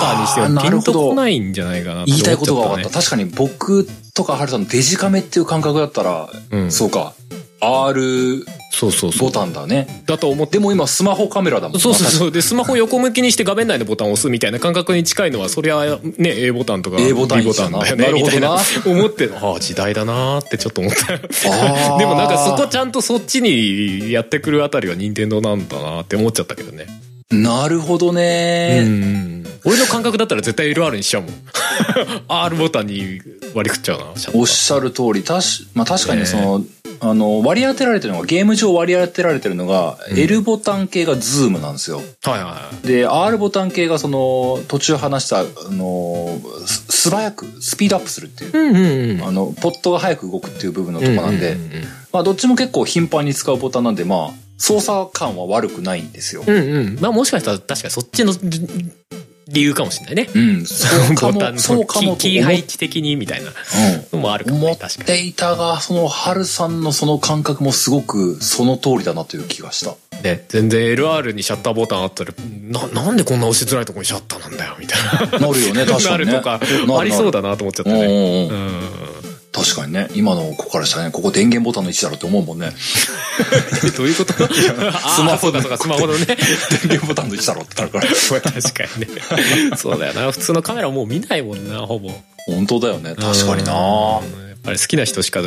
[0.01, 2.99] ターにしてはピンとこないんじゃないかなって言いたいことが分かった。
[2.99, 7.15] 確かに僕とかハルさんのデジカメっていう感覚だったら、うんそうか。
[7.61, 9.29] R そうそうそう。
[9.29, 10.03] ボタンだね。
[10.07, 12.33] だと思ってでも今スマホカメラだもんなそうそうそう。
[12.33, 18.57] で、スマホ横向きにして画面内のボタンを押すみたいな感覚に近いのは、そりゃね、A ボタンとか A ボタン B ボタンだよね、なるほどな。
[18.87, 21.17] 思って、ああ、時代だなーってちょっと思った。
[21.99, 26.87] でもなんかそこちゃんとそっちにやってくるあたりは任天堂なんだなって思っちゃったけどね。
[27.31, 28.83] なるほどうね。
[28.83, 29.47] ん。
[29.65, 31.33] 俺の感覚だったら絶対 LR にしちゃうもん。
[32.29, 33.21] R ボタンに
[33.55, 34.05] 割り振っちゃうな、
[34.35, 36.65] おっしゃる通り、たし、まあ確かねにその、
[37.01, 41.99] あの、割り当てられてるのが、ゲーム上割り当てられてるのが、L ボタン系がズームなんですよ。
[41.99, 48.51] はいはで、R ボタン系がその、途中話した、あの、す素早くスピードアップするっていう。
[48.51, 48.55] い。
[48.55, 49.27] うんうんうん。
[49.27, 51.71] あの、ポットが早く動くっていう部分のとこなんで、うんうん
[52.13, 56.43] まあどっちも結構頻繁に使うボタンなんで、まあ、操作感は悪くないんですよ。
[56.47, 56.63] うんうん。
[56.63, 57.01] うんうん。
[57.01, 58.33] まあもしかしたら確かにそっちの
[59.51, 60.29] 理由かもしれないね。
[60.35, 63.51] うん、 そうかも、ボタンそうかもとキー思っ配置的にみたいな
[64.13, 64.59] のもあるかも。
[64.59, 69.95] 思っね確かにていたが、その、春さんのその感覚もすごくその通りだなという気がした。
[70.23, 72.35] ね全然 LR にシャッターボタンあったら
[72.69, 75.39] ななんでこんな押しづらいとこにシャッターなんだよみたいな。
[75.39, 76.33] なるよね、確かにね。
[76.33, 76.61] なるとか
[77.01, 79.20] ありそうだなと思っちゃったうんねうんううんん
[79.53, 82.73] 確かにね、今の子からしたらね、ここ電源ボタンの位置だろうって思うもんね。
[83.85, 84.33] え どういうこと？
[84.55, 86.25] スマホだとかスマホのね。
[86.27, 86.37] 電
[86.85, 88.07] 源ボタンの位置だろうってなるから。
[88.09, 89.09] 確かにね。
[89.77, 90.31] そうだよな。
[90.31, 92.11] 普通のカメラもう見ないもんなほぼ。
[92.47, 94.21] 本当だよね、確かにな
[94.71, 95.41] うんやっぱり好きな人しか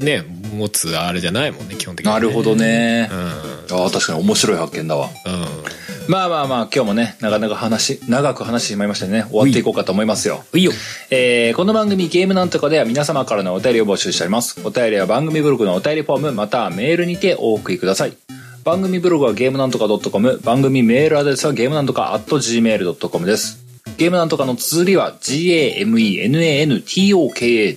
[0.00, 0.24] ね
[0.56, 3.14] 持つあれじゃないもんね基本的にねなるほどねう。
[3.14, 5.08] んああ、確かに面白い発見だわ。
[5.26, 5.78] うん
[6.08, 9.26] まあまあまあ、今日もね、なかなか話、長く話してしまいましたね。
[9.28, 10.42] 終わっていこうかと思いますよ。
[10.54, 10.72] いいよ
[11.10, 14.58] えーこの番組ゲームなんとかでは皆様からのお便りを募集しております。
[14.64, 18.16] お便りは番組ブログのお便りフォームまたはメールにてお送りください。
[18.64, 23.67] 番組ブログはゲームなんとか .com、番組メールアドレスはゲームなんとか .gmail.com です。
[23.98, 25.80] ゲームなんとかの綴りは GAMENANTOKA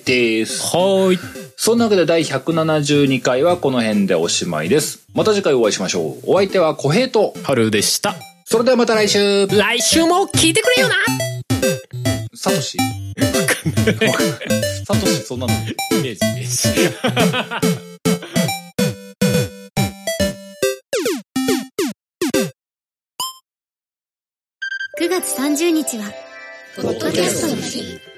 [0.04, 0.62] です。
[0.68, 1.20] はーい。
[1.58, 5.08] そんなわけで第172回はこの辺でおしまいです。
[5.16, 6.32] また次回お会いしましょう。
[6.32, 8.14] お相手は小平と、春でした。
[8.46, 9.48] それではまた来週。
[9.48, 10.96] 来週も聞いてくれよな。
[12.36, 12.78] サトシ。
[14.86, 15.56] サトシそんなのイ
[16.04, 17.91] メージイメージ
[25.02, 26.14] 9月30日は、
[26.76, 28.11] ポッドキャストの日。